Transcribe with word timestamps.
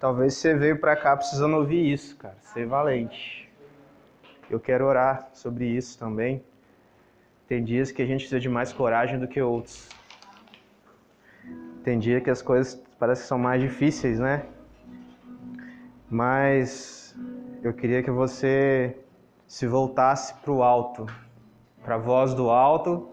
Talvez 0.00 0.34
você 0.34 0.54
veio 0.54 0.78
para 0.78 0.94
cá 0.94 1.16
precisando 1.16 1.56
ouvir 1.56 1.92
isso, 1.92 2.16
cara. 2.16 2.36
Ser 2.40 2.66
valente. 2.66 3.50
Eu 4.48 4.60
quero 4.60 4.86
orar 4.86 5.28
sobre 5.32 5.66
isso 5.66 5.98
também. 5.98 6.42
Tem 7.48 7.64
dias 7.64 7.90
que 7.90 8.00
a 8.00 8.06
gente 8.06 8.20
precisa 8.20 8.38
de 8.38 8.48
mais 8.48 8.72
coragem 8.72 9.18
do 9.18 9.26
que 9.26 9.42
outros. 9.42 9.88
Tem 11.82 11.98
dia 11.98 12.20
que 12.20 12.30
as 12.30 12.40
coisas 12.40 12.76
parecem 12.98 13.22
que 13.22 13.28
são 13.28 13.38
mais 13.38 13.60
difíceis, 13.60 14.20
né? 14.20 14.46
Mas 16.08 17.16
eu 17.62 17.72
queria 17.72 18.02
que 18.02 18.10
você 18.10 18.96
se 19.48 19.66
voltasse 19.66 20.32
para 20.34 20.52
o 20.52 20.62
alto, 20.62 21.06
para 21.82 21.96
a 21.96 21.98
voz 21.98 22.34
do 22.34 22.50
alto 22.50 23.10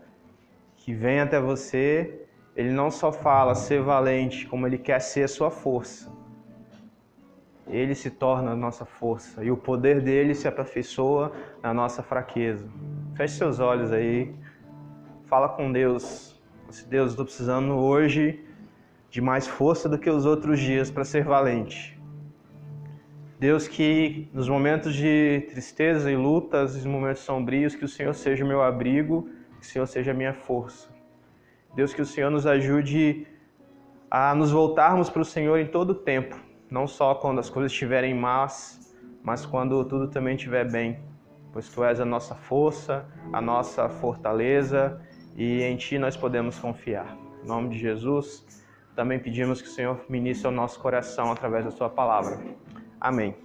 que 0.78 0.94
vem 0.94 1.20
até 1.20 1.40
você. 1.40 2.28
Ele 2.56 2.72
não 2.72 2.92
só 2.92 3.12
fala 3.12 3.56
ser 3.56 3.82
valente, 3.82 4.46
como 4.46 4.68
ele 4.68 4.78
quer 4.78 5.00
ser 5.00 5.24
a 5.24 5.28
sua 5.28 5.50
força. 5.50 6.15
Ele 7.68 7.96
se 7.96 8.12
torna 8.12 8.52
a 8.52 8.56
nossa 8.56 8.86
força 8.86 9.44
e 9.44 9.50
o 9.50 9.58
poder 9.58 10.02
dele 10.02 10.36
se 10.36 10.48
aperfeiçoa 10.48 11.32
na 11.64 11.74
nossa 11.74 12.04
fraqueza. 12.04 12.68
Feche 13.16 13.36
seus 13.36 13.60
olhos 13.60 13.92
aí, 13.92 14.34
fala 15.26 15.50
com 15.50 15.72
Deus. 15.72 16.40
Se 16.70 16.88
Deus, 16.88 17.12
estou 17.12 17.26
precisando 17.26 17.74
hoje 17.74 18.44
de 19.10 19.22
mais 19.22 19.48
força 19.48 19.88
do 19.88 19.98
que 19.98 20.10
os 20.10 20.26
outros 20.26 20.60
dias 20.60 20.92
para 20.92 21.04
ser 21.04 21.24
valente. 21.24 21.96
Deus, 23.40 23.68
que 23.68 24.30
nos 24.34 24.48
momentos 24.48 24.94
de 24.94 25.46
tristeza 25.50 26.12
e 26.12 26.16
lutas, 26.16 26.76
nos 26.76 26.86
momentos 26.86 27.22
sombrios, 27.22 27.76
que 27.76 27.84
o 27.84 27.88
Senhor 27.88 28.14
seja 28.14 28.46
o 28.46 28.48
meu 28.48 28.62
abrigo, 28.62 29.30
que 29.60 29.66
o 29.66 29.70
Senhor 29.70 29.86
seja 29.86 30.12
a 30.12 30.14
minha 30.14 30.34
força. 30.34 30.90
Deus, 31.76 31.94
que 31.94 32.02
o 32.02 32.06
Senhor 32.06 32.30
nos 32.30 32.48
ajude 32.48 33.28
a 34.10 34.34
nos 34.34 34.52
voltarmos 34.52 35.10
para 35.10 35.22
o 35.22 35.26
Senhor 35.26 35.60
em 35.60 35.68
todo 35.68 35.90
o 35.90 35.96
tempo, 35.96 36.40
não 36.70 36.88
só 36.88 37.16
quando 37.16 37.40
as 37.40 37.50
coisas 37.50 37.72
estiverem 37.72 38.14
más, 38.14 38.96
mas 39.24 39.46
quando 39.46 39.84
tudo 39.86 40.08
também 40.08 40.36
estiver 40.36 40.70
bem, 40.70 41.00
pois 41.52 41.70
Tu 41.70 41.84
és 41.84 42.00
a 42.00 42.06
nossa 42.06 42.36
força, 42.36 43.06
a 43.32 43.42
nossa 43.42 43.90
fortaleza 43.90 45.02
e 45.36 45.62
em 45.64 45.76
Ti 45.78 45.98
nós 45.98 46.16
podemos 46.16 46.60
confiar. 46.60 47.18
Em 47.44 47.48
nome 47.48 47.70
de 47.70 47.80
Jesus. 47.80 48.46
Também 48.96 49.20
pedimos 49.20 49.62
que 49.62 49.68
o 49.68 49.72
Senhor 49.72 50.06
ministre 50.08 50.48
ao 50.48 50.54
nosso 50.54 50.80
coração 50.80 51.32
através 51.32 51.66
da 51.66 51.72
Sua 51.72 51.90
palavra. 51.90 52.40
Amém. 53.00 53.36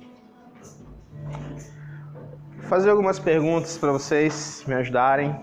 Vou 2.57 2.69
fazer 2.69 2.91
algumas 2.91 3.19
perguntas 3.19 3.77
para 3.77 3.91
vocês 3.91 4.65
me 4.67 4.75
ajudarem 4.75 5.39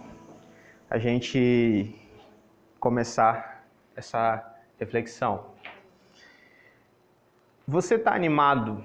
a 0.89 0.97
gente 0.97 1.93
começar 2.79 3.65
essa 3.95 4.55
reflexão. 4.79 5.56
Você 7.69 7.95
está 7.95 8.15
animado 8.15 8.81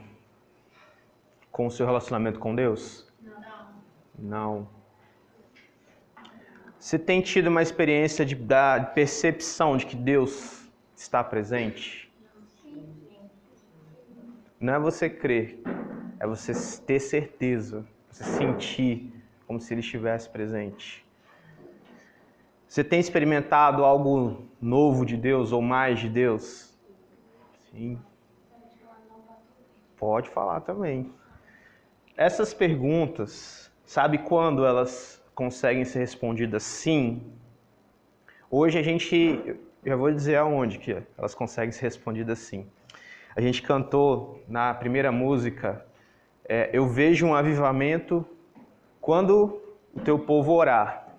com 1.53 1.69
o 1.69 1.71
seu 1.71 1.87
relacionamento 1.87 2.41
com 2.41 2.53
Deus? 2.53 3.07
Não. 3.23 3.69
Não. 4.19 4.69
Você 6.81 6.99
tem 6.99 7.21
tido 7.21 7.47
uma 7.47 7.63
experiência 7.63 8.27
de, 8.27 8.35
da 8.35 8.81
percepção 8.93 9.77
de 9.77 9.87
que 9.87 9.95
Deus 9.95 10.69
está 10.97 11.23
presente? 11.23 12.13
Não 14.59 14.75
é 14.75 14.81
você 14.81 15.09
crer, 15.09 15.61
é 16.19 16.27
você 16.27 16.53
ter 16.85 16.99
certeza, 16.99 17.87
você 18.11 18.25
sentir 18.25 19.13
como 19.47 19.61
se 19.61 19.73
ele 19.73 19.81
estivesse 19.81 20.29
presente. 20.29 21.07
Você 22.67 22.83
tem 22.83 22.99
experimentado 22.99 23.85
algo 23.85 24.45
novo 24.61 25.07
de 25.07 25.17
Deus 25.17 25.53
ou 25.53 25.63
mais 25.63 26.01
de 26.01 26.09
Deus? 26.09 26.77
Sim. 27.71 27.97
Pode 30.03 30.31
falar 30.31 30.63
também. 30.63 31.13
Essas 32.17 32.53
perguntas, 32.53 33.71
sabe 33.85 34.19
quando 34.19 34.67
elas 34.67 35.23
conseguem 35.33 35.85
ser 35.85 36.01
respondidas 36.01 36.65
sim? 36.65 37.33
Hoje 38.51 38.77
a 38.81 38.83
gente 38.83 39.61
já 39.87 39.95
vou 39.95 40.11
dizer 40.11 40.39
aonde 40.39 40.81
que 40.81 41.01
elas 41.17 41.37
conseguem 41.37 41.71
ser 41.71 41.83
respondidas 41.83 42.43
assim. 42.43 42.67
A 43.37 43.41
gente 43.41 43.63
cantou 43.63 44.43
na 44.49 44.75
primeira 44.75 45.13
música, 45.13 45.87
é, 46.49 46.69
eu 46.73 46.89
vejo 46.89 47.25
um 47.25 47.33
avivamento 47.37 48.27
quando 49.01 49.63
o 49.95 50.01
teu 50.01 50.19
povo 50.19 50.51
orar. 50.53 51.15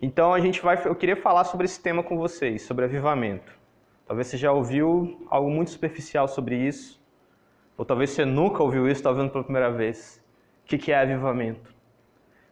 Então 0.00 0.32
a 0.32 0.38
gente 0.38 0.62
vai, 0.62 0.80
eu 0.86 0.94
queria 0.94 1.16
falar 1.16 1.42
sobre 1.42 1.64
esse 1.64 1.82
tema 1.82 2.04
com 2.04 2.16
vocês, 2.16 2.62
sobre 2.62 2.84
avivamento. 2.84 3.58
Talvez 4.06 4.28
você 4.28 4.36
já 4.36 4.52
ouviu 4.52 5.26
algo 5.28 5.50
muito 5.50 5.72
superficial 5.72 6.28
sobre 6.28 6.54
isso, 6.54 6.99
ou 7.80 7.84
talvez 7.86 8.10
você 8.10 8.26
nunca 8.26 8.62
ouviu 8.62 8.86
isso, 8.86 8.98
está 8.98 9.08
ouvindo 9.08 9.30
pela 9.30 9.42
primeira 9.42 9.70
vez. 9.70 10.22
O 10.64 10.66
que 10.66 10.92
é 10.92 11.00
avivamento? 11.00 11.74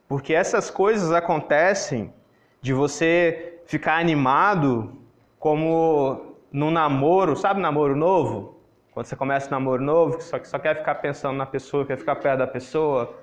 Porque 0.09 0.33
essas 0.33 0.71
coisas 0.71 1.13
acontecem 1.13 2.15
de 2.63 2.73
você 2.73 3.61
ficar 3.67 3.99
animado 3.99 4.91
como 5.39 6.35
num 6.51 6.71
namoro, 6.71 7.37
sabe 7.37 7.61
namoro 7.61 7.95
novo? 7.95 8.59
Quando 8.91 9.05
você 9.05 9.15
começa 9.15 9.49
um 9.49 9.51
namoro 9.51 9.83
novo, 9.83 10.17
que 10.17 10.25
só, 10.25 10.39
que 10.39 10.49
só 10.49 10.59
quer 10.59 10.79
ficar 10.79 10.95
pensando 10.95 11.37
na 11.37 11.45
pessoa, 11.45 11.85
quer 11.85 11.99
ficar 11.99 12.17
perto 12.17 12.39
da 12.39 12.47
pessoa. 12.47 13.15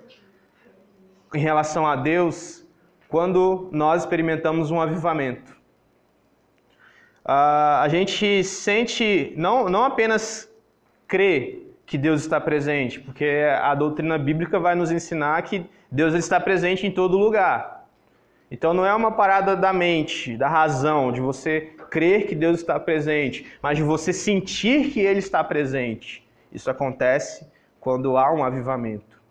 Em 1.34 1.40
relação 1.40 1.88
a 1.88 1.96
Deus, 1.96 2.64
quando 3.10 3.68
nós 3.72 4.04
experimentamos 4.04 4.70
um 4.70 4.80
avivamento. 4.80 5.54
Uh, 7.26 7.82
a 7.82 7.88
gente 7.90 8.44
sente, 8.44 9.34
não, 9.36 9.68
não 9.70 9.84
apenas 9.84 10.48
crê 11.08 11.65
que 11.85 11.97
Deus 11.97 12.22
está 12.22 12.41
presente, 12.41 13.00
porque 13.00 13.44
a 13.62 13.75
doutrina 13.75 14.18
bíblica 14.18 14.59
vai 14.59 14.75
nos 14.75 14.91
ensinar 14.91 15.41
que 15.44 15.66
Deus 15.91 16.13
está 16.13 16.40
presente 16.40 16.88
em 16.88 16.91
todo 16.91 17.18
lugar. 17.18 17.85
Então 18.50 18.73
não 18.73 18.85
é 18.85 18.94
uma 18.94 19.12
parada 19.12 19.56
da 19.56 19.72
mente, 19.72 20.35
da 20.38 20.47
razão, 20.47 21.12
de 21.12 21.22
você 21.22 21.62
crer 21.90 22.28
que 22.28 22.35
Deus 22.35 22.59
está 22.59 22.79
presente, 22.79 23.46
mas 23.62 23.78
de 23.78 23.84
você 23.84 24.12
sentir 24.12 24.91
que 24.91 25.00
Ele 25.00 25.19
está 25.19 25.44
presente. 25.44 26.28
Isso 26.51 26.69
acontece 26.69 27.47
quando 27.79 28.17
há 28.17 28.31
um 28.34 28.44
avivamento. 28.44 29.22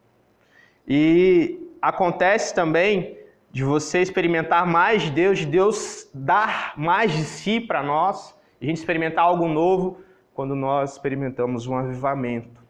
E 0.87 1.59
acontece 1.81 2.55
também 2.55 3.19
de 3.51 3.65
você 3.65 4.01
experimentar 4.01 4.67
mais 4.67 5.03
de 5.03 5.11
Deus, 5.11 5.39
de 5.39 5.47
Deus 5.47 6.09
dar 6.13 6.75
mais 6.77 7.13
de 7.13 7.25
si 7.25 7.61
para 7.61 7.83
nós, 7.83 8.35
a 8.61 8.65
gente 8.65 8.77
experimentar 8.79 9.25
algo 9.25 9.47
novo 9.47 10.01
quando 10.35 10.55
nós 10.57 10.93
experimentamos 10.93 11.67
um 11.67 11.77
avivamento. 11.77 12.61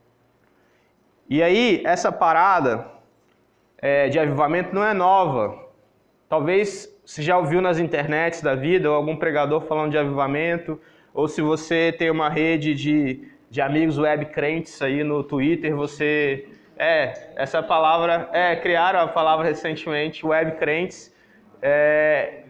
E 1.29 1.43
aí, 1.43 1.83
essa 1.85 2.13
parada 2.13 2.87
é, 3.79 4.09
de 4.09 4.19
avivamento 4.19 4.75
não 4.75 4.85
é 4.85 4.93
nova. 4.93 5.59
Talvez 6.29 6.95
você 7.05 7.23
já 7.23 7.37
ouviu 7.39 7.61
nas 7.61 7.79
internets 7.79 8.43
da 8.43 8.55
vida, 8.55 8.91
ou 8.91 8.97
algum 8.97 9.17
pregador 9.17 9.63
falando 9.63 9.91
de 9.91 9.99
avivamento, 9.99 10.81
ou 11.13 11.27
se 11.27 11.41
você 11.41 11.95
tem 11.97 12.11
uma 12.11 12.29
rede 12.29 12.75
de, 12.75 13.29
de 13.51 13.61
amigos 13.61 13.99
web 13.99 14.27
crentes 14.27 14.81
aí 14.83 15.03
no 15.03 15.23
Twitter, 15.25 15.75
você. 15.75 16.49
É, 16.77 17.33
essa 17.37 17.63
palavra. 17.63 18.29
É, 18.33 18.57
criaram 18.57 19.01
a 19.01 19.09
palavra 19.09 19.47
recentemente, 19.47 20.27
web 20.27 20.53
crentes. 20.53 21.15
É, 21.63 22.44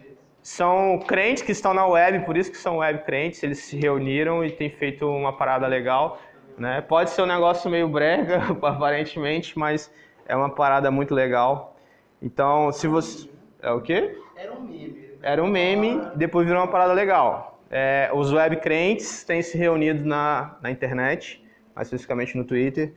são 0.45 0.99
crentes 0.99 1.43
que 1.43 1.53
estão 1.53 1.73
na 1.73 1.87
web, 1.87 2.27
por 2.27 2.37
isso 2.37 2.51
que 2.51 2.59
são 2.59 2.77
web 2.77 3.03
crentes, 3.05 3.43
eles 3.43 3.61
se 3.61 3.79
reuniram 3.79 4.45
e 4.45 4.51
têm 4.51 4.69
feito 4.69 5.09
uma 5.09 5.35
parada 5.35 5.67
legal. 5.67 6.21
Né? 6.59 6.83
Pode 6.83 7.09
ser 7.09 7.23
um 7.23 7.27
negócio 7.27 7.71
meio 7.71 7.89
brega, 7.89 8.43
aparentemente, 8.63 9.59
mas 9.59 9.91
é 10.27 10.37
uma 10.37 10.51
parada 10.51 10.91
muito 10.91 11.15
legal. 11.15 11.75
Então, 12.21 12.71
se 12.71 12.87
você. 12.87 13.27
É 13.63 13.73
o 13.73 13.81
quê? 13.81 14.19
Era 14.37 14.53
um 14.53 14.61
meme. 14.61 15.11
Era 15.23 15.43
um 15.43 15.49
meme, 15.49 16.03
depois 16.15 16.47
virou 16.47 16.61
uma 16.61 16.71
parada 16.71 16.93
legal. 16.93 17.59
É, 17.71 18.11
os 18.13 18.31
web 18.31 18.57
crentes 18.57 19.25
têm 19.25 19.41
se 19.41 19.57
reunido 19.57 20.05
na, 20.05 20.59
na 20.61 20.71
internet, 20.71 21.43
mais 21.75 21.89
especificamente 21.89 22.37
no 22.37 22.45
Twitter, 22.45 22.93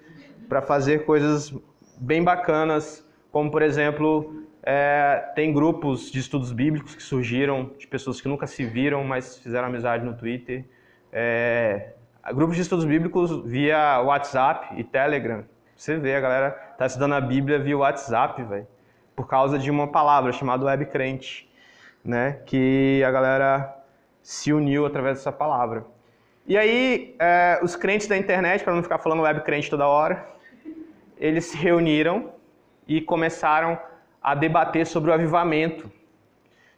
para 0.49 0.61
fazer 0.61 1.05
coisas 1.05 1.55
bem 1.97 2.21
bacanas, 2.21 3.07
como 3.31 3.49
por 3.49 3.61
exemplo, 3.61 4.45
é, 4.69 5.31
tem 5.33 5.53
grupos 5.53 6.11
de 6.11 6.19
estudos 6.19 6.51
bíblicos 6.51 6.93
que 6.93 7.01
surgiram, 7.01 7.71
de 7.77 7.87
pessoas 7.87 8.19
que 8.19 8.27
nunca 8.27 8.45
se 8.45 8.65
viram, 8.65 9.03
mas 9.03 9.39
fizeram 9.39 9.67
amizade 9.67 10.03
no 10.03 10.13
Twitter. 10.13 10.65
É, 11.11 11.93
grupos 12.33 12.55
de 12.55 12.63
estudos 12.63 12.85
bíblicos 12.85 13.43
via 13.45 14.01
WhatsApp 14.01 14.79
e 14.79 14.83
Telegram. 14.83 15.45
Você 15.75 15.97
vê, 15.97 16.15
a 16.15 16.19
galera 16.19 16.51
tá 16.77 16.85
estudando 16.85 17.13
a 17.13 17.21
Bíblia 17.21 17.57
via 17.59 17.77
WhatsApp, 17.77 18.43
velho 18.43 18.67
por 19.17 19.27
causa 19.27 19.57
de 19.57 19.71
uma 19.71 19.87
palavra 19.87 20.31
chamada 20.31 20.63
web 20.63 20.85
crente, 20.85 21.51
né? 22.05 22.39
Que 22.45 23.03
a 23.03 23.09
galera 23.09 23.75
se 24.21 24.53
uniu 24.53 24.85
através 24.85 25.17
dessa 25.17 25.31
palavra. 25.31 25.83
E 26.45 26.55
aí, 26.55 27.15
é, 27.17 27.59
os 27.63 27.75
crentes 27.75 28.07
da 28.07 28.15
internet, 28.15 28.63
para 28.63 28.75
não 28.75 28.83
ficar 28.83 28.99
falando 28.99 29.23
web 29.23 29.41
crente 29.41 29.71
toda 29.71 29.87
hora, 29.87 30.23
eles 31.17 31.45
se 31.45 31.57
reuniram 31.57 32.31
e 32.87 33.01
começaram 33.01 33.79
a 34.27 34.35
debater 34.35 34.85
sobre 34.85 35.09
o 35.09 35.13
avivamento. 35.13 35.89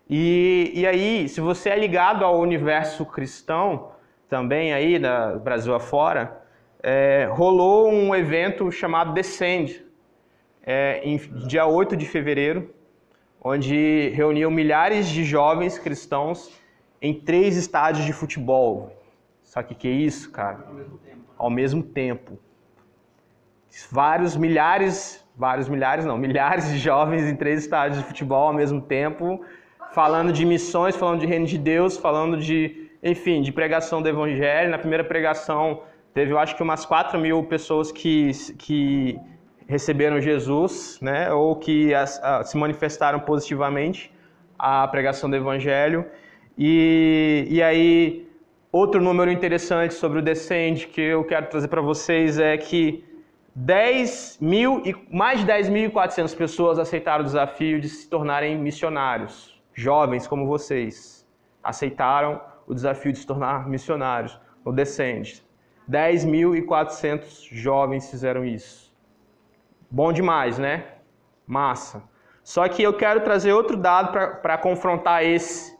E, 0.07 0.71
e 0.75 0.85
aí, 0.85 1.27
se 1.27 1.41
você 1.41 1.69
é 1.69 1.75
ligado 1.75 2.23
ao 2.23 2.39
universo 2.39 3.03
cristão, 3.03 3.89
também 4.29 4.71
aí, 4.71 4.99
da 4.99 5.35
Brasil 5.35 5.73
afora, 5.73 6.43
é, 6.83 7.27
rolou 7.31 7.89
um 7.89 8.13
evento 8.13 8.71
chamado 8.71 9.15
Descend, 9.15 9.83
é, 10.61 11.01
em 11.03 11.17
dia 11.47 11.65
8 11.65 11.97
de 11.97 12.05
fevereiro, 12.05 12.71
onde 13.41 14.09
reuniu 14.09 14.51
milhares 14.51 15.07
de 15.09 15.23
jovens 15.23 15.79
cristãos 15.79 16.51
em 17.01 17.19
três 17.19 17.57
estádios 17.57 18.05
de 18.05 18.13
futebol. 18.13 18.95
Sabe 19.43 19.73
o 19.73 19.75
que 19.75 19.87
é 19.87 19.91
isso, 19.91 20.29
cara? 20.29 20.67
Ao 20.67 20.75
mesmo 20.75 20.97
tempo. 20.99 21.23
Ao 21.35 21.49
mesmo 21.49 21.83
tempo. 21.83 22.39
Vários 23.89 24.37
milhares, 24.37 25.25
vários 25.39 25.69
milhares 25.69 26.05
não, 26.05 26.17
milhares 26.27 26.69
de 26.69 26.77
jovens 26.77 27.23
em 27.23 27.35
três 27.35 27.63
estádios 27.63 27.99
de 27.99 28.05
futebol 28.05 28.47
ao 28.47 28.53
mesmo 28.53 28.81
tempo, 28.81 29.41
falando 29.93 30.33
de 30.33 30.45
missões, 30.45 30.95
falando 30.95 31.21
de 31.21 31.25
reino 31.25 31.45
de 31.45 31.57
Deus, 31.57 31.97
falando 31.97 32.37
de, 32.37 32.91
enfim, 33.01 33.41
de 33.41 33.51
pregação 33.51 34.01
do 34.01 34.09
evangelho. 34.09 34.69
Na 34.69 34.77
primeira 34.77 35.03
pregação 35.03 35.81
teve, 36.13 36.33
eu 36.33 36.37
acho 36.37 36.55
que 36.55 36.61
umas 36.61 36.85
4 36.85 37.17
mil 37.17 37.41
pessoas 37.43 37.91
que, 37.91 38.31
que 38.57 39.17
receberam 39.67 40.19
Jesus, 40.19 40.99
né, 41.01 41.31
ou 41.31 41.55
que 41.55 41.93
as, 41.93 42.21
a, 42.23 42.43
se 42.43 42.57
manifestaram 42.57 43.19
positivamente 43.19 44.11
à 44.57 44.87
pregação 44.87 45.29
do 45.29 45.35
Evangelho. 45.35 46.05
E, 46.57 47.47
e 47.49 47.61
aí, 47.61 48.27
outro 48.71 48.99
número 48.99 49.31
interessante 49.31 49.93
sobre 49.93 50.19
o 50.19 50.21
Descende 50.21 50.87
que 50.87 50.99
eu 50.99 51.23
quero 51.23 51.45
trazer 51.47 51.67
para 51.67 51.81
vocês 51.81 52.39
é 52.39 52.57
que 52.57 53.05
10 53.55 54.39
mil 54.39 54.81
e 54.85 54.95
mais 55.11 55.39
de 55.39 55.47
10.400 55.47 56.35
pessoas 56.35 56.79
aceitaram 56.79 57.21
o 57.21 57.25
desafio 57.25 57.79
de 57.79 57.89
se 57.89 58.09
tornarem 58.09 58.57
missionários, 58.57 59.61
jovens 59.73 60.27
como 60.27 60.45
vocês, 60.45 61.27
aceitaram 61.63 62.41
o 62.67 62.73
desafio 62.73 63.11
de 63.11 63.19
se 63.19 63.27
tornar 63.27 63.67
missionários 63.67 64.39
no 64.63 64.71
Descende. 64.71 65.43
10.400 65.89 67.47
jovens 67.51 68.09
fizeram 68.09 68.45
isso. 68.45 68.93
Bom 69.89 70.13
demais, 70.13 70.59
né? 70.59 70.85
Massa. 71.47 72.03
Só 72.43 72.67
que 72.67 72.83
eu 72.83 72.93
quero 72.93 73.21
trazer 73.21 73.53
outro 73.53 73.75
dado 73.75 74.11
para 74.11 74.57
confrontar 74.57 75.23
esse 75.23 75.77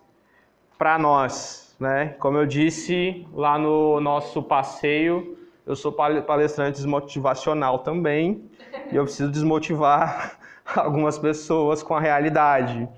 para 0.77 0.98
nós, 0.98 1.75
né? 1.80 2.16
Como 2.19 2.38
eu 2.38 2.45
disse 2.45 3.27
lá 3.33 3.57
no 3.60 4.00
nosso 4.00 4.42
passeio, 4.42 5.38
eu 5.69 5.75
sou 5.75 5.92
palestrante 5.94 6.77
desmotivacional 6.77 7.80
também 7.80 8.50
e 8.92 8.95
eu 8.95 9.04
preciso 9.04 9.31
desmotivar 9.31 10.38
algumas 10.75 11.18
pessoas 11.18 11.81
com 11.81 11.95
a 11.95 12.00
realidade. 12.01 12.89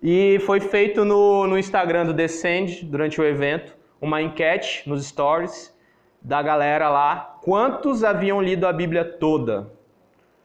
E 0.00 0.38
foi 0.46 0.60
feito 0.60 1.04
no, 1.04 1.46
no 1.48 1.58
Instagram 1.58 2.06
do 2.06 2.12
Descend, 2.12 2.84
durante 2.84 3.20
o 3.20 3.24
evento, 3.24 3.76
uma 4.00 4.22
enquete 4.22 4.88
nos 4.88 5.04
stories 5.04 5.74
da 6.22 6.40
galera 6.42 6.88
lá, 6.88 7.38
quantos 7.42 8.04
haviam 8.04 8.40
lido 8.40 8.66
a 8.66 8.72
Bíblia 8.72 9.04
toda? 9.04 9.74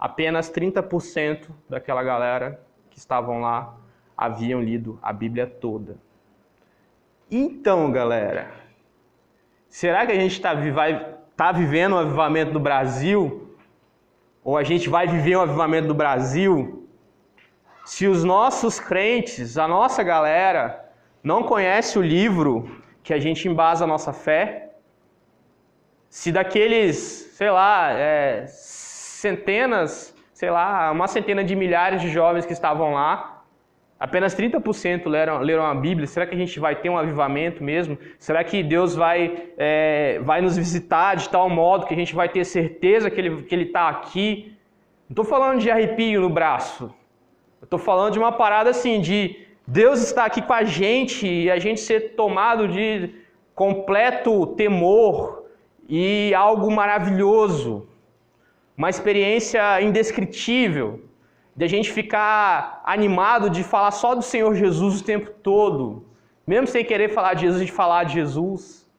apenas 0.01 0.51
30% 0.51 1.49
daquela 1.69 2.01
galera 2.01 2.59
que 2.89 2.97
estavam 2.97 3.39
lá 3.39 3.77
haviam 4.17 4.59
lido 4.59 4.97
a 4.99 5.13
Bíblia 5.13 5.45
toda. 5.45 5.95
Então, 7.29 7.91
galera, 7.91 8.51
será 9.69 10.03
que 10.05 10.11
a 10.11 10.15
gente 10.15 10.31
está 11.41 11.51
tá 11.53 11.57
vivendo 11.57 11.93
o 11.93 11.97
avivamento 11.97 12.51
do 12.51 12.59
Brasil? 12.59 13.55
Ou 14.43 14.57
a 14.57 14.63
gente 14.63 14.87
vai 14.87 15.07
viver 15.07 15.35
um 15.35 15.41
avivamento 15.41 15.87
do 15.87 15.93
Brasil? 15.95 16.87
Se 17.83 18.05
os 18.05 18.23
nossos 18.23 18.79
crentes, 18.79 19.57
a 19.57 19.67
nossa 19.67 20.03
galera, 20.03 20.85
não 21.23 21.41
conhece 21.41 21.97
o 21.97 22.01
livro 22.01 22.83
que 23.01 23.11
a 23.11 23.19
gente 23.19 23.47
embasa 23.47 23.85
a 23.85 23.87
nossa 23.87 24.13
fé, 24.13 24.75
se 26.07 26.31
daqueles, 26.31 26.97
sei 27.33 27.49
lá, 27.49 27.91
é, 27.91 28.45
centenas, 28.47 30.15
sei 30.31 30.51
lá, 30.51 30.91
uma 30.91 31.07
centena 31.07 31.43
de 31.43 31.55
milhares 31.55 32.03
de 32.03 32.09
jovens 32.09 32.45
que 32.45 32.53
estavam 32.53 32.93
lá, 32.93 33.30
apenas 34.01 34.35
30% 34.35 35.07
leram, 35.07 35.41
leram 35.41 35.63
a 35.63 35.75
Bíblia. 35.75 36.07
Será 36.07 36.25
que 36.25 36.33
a 36.33 36.37
gente 36.37 36.59
vai 36.59 36.75
ter 36.75 36.89
um 36.89 36.97
avivamento 36.97 37.63
mesmo? 37.63 37.95
Será 38.17 38.43
que 38.43 38.63
Deus 38.63 38.95
vai, 38.95 39.43
é, 39.55 40.19
vai 40.23 40.41
nos 40.41 40.57
visitar 40.57 41.15
de 41.15 41.29
tal 41.29 41.47
modo 41.47 41.85
que 41.85 41.93
a 41.93 41.97
gente 41.97 42.15
vai 42.15 42.27
ter 42.27 42.43
certeza 42.43 43.11
que 43.11 43.21
Ele 43.21 43.29
está 43.29 43.43
que 43.47 43.55
ele 43.55 43.65
tá 43.65 43.89
aqui? 43.89 44.57
Não 45.07 45.13
estou 45.13 45.25
falando 45.25 45.59
de 45.59 45.69
arrepio 45.69 46.19
no 46.19 46.29
braço. 46.29 46.91
Estou 47.61 47.77
falando 47.77 48.13
de 48.13 48.17
uma 48.17 48.31
parada 48.31 48.71
assim, 48.71 48.99
de 48.99 49.45
Deus 49.67 50.01
está 50.01 50.25
aqui 50.25 50.41
com 50.41 50.53
a 50.53 50.63
gente 50.63 51.27
e 51.27 51.51
a 51.51 51.59
gente 51.59 51.79
ser 51.79 52.15
tomado 52.15 52.67
de 52.67 53.11
completo 53.53 54.47
temor 54.47 55.45
e 55.87 56.33
algo 56.33 56.71
maravilhoso 56.71 57.87
uma 58.75 58.89
experiência 58.89 59.79
indescritível, 59.79 61.01
de 61.55 61.65
a 61.65 61.67
gente 61.67 61.91
ficar 61.91 62.81
animado 62.85 63.49
de 63.49 63.63
falar 63.63 63.91
só 63.91 64.15
do 64.15 64.21
Senhor 64.21 64.55
Jesus 64.55 65.01
o 65.01 65.03
tempo 65.03 65.31
todo, 65.43 66.05
mesmo 66.45 66.67
sem 66.67 66.83
querer 66.83 67.09
falar 67.09 67.33
de 67.33 67.41
Jesus, 67.41 67.65
de 67.65 67.71
falar 67.71 68.03
de 68.05 68.13
Jesus. 68.13 68.89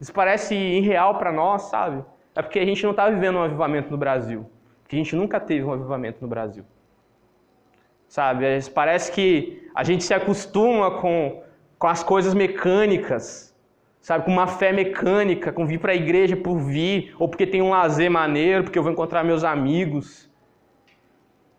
Isso 0.00 0.12
parece 0.12 0.54
irreal 0.54 1.16
para 1.18 1.32
nós, 1.32 1.62
sabe? 1.62 2.04
É 2.34 2.42
porque 2.42 2.58
a 2.58 2.64
gente 2.64 2.82
não 2.84 2.92
está 2.92 3.08
vivendo 3.08 3.36
um 3.36 3.42
avivamento 3.42 3.90
no 3.90 3.98
Brasil. 3.98 4.50
Porque 4.82 4.96
a 4.96 4.98
gente 4.98 5.14
nunca 5.14 5.38
teve 5.38 5.64
um 5.64 5.72
avivamento 5.72 6.18
no 6.20 6.28
Brasil. 6.28 6.64
Sabe? 8.08 8.44
Parece 8.74 9.12
que 9.12 9.68
a 9.74 9.84
gente 9.84 10.02
se 10.04 10.14
acostuma 10.14 11.00
com, 11.00 11.42
com 11.78 11.86
as 11.86 12.02
coisas 12.02 12.34
mecânicas 12.34 13.50
sabe, 14.00 14.24
com 14.24 14.30
uma 14.30 14.46
fé 14.46 14.72
mecânica, 14.72 15.52
com 15.52 15.66
vir 15.66 15.78
para 15.78 15.92
a 15.92 15.94
igreja 15.94 16.36
por 16.36 16.58
vir, 16.58 17.14
ou 17.18 17.28
porque 17.28 17.46
tem 17.46 17.60
um 17.60 17.70
lazer 17.70 18.10
maneiro, 18.10 18.64
porque 18.64 18.78
eu 18.78 18.82
vou 18.82 18.92
encontrar 18.92 19.22
meus 19.22 19.44
amigos. 19.44 20.29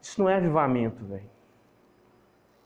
Isso 0.02 0.22
não 0.22 0.30
é 0.30 0.36
avivamento, 0.36 1.06
velho. 1.06 1.30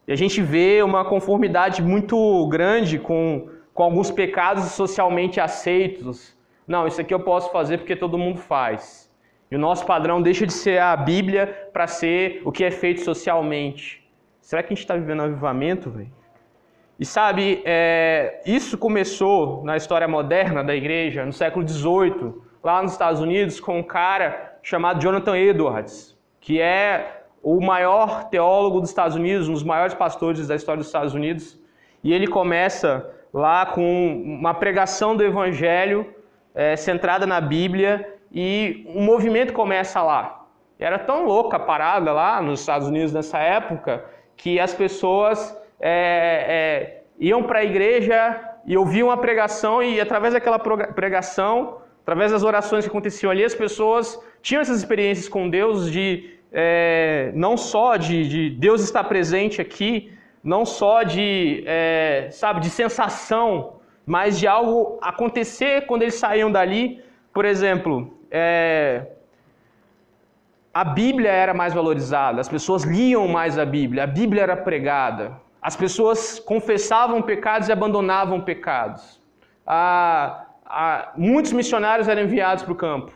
E 0.08 0.14
a 0.14 0.16
gente 0.16 0.42
vê 0.42 0.82
uma 0.84 1.04
conformidade 1.04 1.82
muito 1.82 2.48
grande 2.48 3.00
com, 3.00 3.50
com 3.74 3.84
alguns 3.84 4.12
pecados 4.12 4.66
socialmente 4.66 5.40
aceitos. 5.40 6.38
Não, 6.68 6.88
isso 6.88 7.02
aqui 7.02 7.14
eu 7.14 7.20
posso 7.20 7.52
fazer 7.52 7.80
porque 7.80 7.96
todo 7.96 8.18
mundo 8.18 8.40
faz. 8.40 9.12
E 9.50 9.56
o 9.56 9.60
nosso 9.60 9.86
padrão 9.86 10.22
deixa 10.22 10.46
de 10.46 10.54
ser 10.54 10.80
a 10.80 10.96
Bíblia 10.96 11.70
para 11.74 11.88
ser 11.88 12.42
o 12.46 12.52
que 12.52 12.64
é 12.64 12.72
feito 12.72 13.02
socialmente. 13.02 14.08
Será 14.42 14.62
que 14.62 14.68
a 14.68 14.76
gente 14.76 14.84
está 14.84 14.96
vivendo 14.96 15.22
um 15.22 15.26
avivamento, 15.26 15.90
velho? 15.90 16.12
E 17.00 17.06
sabe, 17.06 17.62
é, 17.66 18.42
isso 18.46 18.78
começou 18.78 19.64
na 19.64 19.76
história 19.76 20.08
moderna 20.08 20.64
da 20.64 20.74
igreja, 20.76 21.26
no 21.26 21.34
século 21.34 21.68
XVIII, 21.68 22.34
lá 22.64 22.82
nos 22.82 22.94
Estados 22.94 23.20
Unidos, 23.20 23.60
com 23.60 23.80
um 23.80 23.84
cara 23.84 24.60
chamado 24.64 25.02
Jonathan 25.02 25.38
Edwards, 25.38 26.18
que 26.40 26.62
é 26.62 27.25
o 27.46 27.62
maior 27.62 28.28
teólogo 28.30 28.82
dos 28.82 28.90
Estados 28.90 29.16
Unidos, 29.16 29.48
um 29.48 29.54
dos 29.54 29.62
maiores 29.62 29.94
pastores 29.94 30.48
da 30.48 30.56
história 30.56 30.80
dos 30.80 30.88
Estados 30.88 31.14
Unidos. 31.14 31.56
E 32.04 32.12
ele 32.12 32.26
começa 32.26 33.08
lá 33.32 33.68
com 33.68 34.24
uma 34.26 34.56
pregação 34.56 35.16
do 35.16 35.24
evangelho 35.24 36.12
é, 36.56 36.76
centrada 36.76 37.28
na 37.28 37.40
Bíblia 37.40 38.18
e 38.32 38.84
um 38.90 39.04
movimento 39.04 39.54
começa 39.54 40.02
lá. 40.02 40.48
Era 40.80 40.98
tão 40.98 41.26
louca 41.26 41.58
a 41.58 41.60
parada 41.60 42.12
lá 42.12 42.42
nos 42.42 42.62
Estados 42.62 42.88
Unidos 42.88 43.14
nessa 43.14 43.38
época 43.38 44.04
que 44.36 44.60
as 44.60 44.74
pessoas 44.74 45.56
é, 45.80 46.46
é, 46.50 47.04
iam 47.20 47.44
para 47.44 47.60
a 47.60 47.64
igreja 47.64 48.40
e 48.66 48.76
ouviam 48.76 49.12
a 49.12 49.18
pregação 49.18 49.84
e 49.84 50.02
através 50.02 50.34
daquela 50.34 50.58
pregação, 50.58 51.78
através 52.02 52.32
das 52.32 52.42
orações 52.42 52.86
que 52.86 52.90
aconteciam 52.90 53.30
ali, 53.30 53.44
as 53.44 53.54
pessoas 53.54 54.20
tinham 54.42 54.62
essas 54.62 54.80
experiências 54.80 55.30
com 55.30 55.48
Deus 55.48 55.92
de 55.92 56.35
é, 56.58 57.32
não 57.36 57.58
só 57.58 57.98
de, 57.98 58.30
de, 58.30 58.50
Deus 58.50 58.82
estar 58.82 59.04
presente 59.04 59.60
aqui, 59.60 60.14
não 60.42 60.66
só 60.66 61.04
de 61.04 61.62
é, 61.68 62.30
sabe 62.32 62.62
de 62.62 62.70
sensação, 62.70 63.82
mas 64.06 64.40
de 64.40 64.48
algo 64.48 64.98
acontecer 65.02 65.86
quando 65.86 66.04
eles 66.04 66.16
saíam 66.16 66.50
dali. 66.50 67.04
Por 67.34 67.44
exemplo, 67.44 68.18
é, 68.32 69.06
a 70.74 70.86
Bíblia 70.86 71.30
era 71.30 71.54
mais 71.54 71.74
valorizada, 71.74 72.40
as 72.40 72.48
pessoas 72.48 72.84
liam 72.84 73.28
mais 73.28 73.60
a 73.60 73.66
Bíblia, 73.66 74.04
a 74.04 74.08
Bíblia 74.08 74.44
era 74.44 74.56
pregada. 74.56 75.34
As 75.62 75.76
pessoas 75.76 76.40
confessavam 76.40 77.22
pecados 77.22 77.68
e 77.68 77.72
abandonavam 77.72 78.40
pecados. 78.40 79.20
Ah, 79.68 80.46
ah, 80.66 81.12
muitos 81.18 81.52
missionários 81.52 82.08
eram 82.08 82.22
enviados 82.22 82.64
para 82.64 82.72
o 82.72 82.76
campo. 82.76 83.12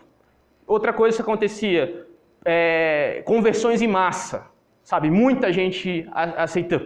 Outra 0.68 0.92
coisa 0.92 1.16
que 1.16 1.22
acontecia, 1.22 2.09
é, 2.52 3.22
conversões 3.26 3.80
em 3.80 3.88
massa, 3.88 4.48
sabe? 4.84 5.08
Muita 5.12 5.54
gente 5.54 6.10
aceita, 6.46 6.78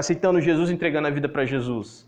aceitando 0.00 0.38
Jesus, 0.38 0.70
entregando 0.70 1.08
a 1.08 1.10
vida 1.10 1.28
para 1.34 1.46
Jesus. 1.46 2.06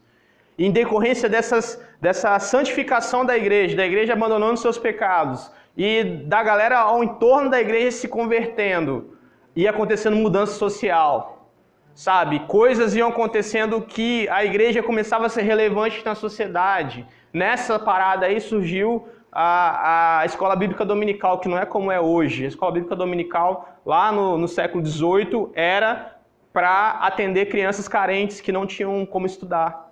E 0.58 0.66
em 0.66 0.70
decorrência 0.70 1.26
dessas, 1.26 1.82
dessa 1.98 2.38
santificação 2.38 3.24
da 3.24 3.34
igreja, 3.42 3.74
da 3.74 3.86
igreja 3.86 4.12
abandonando 4.12 4.58
seus 4.58 4.76
pecados 4.76 5.50
e 5.74 6.04
da 6.26 6.42
galera 6.42 6.78
ao 6.78 7.02
entorno 7.02 7.48
da 7.48 7.58
igreja 7.58 7.90
se 7.92 8.06
convertendo 8.06 9.16
e 9.56 9.66
acontecendo 9.66 10.16
mudança 10.16 10.52
social, 10.64 11.50
sabe? 11.94 12.40
Coisas 12.40 12.94
iam 12.94 13.08
acontecendo 13.08 13.80
que 13.80 14.28
a 14.28 14.44
igreja 14.44 14.82
começava 14.82 15.24
a 15.24 15.30
ser 15.30 15.42
relevante 15.42 16.04
na 16.04 16.14
sociedade. 16.14 17.06
Nessa 17.32 17.78
parada 17.78 18.26
aí 18.26 18.38
surgiu 18.40 19.08
a, 19.32 20.20
a 20.20 20.26
escola 20.26 20.56
bíblica 20.56 20.84
dominical, 20.84 21.38
que 21.38 21.48
não 21.48 21.58
é 21.58 21.64
como 21.64 21.90
é 21.90 22.00
hoje. 22.00 22.44
A 22.44 22.48
escola 22.48 22.72
bíblica 22.72 22.96
dominical, 22.96 23.68
lá 23.84 24.10
no, 24.10 24.36
no 24.36 24.48
século 24.48 24.84
XVIII, 24.84 25.50
era 25.54 26.16
para 26.52 26.98
atender 27.02 27.46
crianças 27.46 27.86
carentes 27.86 28.40
que 28.40 28.50
não 28.50 28.66
tinham 28.66 29.06
como 29.06 29.26
estudar. 29.26 29.90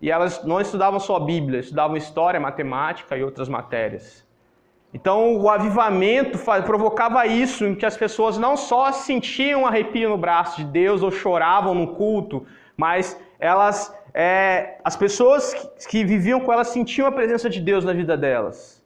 E 0.00 0.10
elas 0.10 0.44
não 0.44 0.60
estudavam 0.60 0.98
só 0.98 1.16
a 1.16 1.20
Bíblia, 1.20 1.60
estudavam 1.60 1.96
história, 1.96 2.40
matemática 2.40 3.16
e 3.16 3.22
outras 3.22 3.48
matérias. 3.48 4.26
Então, 4.92 5.36
o 5.36 5.48
avivamento 5.48 6.38
provocava 6.66 7.24
isso, 7.26 7.64
em 7.64 7.74
que 7.74 7.86
as 7.86 7.96
pessoas 7.96 8.36
não 8.36 8.56
só 8.56 8.92
sentiam 8.92 9.64
arrepio 9.64 10.10
no 10.10 10.18
braço 10.18 10.58
de 10.58 10.64
Deus 10.64 11.02
ou 11.02 11.10
choravam 11.10 11.74
no 11.74 11.94
culto, 11.94 12.44
mas 12.76 13.18
elas, 13.38 13.96
é, 14.14 14.78
as 14.84 14.96
pessoas 14.96 15.54
que, 15.54 15.88
que 15.88 16.04
viviam 16.04 16.40
com 16.40 16.52
elas 16.52 16.68
sentiam 16.68 17.06
a 17.06 17.12
presença 17.12 17.48
de 17.48 17.60
Deus 17.60 17.84
na 17.84 17.92
vida 17.92 18.16
delas. 18.16 18.82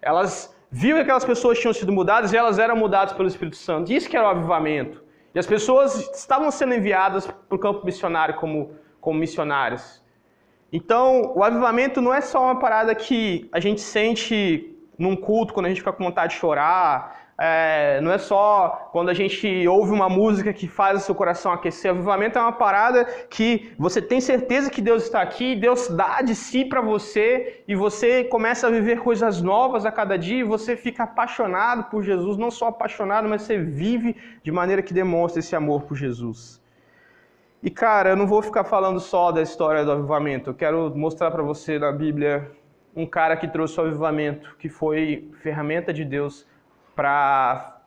Elas 0.00 0.56
viam 0.70 0.96
que 0.96 1.02
aquelas 1.02 1.24
pessoas 1.24 1.58
tinham 1.58 1.72
sido 1.72 1.92
mudadas 1.92 2.32
e 2.32 2.36
elas 2.36 2.58
eram 2.58 2.76
mudadas 2.76 3.12
pelo 3.12 3.28
Espírito 3.28 3.56
Santo. 3.56 3.92
Isso 3.92 4.08
que 4.08 4.16
era 4.16 4.26
o 4.26 4.30
avivamento. 4.30 5.02
E 5.34 5.38
as 5.38 5.46
pessoas 5.46 6.10
estavam 6.14 6.50
sendo 6.50 6.74
enviadas 6.74 7.26
para 7.26 7.56
o 7.56 7.58
campo 7.58 7.84
missionário 7.84 8.34
como, 8.36 8.74
como 9.00 9.18
missionários. 9.18 10.02
Então, 10.72 11.32
o 11.34 11.44
avivamento 11.44 12.00
não 12.00 12.14
é 12.14 12.22
só 12.22 12.42
uma 12.42 12.58
parada 12.58 12.94
que 12.94 13.48
a 13.52 13.60
gente 13.60 13.80
sente 13.80 14.74
num 14.98 15.14
culto 15.14 15.52
quando 15.52 15.66
a 15.66 15.68
gente 15.68 15.80
fica 15.80 15.92
com 15.92 16.04
vontade 16.04 16.32
de 16.32 16.40
chorar, 16.40 17.21
é, 17.44 18.00
não 18.00 18.12
é 18.12 18.18
só 18.18 18.88
quando 18.92 19.08
a 19.08 19.14
gente 19.14 19.66
ouve 19.66 19.90
uma 19.90 20.08
música 20.08 20.52
que 20.52 20.68
faz 20.68 21.02
o 21.02 21.04
seu 21.04 21.12
coração 21.12 21.50
aquecer. 21.50 21.90
O 21.90 21.96
avivamento 21.96 22.38
é 22.38 22.40
uma 22.40 22.52
parada 22.52 23.04
que 23.28 23.72
você 23.76 24.00
tem 24.00 24.20
certeza 24.20 24.70
que 24.70 24.80
Deus 24.80 25.02
está 25.02 25.20
aqui, 25.20 25.56
Deus 25.56 25.88
dá 25.88 26.22
de 26.22 26.36
si 26.36 26.64
para 26.64 26.80
você 26.80 27.64
e 27.66 27.74
você 27.74 28.22
começa 28.22 28.68
a 28.68 28.70
viver 28.70 29.00
coisas 29.00 29.42
novas 29.42 29.84
a 29.84 29.90
cada 29.90 30.16
dia 30.16 30.38
e 30.38 30.44
você 30.44 30.76
fica 30.76 31.02
apaixonado 31.02 31.90
por 31.90 32.04
Jesus. 32.04 32.38
Não 32.38 32.48
só 32.48 32.68
apaixonado, 32.68 33.28
mas 33.28 33.42
você 33.42 33.58
vive 33.58 34.14
de 34.44 34.52
maneira 34.52 34.80
que 34.80 34.94
demonstra 34.94 35.40
esse 35.40 35.56
amor 35.56 35.82
por 35.82 35.96
Jesus. 35.96 36.62
E 37.60 37.70
cara, 37.70 38.10
eu 38.10 38.16
não 38.16 38.28
vou 38.28 38.40
ficar 38.40 38.62
falando 38.62 39.00
só 39.00 39.32
da 39.32 39.42
história 39.42 39.84
do 39.84 39.90
avivamento. 39.90 40.50
Eu 40.50 40.54
quero 40.54 40.96
mostrar 40.96 41.32
para 41.32 41.42
você 41.42 41.76
na 41.76 41.90
Bíblia 41.90 42.52
um 42.94 43.04
cara 43.04 43.36
que 43.36 43.48
trouxe 43.48 43.80
o 43.80 43.82
avivamento, 43.82 44.54
que 44.60 44.68
foi 44.68 45.28
ferramenta 45.42 45.92
de 45.92 46.04
Deus 46.04 46.46
para 46.94 47.80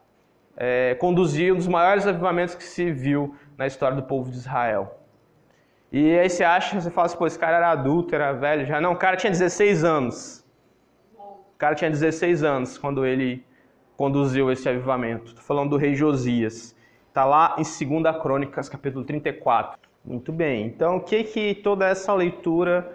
é, 0.58 0.96
conduzir 0.96 1.54
um 1.54 1.58
dos 1.58 1.68
maiores 1.68 2.08
avivamentos 2.08 2.56
que 2.56 2.64
se 2.64 2.92
viu 2.92 3.36
na 3.58 3.68
história 3.68 3.96
do 3.96 4.04
povo 4.04 4.30
de 4.30 4.38
Israel. 4.38 5.00
E 5.92 6.18
aí 6.18 6.30
você 6.30 6.44
acha, 6.44 6.80
você 6.80 6.90
fala 6.90 7.06
assim, 7.06 7.18
pô, 7.18 7.28
esse 7.28 7.40
cara 7.40 7.58
era 7.58 7.72
adulto, 7.72 8.14
era 8.14 8.34
velho 8.34 8.66
já. 8.66 8.82
Não, 8.82 8.94
o 8.94 8.98
cara 8.98 9.16
tinha 9.16 9.32
16 9.32 9.84
anos. 9.84 10.46
O 11.18 11.58
cara 11.58 11.74
tinha 11.76 11.90
16 11.90 12.44
anos 12.44 12.78
quando 12.78 13.06
ele 13.06 13.46
conduziu 13.96 14.52
esse 14.52 14.68
avivamento. 14.68 15.28
Estou 15.28 15.44
falando 15.44 15.70
do 15.70 15.78
rei 15.78 15.96
Josias. 15.96 16.76
Está 17.08 17.24
lá 17.24 17.56
em 17.58 18.02
2 18.02 18.22
Crônicas, 18.22 18.68
capítulo 18.68 19.06
34. 19.06 19.80
Muito 20.04 20.34
bem. 20.34 20.66
Então, 20.66 20.98
o 20.98 21.00
que 21.00 21.24
que 21.24 21.56
toda 21.56 21.88
essa 21.88 22.14
leitura 22.14 22.94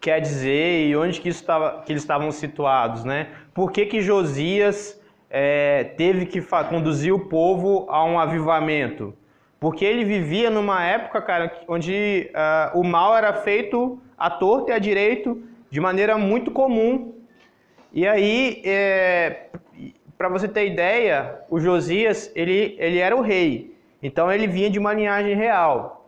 quer 0.00 0.20
dizer 0.20 0.88
e 0.88 0.96
onde 0.96 1.20
que, 1.20 1.28
isso 1.28 1.44
tava, 1.44 1.82
que 1.82 1.92
eles 1.92 2.02
estavam 2.02 2.30
situados, 2.32 3.04
né? 3.04 3.28
Por 3.54 3.70
que 3.70 3.86
que 3.86 4.00
Josias 4.00 5.00
é, 5.30 5.84
teve 5.96 6.26
que 6.26 6.40
conduzir 6.40 7.12
o 7.12 7.28
povo 7.28 7.86
a 7.88 8.04
um 8.04 8.18
avivamento? 8.18 9.14
Porque 9.58 9.84
ele 9.84 10.04
vivia 10.04 10.50
numa 10.50 10.84
época, 10.84 11.20
cara, 11.22 11.52
onde 11.66 12.30
uh, 12.30 12.78
o 12.78 12.84
mal 12.84 13.16
era 13.16 13.32
feito 13.32 14.00
à 14.16 14.30
torta 14.30 14.70
e 14.70 14.74
à 14.74 14.78
direito 14.78 15.42
de 15.70 15.80
maneira 15.80 16.16
muito 16.18 16.50
comum. 16.50 17.14
E 17.92 18.06
aí, 18.06 18.62
é, 18.64 19.48
para 20.16 20.28
você 20.28 20.46
ter 20.46 20.66
ideia, 20.66 21.40
o 21.48 21.58
Josias, 21.58 22.30
ele, 22.34 22.76
ele 22.78 22.98
era 22.98 23.16
o 23.16 23.22
rei. 23.22 23.74
Então 24.02 24.30
ele 24.30 24.46
vinha 24.46 24.70
de 24.70 24.78
uma 24.78 24.92
linhagem 24.92 25.34
real. 25.34 26.06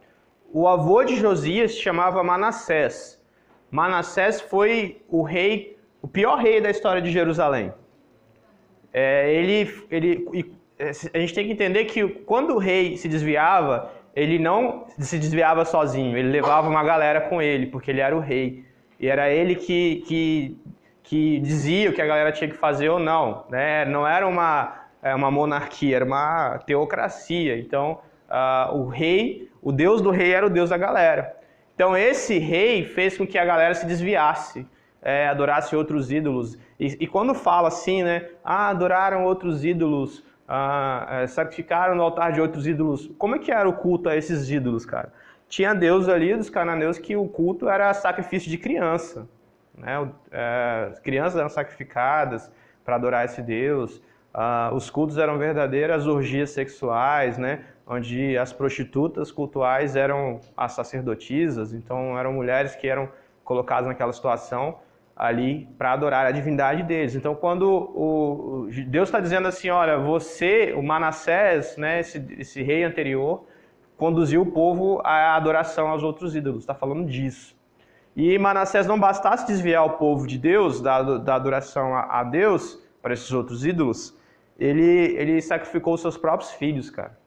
O 0.52 0.68
avô 0.68 1.02
de 1.02 1.16
Josias 1.16 1.72
se 1.72 1.80
chamava 1.80 2.22
Manassés. 2.22 3.20
Manassés 3.70 4.40
foi 4.40 5.02
o 5.08 5.22
rei, 5.22 5.76
o 6.00 6.08
pior 6.08 6.36
rei 6.36 6.60
da 6.60 6.70
história 6.70 7.02
de 7.02 7.10
Jerusalém 7.10 7.72
é, 8.92 9.32
ele, 9.32 9.84
ele, 9.90 10.52
é, 10.78 10.90
a 10.90 11.18
gente 11.18 11.34
tem 11.34 11.46
que 11.46 11.52
entender 11.52 11.84
que 11.84 12.06
quando 12.08 12.54
o 12.54 12.58
rei 12.58 12.96
se 12.96 13.08
desviava, 13.08 13.92
ele 14.14 14.38
não 14.38 14.86
se 14.98 15.18
desviava 15.18 15.64
sozinho, 15.64 16.16
ele 16.16 16.28
levava 16.28 16.68
uma 16.68 16.82
galera 16.82 17.20
com 17.22 17.40
ele, 17.40 17.66
porque 17.66 17.90
ele 17.90 18.00
era 18.00 18.16
o 18.16 18.20
rei. 18.20 18.64
E 18.98 19.06
era 19.06 19.30
ele 19.30 19.54
que, 19.54 20.02
que, 20.06 20.56
que 21.02 21.38
dizia 21.40 21.90
o 21.90 21.92
que 21.92 22.02
a 22.02 22.06
galera 22.06 22.32
tinha 22.32 22.50
que 22.50 22.56
fazer 22.56 22.88
ou 22.88 22.98
não. 22.98 23.44
Né? 23.48 23.84
Não 23.84 24.06
era 24.06 24.26
uma, 24.26 24.86
é, 25.02 25.14
uma 25.14 25.30
monarquia, 25.30 25.96
era 25.96 26.04
uma 26.04 26.58
teocracia. 26.66 27.56
Então, 27.58 28.00
uh, 28.28 28.76
o 28.76 28.88
rei, 28.88 29.48
o 29.62 29.70
deus 29.70 30.00
do 30.00 30.10
rei 30.10 30.32
era 30.32 30.46
o 30.46 30.50
deus 30.50 30.70
da 30.70 30.76
galera. 30.76 31.36
Então, 31.74 31.96
esse 31.96 32.38
rei 32.38 32.84
fez 32.84 33.16
com 33.16 33.24
que 33.24 33.38
a 33.38 33.44
galera 33.44 33.74
se 33.74 33.86
desviasse 33.86 34.66
é, 35.08 35.26
adorasse 35.26 35.74
outros 35.74 36.12
ídolos. 36.12 36.58
E, 36.78 36.86
e, 37.00 37.06
quando 37.06 37.34
fala 37.34 37.68
assim, 37.68 38.02
né? 38.02 38.28
Ah, 38.44 38.68
adoraram 38.68 39.24
outros 39.24 39.64
ídolos, 39.64 40.22
ah, 40.46 41.06
é, 41.22 41.26
sacrificaram 41.26 41.94
no 41.94 42.02
altar 42.02 42.30
de 42.32 42.42
outros 42.42 42.66
ídolos. 42.66 43.10
Como 43.16 43.34
é 43.34 43.38
que 43.38 43.50
era 43.50 43.66
o 43.66 43.72
culto 43.72 44.10
a 44.10 44.16
esses 44.16 44.50
ídolos, 44.50 44.84
cara? 44.84 45.10
Tinha 45.48 45.74
Deus 45.74 46.10
ali 46.10 46.36
dos 46.36 46.50
cananeus 46.50 46.98
que 46.98 47.16
o 47.16 47.26
culto 47.26 47.70
era 47.70 47.94
sacrifício 47.94 48.50
de 48.50 48.58
criança. 48.58 49.26
Né? 49.74 50.10
É, 50.30 50.92
crianças 51.02 51.38
eram 51.38 51.48
sacrificadas 51.48 52.52
para 52.84 52.96
adorar 52.96 53.24
esse 53.24 53.40
Deus. 53.40 54.02
Ah, 54.34 54.70
os 54.74 54.90
cultos 54.90 55.16
eram 55.16 55.38
verdadeiras 55.38 56.06
orgias 56.06 56.50
sexuais, 56.50 57.38
né? 57.38 57.64
onde 57.86 58.36
as 58.36 58.52
prostitutas 58.52 59.32
cultuais 59.32 59.96
eram 59.96 60.38
as 60.54 60.72
sacerdotisas, 60.72 61.72
então 61.72 62.18
eram 62.18 62.34
mulheres 62.34 62.76
que 62.76 62.86
eram 62.86 63.08
colocadas 63.42 63.86
naquela 63.86 64.12
situação 64.12 64.86
ali 65.18 65.68
para 65.76 65.92
adorar 65.92 66.26
a 66.26 66.30
divindade 66.30 66.84
deles. 66.84 67.16
Então, 67.16 67.34
quando 67.34 67.66
o, 67.68 68.68
Deus 68.86 69.08
está 69.08 69.18
dizendo 69.18 69.48
assim, 69.48 69.68
olha, 69.68 69.98
você, 69.98 70.72
o 70.76 70.82
Manassés, 70.82 71.76
né, 71.76 71.98
esse, 71.98 72.24
esse 72.38 72.62
rei 72.62 72.84
anterior, 72.84 73.44
conduziu 73.96 74.42
o 74.42 74.46
povo 74.46 75.00
à 75.04 75.34
adoração 75.34 75.88
aos 75.88 76.04
outros 76.04 76.36
ídolos. 76.36 76.60
Está 76.60 76.74
falando 76.74 77.04
disso. 77.04 77.58
E 78.14 78.38
Manassés 78.38 78.86
não 78.86 78.98
bastasse 78.98 79.44
desviar 79.44 79.84
o 79.84 79.90
povo 79.90 80.24
de 80.24 80.38
Deus, 80.38 80.80
da, 80.80 81.02
da 81.18 81.34
adoração 81.34 81.96
a, 81.96 82.20
a 82.20 82.24
Deus, 82.24 82.80
para 83.02 83.12
esses 83.12 83.32
outros 83.32 83.64
ídolos, 83.64 84.16
ele, 84.58 85.16
ele 85.16 85.40
sacrificou 85.40 85.94
os 85.94 86.00
seus 86.00 86.16
próprios 86.16 86.52
filhos, 86.52 86.90
cara. 86.90 87.18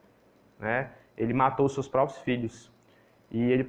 Né? 0.59 0.91
Ele 1.17 1.33
matou 1.33 1.65
os 1.65 1.73
seus 1.73 1.87
próprios 1.87 2.19
filhos. 2.19 2.71
E 3.29 3.41
ele 3.51 3.67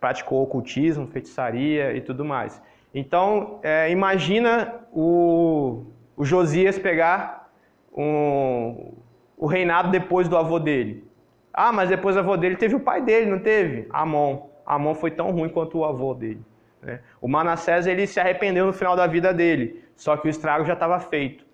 praticou 0.00 0.42
ocultismo, 0.42 1.06
feitiçaria 1.06 1.94
e 1.94 2.00
tudo 2.00 2.24
mais. 2.24 2.60
Então, 2.94 3.60
é, 3.62 3.90
imagina 3.90 4.74
o, 4.92 5.84
o, 6.16 6.24
Josias 6.24 6.78
pegar 6.78 7.50
um, 7.96 8.92
o 9.36 9.46
reinado 9.46 9.90
depois 9.90 10.28
do 10.28 10.36
avô 10.36 10.58
dele. 10.58 11.06
Ah, 11.52 11.72
mas 11.72 11.88
depois 11.88 12.14
do 12.14 12.20
avô 12.20 12.36
dele 12.36 12.56
teve 12.56 12.74
o 12.74 12.80
pai 12.80 13.02
dele, 13.02 13.30
não 13.30 13.38
teve? 13.38 13.86
Amon. 13.90 14.48
Amon 14.64 14.94
foi 14.94 15.10
tão 15.10 15.30
ruim 15.30 15.48
quanto 15.48 15.78
o 15.78 15.84
avô 15.84 16.14
dele. 16.14 16.42
Né? 16.82 17.00
O 17.20 17.28
Manassés 17.28 17.86
ele 17.86 18.06
se 18.06 18.20
arrependeu 18.20 18.66
no 18.66 18.72
final 18.72 18.96
da 18.96 19.06
vida 19.06 19.32
dele, 19.34 19.84
só 19.96 20.16
que 20.16 20.26
o 20.26 20.30
estrago 20.30 20.64
já 20.64 20.74
estava 20.74 20.98
feito. 21.00 21.44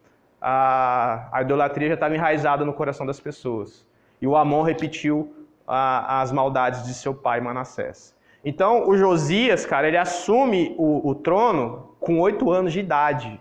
A, 0.41 1.29
a, 1.33 1.43
idolatria 1.43 1.89
já 1.89 1.95
estava 1.95 2.15
enraizada 2.15 2.65
no 2.65 2.73
coração 2.73 3.07
das 3.07 3.19
pessoas. 3.19 3.87
E 4.21 4.27
o 4.27 4.37
Amon 4.37 4.63
repetiu 4.63 5.35
a, 5.67 6.21
as 6.21 6.31
maldades 6.31 6.85
de 6.85 6.95
seu 6.95 7.15
pai 7.15 7.41
Manassés. 7.41 8.14
Então, 8.45 8.87
o 8.87 8.97
Josias, 8.97 9.65
cara, 9.65 9.89
ele 9.89 9.97
assume 9.97 10.75
o, 10.77 11.09
o 11.09 11.15
trono 11.15 11.97
com 11.99 12.21
oito 12.21 12.51
anos 12.51 12.73
de 12.73 12.81
idade. 12.81 13.41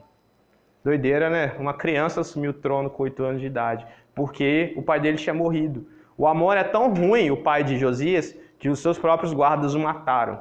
Doideira, 0.83 1.29
né? 1.29 1.55
Uma 1.59 1.73
criança 1.73 2.21
assumiu 2.21 2.51
o 2.51 2.53
trono 2.53 2.89
com 2.89 3.03
oito 3.03 3.23
anos 3.23 3.41
de 3.41 3.47
idade, 3.47 3.85
porque 4.15 4.73
o 4.77 4.81
pai 4.81 4.99
dele 4.99 5.17
tinha 5.17 5.33
morrido. 5.33 5.85
O 6.17 6.25
Amor 6.25 6.55
é 6.55 6.63
tão 6.63 6.93
ruim, 6.93 7.31
o 7.31 7.37
pai 7.37 7.63
de 7.63 7.77
Josias, 7.77 8.35
que 8.57 8.69
os 8.69 8.79
seus 8.79 8.97
próprios 8.97 9.33
guardas 9.33 9.73
o 9.73 9.79
mataram. 9.79 10.39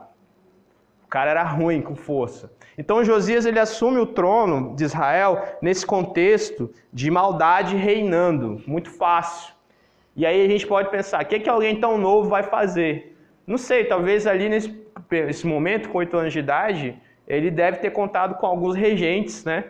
O 1.05 1.09
cara 1.09 1.31
era 1.31 1.43
ruim, 1.43 1.81
com 1.81 1.97
força. 1.97 2.53
Então 2.79 3.05
Josias 3.05 3.45
ele 3.45 3.59
assume 3.59 3.99
o 3.99 4.07
trono 4.07 4.75
de 4.77 4.85
Israel 4.85 5.43
nesse 5.61 5.85
contexto 5.85 6.71
de 6.93 7.11
maldade 7.11 7.77
reinando, 7.77 8.63
muito 8.67 8.91
fácil. 8.91 9.53
E 10.15 10.25
aí 10.25 10.45
a 10.45 10.49
gente 10.49 10.67
pode 10.67 10.91
pensar, 10.91 11.23
o 11.23 11.27
que, 11.27 11.41
que 11.41 11.49
alguém 11.49 11.81
tão 11.81 11.99
novo 11.99 12.29
vai 12.29 12.43
fazer? 12.43 13.13
Não 13.47 13.59
sei, 13.59 13.85
talvez 13.85 14.27
ali 14.27 14.49
nesse, 14.49 14.87
nesse 15.11 15.47
momento, 15.47 15.89
com 15.89 15.99
oito 15.99 16.17
anos 16.17 16.33
de 16.33 16.39
idade, 16.39 16.99
ele 17.27 17.51
deve 17.51 17.79
ter 17.79 17.91
contado 17.91 18.37
com 18.37 18.47
alguns 18.47 18.77
regentes, 18.77 19.45
né? 19.45 19.65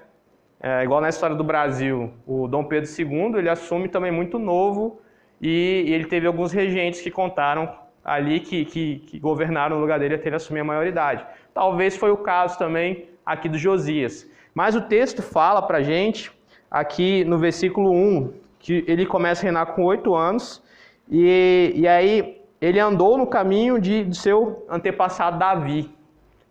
É, 0.60 0.84
igual 0.84 1.00
na 1.00 1.08
história 1.08 1.34
do 1.34 1.42
Brasil, 1.42 2.12
o 2.26 2.46
Dom 2.46 2.64
Pedro 2.64 2.88
II, 2.88 3.36
ele 3.36 3.48
assume 3.48 3.88
também 3.88 4.12
muito 4.12 4.38
novo 4.38 5.00
e, 5.40 5.84
e 5.86 5.92
ele 5.92 6.04
teve 6.04 6.26
alguns 6.26 6.52
regentes 6.52 7.00
que 7.00 7.10
contaram 7.10 7.74
ali 8.04 8.38
que, 8.38 8.64
que, 8.64 8.98
que, 9.00 9.18
governaram 9.18 9.76
no 9.76 9.82
lugar 9.82 9.98
dele 9.98 10.14
até 10.14 10.28
ele 10.28 10.36
assumir 10.36 10.60
a 10.60 10.64
maioridade. 10.64 11.26
Talvez 11.52 11.96
foi 11.96 12.12
o 12.12 12.16
caso 12.16 12.58
também 12.58 13.08
aqui 13.26 13.48
do 13.48 13.58
Josias. 13.58 14.28
Mas 14.54 14.76
o 14.76 14.82
texto 14.82 15.20
fala 15.20 15.62
para 15.62 15.82
gente, 15.82 16.30
aqui 16.70 17.24
no 17.24 17.38
versículo 17.38 17.90
1, 17.90 18.32
que 18.58 18.84
ele 18.86 19.04
começa 19.04 19.42
a 19.42 19.44
reinar 19.44 19.66
com 19.74 19.84
oito 19.84 20.14
anos, 20.14 20.62
e, 21.10 21.72
e 21.74 21.88
aí 21.88 22.41
ele 22.62 22.78
andou 22.78 23.18
no 23.18 23.26
caminho 23.26 23.80
de, 23.80 24.04
de 24.04 24.16
seu 24.16 24.64
antepassado 24.70 25.36
Davi. 25.36 25.92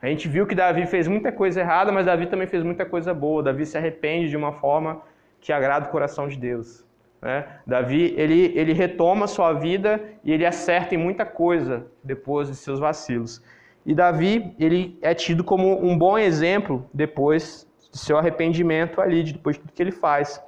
A 0.01 0.07
gente 0.07 0.27
viu 0.27 0.45
que 0.45 0.53
Davi 0.53 0.85
fez 0.85 1.07
muita 1.07 1.31
coisa 1.31 1.61
errada, 1.61 1.89
mas 1.89 2.05
Davi 2.05 2.27
também 2.27 2.47
fez 2.47 2.63
muita 2.63 2.85
coisa 2.85 3.13
boa. 3.13 3.41
Davi 3.41 3.65
se 3.65 3.77
arrepende 3.77 4.29
de 4.29 4.35
uma 4.35 4.51
forma 4.51 5.01
que 5.39 5.53
agrada 5.53 5.85
o 5.85 5.89
coração 5.89 6.27
de 6.27 6.37
Deus. 6.37 6.85
Né? 7.21 7.47
Davi 7.65 8.13
ele, 8.17 8.51
ele 8.57 8.73
retoma 8.73 9.25
sua 9.25 9.53
vida 9.53 10.03
e 10.21 10.33
ele 10.33 10.45
acerta 10.45 10.95
em 10.95 10.97
muita 10.97 11.25
coisa 11.25 11.87
depois 12.03 12.49
de 12.49 12.55
seus 12.55 12.77
vacilos. 12.77 13.41
E 13.85 13.95
Davi 13.95 14.53
ele 14.59 14.99
é 15.01 15.13
tido 15.13 15.45
como 15.45 15.81
um 15.81 15.97
bom 15.97 16.17
exemplo 16.17 16.85
depois 16.93 17.65
de 17.89 17.97
seu 17.97 18.17
arrependimento 18.17 18.99
ali, 18.99 19.23
depois 19.23 19.55
de 19.55 19.61
tudo 19.61 19.71
que 19.71 19.81
ele 19.81 19.91
faz. 19.91 20.43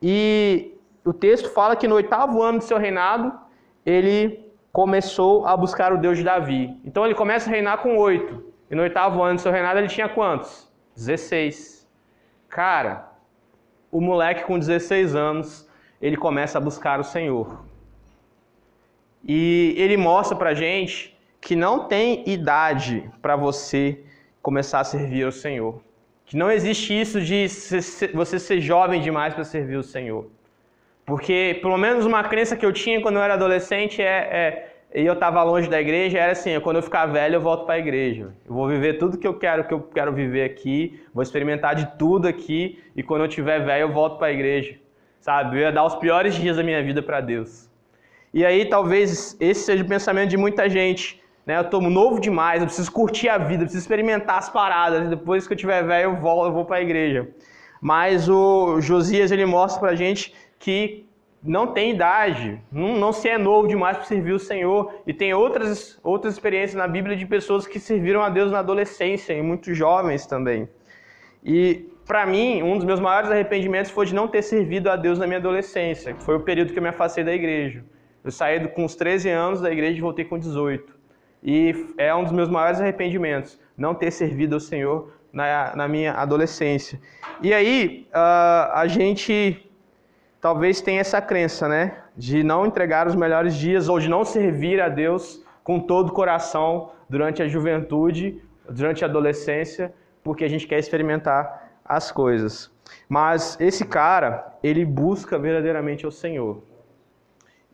E 0.00 0.72
o 1.04 1.12
texto 1.12 1.48
fala 1.50 1.74
que 1.74 1.88
no 1.88 1.96
oitavo 1.96 2.40
ano 2.40 2.60
de 2.60 2.64
seu 2.64 2.78
reinado 2.78 3.32
ele 3.84 4.43
começou 4.74 5.46
a 5.46 5.56
buscar 5.56 5.92
o 5.92 5.96
Deus 5.96 6.18
de 6.18 6.24
Davi. 6.24 6.76
Então 6.84 7.04
ele 7.04 7.14
começa 7.14 7.48
a 7.48 7.52
reinar 7.52 7.78
com 7.78 7.96
oito. 7.96 8.52
E 8.68 8.74
no 8.74 8.82
oitavo 8.82 9.22
ano 9.22 9.36
de 9.36 9.42
seu 9.42 9.52
reinado 9.52 9.78
ele 9.78 9.86
tinha 9.86 10.08
quantos? 10.08 10.68
16. 10.96 11.88
Cara, 12.48 13.08
o 13.88 14.00
moleque 14.00 14.42
com 14.42 14.58
16 14.58 15.14
anos 15.14 15.70
ele 16.02 16.16
começa 16.16 16.58
a 16.58 16.60
buscar 16.60 16.98
o 16.98 17.04
Senhor. 17.04 17.64
E 19.22 19.76
ele 19.78 19.96
mostra 19.96 20.36
pra 20.36 20.54
gente 20.54 21.16
que 21.40 21.54
não 21.54 21.86
tem 21.86 22.28
idade 22.28 23.08
para 23.22 23.36
você 23.36 24.02
começar 24.42 24.80
a 24.80 24.84
servir 24.84 25.24
ao 25.24 25.30
Senhor. 25.30 25.80
Que 26.26 26.36
não 26.36 26.50
existe 26.50 27.00
isso 27.00 27.20
de 27.20 27.46
você 28.12 28.40
ser 28.40 28.60
jovem 28.60 29.00
demais 29.00 29.34
para 29.34 29.44
servir 29.44 29.76
o 29.76 29.84
Senhor. 29.84 30.26
Porque, 31.06 31.58
pelo 31.60 31.76
menos 31.76 32.06
uma 32.06 32.24
crença 32.24 32.56
que 32.56 32.64
eu 32.64 32.72
tinha 32.72 33.00
quando 33.00 33.16
eu 33.16 33.22
era 33.22 33.34
adolescente 33.34 34.00
é, 34.00 34.70
é 34.92 35.00
e 35.02 35.04
eu 35.04 35.14
estava 35.14 35.42
longe 35.42 35.68
da 35.68 35.80
igreja, 35.80 36.18
era 36.18 36.32
assim, 36.32 36.58
quando 36.60 36.76
eu 36.76 36.82
ficar 36.82 37.06
velho 37.06 37.34
eu 37.34 37.40
volto 37.40 37.66
para 37.66 37.74
a 37.74 37.78
igreja. 37.78 38.32
Eu 38.46 38.54
vou 38.54 38.68
viver 38.68 38.94
tudo 38.94 39.18
que 39.18 39.26
eu 39.26 39.34
quero, 39.34 39.64
que 39.64 39.74
eu 39.74 39.80
quero 39.80 40.12
viver 40.12 40.44
aqui, 40.44 41.02
vou 41.12 41.22
experimentar 41.22 41.74
de 41.74 41.98
tudo 41.98 42.28
aqui, 42.28 42.78
e 42.94 43.02
quando 43.02 43.22
eu 43.22 43.28
tiver 43.28 43.58
velho 43.64 43.82
eu 43.82 43.92
volto 43.92 44.18
para 44.18 44.28
a 44.28 44.32
igreja 44.32 44.76
sabe? 45.24 45.56
Eu 45.56 45.62
ia 45.62 45.72
dar 45.72 45.86
os 45.86 45.94
piores 45.94 46.34
dias 46.34 46.58
da 46.58 46.62
minha 46.62 46.82
vida 46.82 47.02
para 47.02 47.18
Deus. 47.18 47.66
E 48.32 48.44
aí 48.44 48.66
talvez 48.66 49.34
esse 49.40 49.62
seja 49.64 49.82
o 49.82 49.88
pensamento 49.88 50.28
de 50.28 50.36
muita 50.36 50.68
gente. 50.68 51.18
Né? 51.46 51.56
Eu 51.56 51.62
estou 51.62 51.80
novo 51.80 52.20
demais, 52.20 52.60
eu 52.60 52.66
preciso 52.66 52.92
curtir 52.92 53.30
a 53.30 53.38
vida, 53.38 53.62
eu 53.62 53.66
preciso 53.66 53.82
experimentar 53.82 54.36
as 54.36 54.50
paradas. 54.50 55.08
Depois 55.08 55.46
que 55.46 55.54
eu 55.54 55.56
tiver 55.56 55.82
velho, 55.82 56.10
eu 56.10 56.16
volto, 56.16 56.48
eu 56.48 56.52
vou 56.52 56.66
para 56.66 56.76
a 56.76 56.82
igreja. 56.82 57.26
Mas 57.80 58.28
o 58.28 58.82
Josias 58.82 59.32
ele 59.32 59.46
mostra 59.46 59.80
para 59.80 59.94
gente 59.94 60.34
que 60.64 61.06
não 61.42 61.66
tem 61.66 61.90
idade, 61.90 62.58
não, 62.72 62.96
não 62.96 63.12
se 63.12 63.28
é 63.28 63.36
novo 63.36 63.68
demais 63.68 63.98
para 63.98 64.06
servir 64.06 64.32
o 64.32 64.38
Senhor. 64.38 64.94
E 65.06 65.12
tem 65.12 65.34
outras, 65.34 66.00
outras 66.02 66.32
experiências 66.32 66.74
na 66.74 66.88
Bíblia 66.88 67.14
de 67.14 67.26
pessoas 67.26 67.66
que 67.66 67.78
serviram 67.78 68.22
a 68.22 68.30
Deus 68.30 68.50
na 68.50 68.60
adolescência 68.60 69.34
e 69.34 69.42
muito 69.42 69.74
jovens 69.74 70.24
também. 70.24 70.66
E 71.44 71.86
para 72.06 72.24
mim, 72.24 72.62
um 72.62 72.76
dos 72.76 72.86
meus 72.86 72.98
maiores 72.98 73.30
arrependimentos 73.30 73.90
foi 73.90 74.06
de 74.06 74.14
não 74.14 74.26
ter 74.26 74.40
servido 74.40 74.88
a 74.90 74.96
Deus 74.96 75.18
na 75.18 75.26
minha 75.26 75.38
adolescência, 75.38 76.14
que 76.14 76.22
foi 76.22 76.34
o 76.34 76.40
período 76.40 76.72
que 76.72 76.78
eu 76.78 76.82
me 76.82 76.88
afastei 76.88 77.22
da 77.22 77.34
igreja. 77.34 77.84
Eu 78.24 78.30
saí 78.30 78.66
com 78.68 78.86
uns 78.86 78.96
13 78.96 79.28
anos 79.28 79.60
da 79.60 79.70
igreja 79.70 79.98
e 79.98 80.00
voltei 80.00 80.24
com 80.24 80.38
18. 80.38 80.94
E 81.42 81.74
é 81.98 82.14
um 82.14 82.22
dos 82.22 82.32
meus 82.32 82.48
maiores 82.48 82.80
arrependimentos, 82.80 83.60
não 83.76 83.94
ter 83.94 84.10
servido 84.10 84.54
ao 84.54 84.60
Senhor 84.60 85.12
na, 85.30 85.76
na 85.76 85.86
minha 85.86 86.14
adolescência. 86.14 86.98
E 87.42 87.52
aí, 87.52 88.06
uh, 88.14 88.72
a 88.72 88.86
gente 88.86 89.60
talvez 90.44 90.82
tenha 90.82 91.00
essa 91.00 91.22
crença, 91.22 91.66
né? 91.66 92.02
De 92.14 92.44
não 92.44 92.66
entregar 92.66 93.06
os 93.06 93.14
melhores 93.14 93.56
dias 93.56 93.88
ou 93.88 93.98
de 93.98 94.10
não 94.10 94.26
servir 94.26 94.78
a 94.78 94.90
Deus 94.90 95.42
com 95.62 95.80
todo 95.80 96.10
o 96.10 96.12
coração 96.12 96.90
durante 97.08 97.42
a 97.42 97.48
juventude, 97.48 98.42
durante 98.68 99.02
a 99.02 99.08
adolescência, 99.08 99.94
porque 100.22 100.44
a 100.44 100.48
gente 100.48 100.66
quer 100.66 100.78
experimentar 100.78 101.70
as 101.82 102.12
coisas. 102.12 102.70
Mas 103.08 103.58
esse 103.58 103.86
cara, 103.86 104.54
ele 104.62 104.84
busca 104.84 105.38
verdadeiramente 105.38 106.06
o 106.06 106.12
Senhor. 106.12 106.62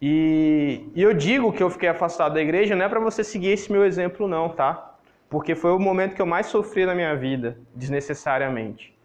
E, 0.00 0.88
e 0.94 1.02
eu 1.02 1.12
digo 1.12 1.52
que 1.52 1.64
eu 1.64 1.70
fiquei 1.70 1.88
afastado 1.88 2.34
da 2.34 2.40
igreja 2.40 2.76
não 2.76 2.84
é 2.84 2.88
para 2.88 3.00
você 3.00 3.24
seguir 3.24 3.48
esse 3.48 3.72
meu 3.72 3.84
exemplo, 3.84 4.28
não, 4.28 4.48
tá? 4.48 4.94
Porque 5.28 5.56
foi 5.56 5.72
o 5.72 5.78
momento 5.80 6.14
que 6.14 6.22
eu 6.22 6.26
mais 6.26 6.46
sofri 6.46 6.86
na 6.86 6.94
minha 6.94 7.16
vida, 7.16 7.58
desnecessariamente. 7.74 8.96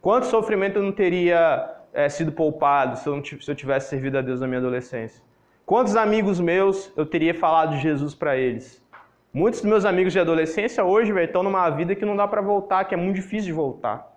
Quanto 0.00 0.26
sofrimento 0.26 0.80
eu 0.80 0.82
não 0.82 0.90
teria 0.90 1.73
é, 1.94 2.08
sido 2.08 2.32
poupado 2.32 2.98
se 2.98 3.06
eu, 3.06 3.16
não, 3.16 3.24
se 3.24 3.48
eu 3.50 3.54
tivesse 3.54 3.88
servido 3.88 4.18
a 4.18 4.20
Deus 4.20 4.40
na 4.40 4.46
minha 4.46 4.58
adolescência? 4.58 5.22
Quantos 5.64 5.96
amigos 5.96 6.40
meus 6.40 6.92
eu 6.96 7.06
teria 7.06 7.32
falado 7.32 7.76
de 7.76 7.80
Jesus 7.80 8.14
para 8.14 8.36
eles? 8.36 8.84
Muitos 9.32 9.62
dos 9.62 9.70
meus 9.70 9.84
amigos 9.84 10.12
de 10.12 10.20
adolescência 10.20 10.84
hoje 10.84 11.12
estão 11.22 11.42
numa 11.42 11.70
vida 11.70 11.94
que 11.94 12.04
não 12.04 12.14
dá 12.14 12.28
para 12.28 12.42
voltar, 12.42 12.84
que 12.84 12.94
é 12.94 12.96
muito 12.96 13.16
difícil 13.16 13.46
de 13.46 13.52
voltar. 13.52 14.12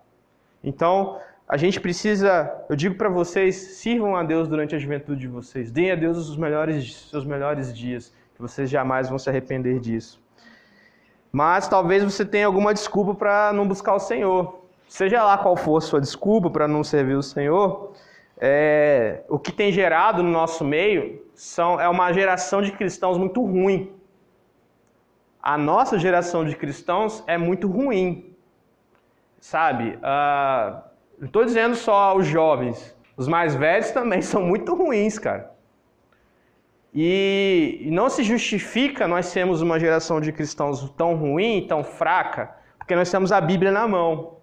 Então, 0.62 1.18
a 1.48 1.56
gente 1.56 1.80
precisa, 1.80 2.64
eu 2.68 2.76
digo 2.76 2.94
para 2.94 3.08
vocês, 3.08 3.56
sirvam 3.56 4.14
a 4.14 4.22
Deus 4.22 4.46
durante 4.46 4.76
a 4.76 4.78
juventude 4.78 5.20
de 5.22 5.28
vocês. 5.28 5.70
Deem 5.70 5.90
a 5.90 5.94
Deus 5.94 6.18
os 6.18 6.36
melhores, 6.36 7.08
seus 7.08 7.24
melhores 7.24 7.76
dias, 7.76 8.12
que 8.34 8.42
vocês 8.42 8.68
jamais 8.68 9.08
vão 9.08 9.18
se 9.18 9.30
arrepender 9.30 9.80
disso. 9.80 10.22
Mas 11.32 11.66
talvez 11.66 12.04
você 12.04 12.24
tenha 12.24 12.46
alguma 12.46 12.74
desculpa 12.74 13.14
para 13.14 13.52
não 13.52 13.66
buscar 13.66 13.94
o 13.94 13.98
Senhor. 13.98 14.57
Seja 14.88 15.22
lá 15.22 15.36
qual 15.36 15.54
for 15.54 15.82
sua 15.82 16.00
desculpa 16.00 16.48
para 16.48 16.66
não 16.66 16.82
servir 16.82 17.14
o 17.14 17.22
Senhor, 17.22 17.92
é, 18.40 19.22
o 19.28 19.38
que 19.38 19.52
tem 19.52 19.70
gerado 19.70 20.22
no 20.22 20.30
nosso 20.30 20.64
meio 20.64 21.22
são, 21.34 21.78
é 21.80 21.88
uma 21.88 22.10
geração 22.12 22.62
de 22.62 22.72
cristãos 22.72 23.18
muito 23.18 23.44
ruim. 23.44 23.92
A 25.42 25.58
nossa 25.58 25.98
geração 25.98 26.44
de 26.44 26.56
cristãos 26.56 27.22
é 27.26 27.36
muito 27.36 27.68
ruim. 27.68 28.34
Sabe? 29.40 29.96
Uh, 29.96 30.82
não 31.18 31.26
estou 31.26 31.44
dizendo 31.44 31.76
só 31.76 32.16
os 32.16 32.26
jovens, 32.26 32.96
os 33.16 33.28
mais 33.28 33.54
velhos 33.54 33.90
também 33.90 34.20
são 34.22 34.42
muito 34.42 34.74
ruins, 34.74 35.18
cara. 35.18 35.52
E 36.94 37.86
não 37.92 38.08
se 38.08 38.22
justifica 38.22 39.06
nós 39.06 39.26
sermos 39.26 39.60
uma 39.60 39.78
geração 39.78 40.20
de 40.20 40.32
cristãos 40.32 40.88
tão 40.96 41.14
ruim, 41.14 41.66
tão 41.68 41.84
fraca, 41.84 42.56
porque 42.78 42.96
nós 42.96 43.10
temos 43.10 43.30
a 43.30 43.40
Bíblia 43.40 43.70
na 43.70 43.86
mão. 43.86 44.37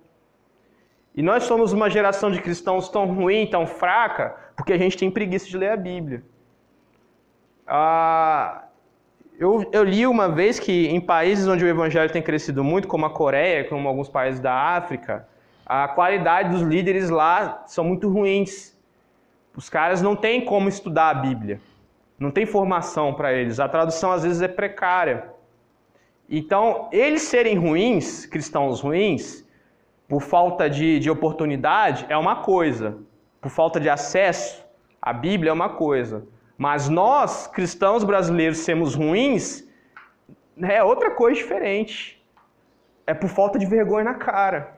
E 1.15 1.21
nós 1.21 1.43
somos 1.43 1.71
uma 1.71 1.89
geração 1.89 2.29
de 2.29 2.41
cristãos 2.41 2.89
tão 2.89 3.05
ruim, 3.05 3.47
tão 3.47 3.65
fraca, 3.65 4.35
porque 4.55 4.73
a 4.73 4.77
gente 4.77 4.97
tem 4.97 5.09
preguiça 5.09 5.47
de 5.47 5.57
ler 5.57 5.71
a 5.71 5.77
Bíblia. 5.77 6.21
Ah, 7.65 8.65
eu, 9.39 9.67
eu, 9.71 9.83
li 9.83 10.05
uma 10.05 10.27
vez 10.27 10.59
que 10.59 10.87
em 10.87 10.99
países 10.99 11.47
onde 11.47 11.63
o 11.63 11.67
evangelho 11.67 12.11
tem 12.11 12.21
crescido 12.21 12.63
muito, 12.63 12.87
como 12.87 13.05
a 13.05 13.09
Coreia, 13.09 13.63
como 13.63 13.87
alguns 13.87 14.09
países 14.09 14.41
da 14.41 14.53
África, 14.53 15.25
a 15.65 15.87
qualidade 15.87 16.49
dos 16.49 16.61
líderes 16.61 17.09
lá 17.09 17.63
são 17.65 17.85
muito 17.85 18.09
ruins. 18.09 18.77
Os 19.55 19.69
caras 19.69 20.01
não 20.01 20.17
têm 20.17 20.43
como 20.43 20.67
estudar 20.67 21.09
a 21.09 21.13
Bíblia. 21.13 21.61
Não 22.19 22.29
tem 22.29 22.45
formação 22.45 23.13
para 23.13 23.33
eles. 23.33 23.59
A 23.59 23.69
tradução 23.69 24.11
às 24.11 24.23
vezes 24.23 24.41
é 24.41 24.47
precária. 24.49 25.29
Então, 26.29 26.89
eles 26.91 27.21
serem 27.21 27.57
ruins, 27.57 28.25
cristãos 28.25 28.81
ruins, 28.81 29.44
por 30.07 30.21
falta 30.21 30.69
de, 30.69 30.99
de 30.99 31.09
oportunidade, 31.09 32.05
é 32.09 32.17
uma 32.17 32.37
coisa. 32.37 32.97
Por 33.41 33.49
falta 33.49 33.79
de 33.79 33.89
acesso 33.89 34.65
à 35.01 35.11
Bíblia 35.11 35.49
é 35.49 35.53
uma 35.53 35.69
coisa. 35.69 36.27
Mas 36.57 36.87
nós, 36.87 37.47
cristãos 37.47 38.03
brasileiros, 38.03 38.59
sermos 38.59 38.95
ruins 38.95 39.67
é 40.61 40.83
outra 40.83 41.11
coisa 41.11 41.35
diferente. 41.35 42.23
É 43.05 43.13
por 43.13 43.29
falta 43.29 43.59
de 43.59 43.65
vergonha 43.65 44.05
na 44.05 44.13
cara. 44.13 44.77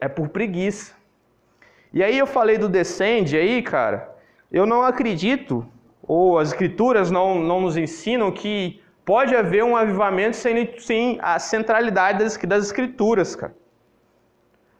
É 0.00 0.08
por 0.08 0.28
preguiça. 0.28 0.94
E 1.92 2.02
aí 2.02 2.18
eu 2.18 2.26
falei 2.26 2.58
do 2.58 2.68
descende 2.68 3.36
aí, 3.36 3.62
cara. 3.62 4.16
Eu 4.50 4.66
não 4.66 4.82
acredito, 4.82 5.66
ou 6.02 6.38
as 6.38 6.48
escrituras 6.48 7.10
não, 7.10 7.38
não 7.40 7.60
nos 7.60 7.76
ensinam 7.76 8.32
que 8.32 8.80
pode 9.04 9.34
haver 9.36 9.62
um 9.62 9.76
avivamento 9.76 10.36
sem, 10.36 10.78
sem 10.78 11.18
a 11.22 11.38
centralidade 11.38 12.18
das, 12.18 12.36
das 12.36 12.64
escrituras, 12.66 13.36
cara. 13.36 13.54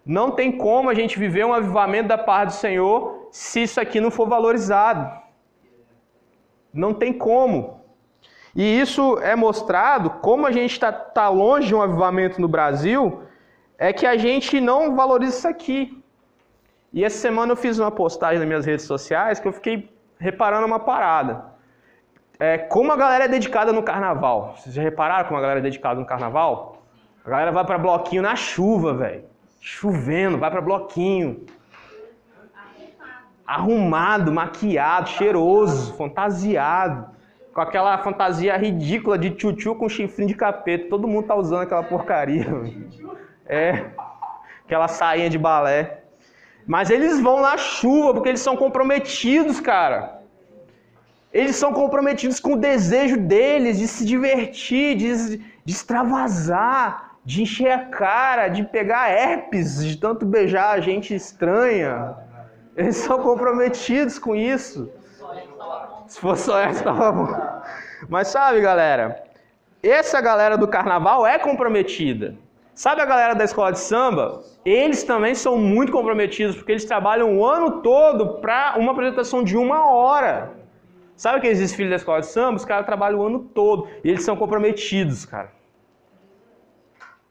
Não 0.04 0.30
tem 0.30 0.52
como 0.52 0.90
a 0.90 0.94
gente 0.94 1.18
viver 1.18 1.44
um 1.46 1.54
avivamento 1.54 2.08
da 2.08 2.18
parte 2.18 2.48
do 2.48 2.54
Senhor 2.54 3.28
se 3.30 3.62
isso 3.62 3.80
aqui 3.80 4.00
não 4.00 4.10
for 4.10 4.28
valorizado. 4.28 5.10
Não 6.72 6.92
tem 6.92 7.12
como. 7.12 7.80
E 8.54 8.80
isso 8.80 9.18
é 9.18 9.34
mostrado, 9.34 10.10
como 10.10 10.46
a 10.46 10.52
gente 10.52 10.72
está 10.72 10.92
tá 10.92 11.28
longe 11.28 11.68
de 11.68 11.74
um 11.74 11.82
avivamento 11.82 12.40
no 12.40 12.46
Brasil, 12.46 13.22
é 13.78 13.92
que 13.92 14.06
a 14.06 14.16
gente 14.16 14.60
não 14.60 14.94
valoriza 14.94 15.38
isso 15.38 15.48
aqui. 15.48 16.02
E 16.92 17.02
essa 17.02 17.18
semana 17.18 17.52
eu 17.52 17.56
fiz 17.56 17.78
uma 17.78 17.90
postagem 17.90 18.38
nas 18.38 18.46
minhas 18.46 18.64
redes 18.64 18.84
sociais 18.84 19.40
que 19.40 19.48
eu 19.48 19.52
fiquei 19.52 19.92
reparando 20.18 20.66
uma 20.66 20.78
parada. 20.78 21.46
É, 22.38 22.58
como 22.58 22.92
a 22.92 22.96
galera 22.96 23.24
é 23.24 23.28
dedicada 23.28 23.72
no 23.72 23.82
carnaval. 23.82 24.54
Vocês 24.56 24.74
já 24.74 24.82
repararam 24.82 25.24
como 25.24 25.38
a 25.38 25.40
galera 25.40 25.60
é 25.60 25.62
dedicada 25.62 25.98
no 25.98 26.06
carnaval? 26.06 26.82
A 27.24 27.30
galera 27.30 27.50
vai 27.50 27.64
para 27.64 27.78
bloquinho 27.78 28.22
na 28.22 28.36
chuva, 28.36 28.94
velho. 28.94 29.24
Chovendo, 29.66 30.37
vai 30.37 30.50
para 30.50 30.61
bloquinho. 30.61 31.46
Arrumado, 33.46 34.31
maquiado, 34.31 35.09
cheiroso, 35.09 35.94
fantasiado. 35.94 37.07
Com 37.55 37.62
aquela 37.62 37.96
fantasia 37.96 38.59
ridícula 38.59 39.16
de 39.16 39.31
tchutchu 39.31 39.74
com 39.74 39.88
chifrinho 39.88 40.29
de 40.29 40.35
capeta. 40.35 40.90
Todo 40.90 41.09
mundo 41.09 41.29
tá 41.29 41.35
usando 41.35 41.62
aquela 41.62 41.83
porcaria. 41.83 42.46
É. 43.46 43.87
Aquela 44.66 44.87
sainha 44.87 45.31
de 45.31 45.38
balé. 45.38 46.03
Mas 46.66 46.90
eles 46.90 47.18
vão 47.18 47.40
na 47.40 47.57
chuva 47.57 48.12
porque 48.12 48.29
eles 48.29 48.42
são 48.42 48.59
comprometidos, 48.59 49.61
cara. 49.61 50.20
Eles 51.33 51.57
são 51.57 51.72
comprometidos 51.72 52.38
com 52.38 52.53
o 52.53 52.59
desejo 52.59 53.16
deles 53.16 53.79
de 53.79 53.88
se 53.88 54.05
divertir, 54.05 54.94
de, 54.94 55.38
de 55.38 55.72
extravasar, 55.72 57.13
de 57.24 57.42
encher 57.42 57.70
a 57.70 57.87
cara, 57.87 58.48
de 58.48 58.62
pegar 58.64 59.10
herpes, 59.10 59.84
de 59.84 59.96
tanto 59.96 60.26
beijar 60.26 60.72
a 60.72 60.80
gente 60.80 61.14
estranha. 61.14 62.16
Eles 62.76 62.96
são 62.96 63.18
comprometidos 63.20 64.18
com 64.18 64.34
isso. 64.34 64.90
Se 66.06 66.20
fosse 66.20 66.44
só 66.44 66.60
essa, 66.60 66.84
tava 66.84 67.12
bom. 67.12 67.28
Mas 68.08 68.28
sabe, 68.28 68.60
galera, 68.60 69.24
essa 69.82 70.20
galera 70.20 70.58
do 70.58 70.68
carnaval 70.68 71.26
é 71.26 71.38
comprometida. 71.38 72.37
Sabe 72.74 73.00
a 73.00 73.06
galera 73.06 73.34
da 73.34 73.44
escola 73.44 73.72
de 73.72 73.78
samba? 73.78 74.42
Eles 74.64 75.04
também 75.04 75.34
são 75.34 75.56
muito 75.56 75.92
comprometidos, 75.92 76.56
porque 76.56 76.72
eles 76.72 76.84
trabalham 76.84 77.38
o 77.38 77.44
ano 77.44 77.80
todo 77.82 78.40
para 78.40 78.74
uma 78.76 78.92
apresentação 78.92 79.44
de 79.44 79.56
uma 79.56 79.88
hora. 79.90 80.52
Sabe 81.16 81.38
aqueles 81.38 81.60
desfiles 81.60 81.90
da 81.90 81.96
escola 81.96 82.20
de 82.20 82.26
samba? 82.26 82.56
Os 82.56 82.64
caras 82.64 82.84
trabalham 82.84 83.20
o 83.20 83.22
ano 83.22 83.38
todo. 83.38 83.87
E 84.02 84.10
eles 84.10 84.24
são 84.24 84.37
comprometidos, 84.37 85.24
cara. 85.24 85.52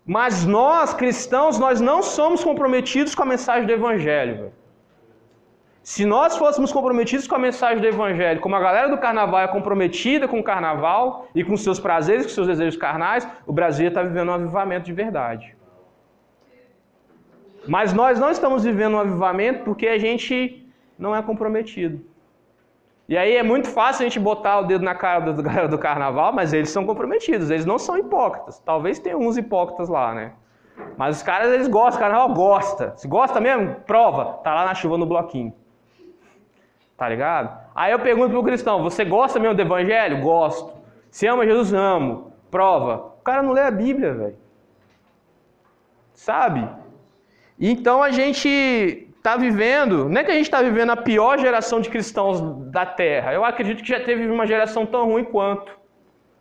Mas 0.05 0.45
nós, 0.45 0.93
cristãos, 0.93 1.57
nós 1.57 1.79
não 1.79 2.03
somos 2.03 2.43
comprometidos 2.43 3.15
com 3.15 3.23
a 3.23 3.25
mensagem 3.25 3.65
do 3.65 3.71
Evangelho. 3.71 4.35
Véio. 4.35 4.63
Se 5.81 6.05
nós 6.05 6.37
fôssemos 6.37 6.71
comprometidos 6.71 7.27
com 7.27 7.35
a 7.35 7.39
mensagem 7.39 7.81
do 7.81 7.87
Evangelho, 7.87 8.39
como 8.39 8.55
a 8.55 8.59
galera 8.59 8.87
do 8.87 8.97
carnaval 8.97 9.41
é 9.41 9.47
comprometida 9.49 10.29
com 10.29 10.39
o 10.39 10.43
carnaval 10.43 11.27
e 11.35 11.43
com 11.43 11.57
seus 11.57 11.77
prazeres, 11.77 12.25
com 12.25 12.31
seus 12.31 12.47
desejos 12.47 12.77
carnais, 12.77 13.27
o 13.45 13.51
Brasil 13.51 13.89
está 13.89 14.01
vivendo 14.01 14.29
um 14.29 14.33
avivamento 14.33 14.85
de 14.85 14.93
verdade. 14.93 15.55
Mas 17.67 17.93
nós 17.93 18.17
não 18.17 18.31
estamos 18.31 18.63
vivendo 18.63 18.93
um 18.93 18.99
avivamento 18.99 19.65
porque 19.65 19.87
a 19.87 19.97
gente 19.97 20.65
não 20.97 21.13
é 21.13 21.21
comprometido. 21.21 22.12
E 23.07 23.17
aí 23.17 23.35
é 23.35 23.43
muito 23.43 23.67
fácil 23.67 24.05
a 24.05 24.09
gente 24.09 24.19
botar 24.19 24.59
o 24.59 24.63
dedo 24.63 24.83
na 24.83 24.95
cara 24.95 25.31
do 25.31 25.67
do 25.67 25.77
carnaval, 25.77 26.31
mas 26.31 26.53
eles 26.53 26.69
são 26.69 26.85
comprometidos, 26.85 27.49
eles 27.49 27.65
não 27.65 27.77
são 27.77 27.97
hipócritas. 27.97 28.59
Talvez 28.59 28.97
tenha 28.99 29.17
uns 29.17 29.37
hipócritas 29.37 29.89
lá, 29.89 30.13
né? 30.13 30.33
Mas 30.97 31.17
os 31.17 31.23
caras, 31.23 31.51
eles 31.53 31.67
gostam, 31.67 31.97
o 31.97 31.99
carnaval 31.99 32.33
gosta. 32.33 32.93
Se 32.95 33.07
gosta 33.07 33.39
mesmo, 33.39 33.75
prova. 33.85 34.39
Tá 34.43 34.53
lá 34.53 34.65
na 34.65 34.73
chuva 34.73 34.97
no 34.97 35.05
bloquinho. 35.05 35.53
Tá 36.97 37.09
ligado? 37.09 37.57
Aí 37.75 37.91
eu 37.91 37.99
pergunto 37.99 38.29
pro 38.29 38.43
cristão: 38.43 38.81
você 38.81 39.03
gosta 39.03 39.39
mesmo 39.39 39.55
do 39.55 39.61
evangelho? 39.61 40.21
Gosto. 40.21 40.73
Se 41.11 41.27
ama 41.27 41.45
Jesus? 41.45 41.73
Amo. 41.73 42.31
Prova. 42.49 43.13
O 43.19 43.23
cara 43.23 43.41
não 43.41 43.51
lê 43.51 43.61
a 43.61 43.71
Bíblia, 43.71 44.13
velho. 44.13 44.37
Sabe? 46.13 46.67
Então 47.59 48.01
a 48.01 48.11
gente 48.11 49.12
está 49.23 49.37
vivendo, 49.37 50.09
não 50.09 50.19
é 50.19 50.23
que 50.25 50.31
a 50.31 50.33
gente 50.33 50.47
está 50.47 50.61
vivendo 50.61 50.89
a 50.89 50.97
pior 50.97 51.39
geração 51.39 51.79
de 51.79 51.89
cristãos 51.89 52.41
da 52.69 52.85
Terra. 52.85 53.33
Eu 53.33 53.45
acredito 53.45 53.81
que 53.81 53.87
já 53.87 54.01
teve 54.01 54.27
uma 54.27 54.45
geração 54.45 54.85
tão 54.85 55.05
ruim 55.05 55.23
quanto. 55.23 55.71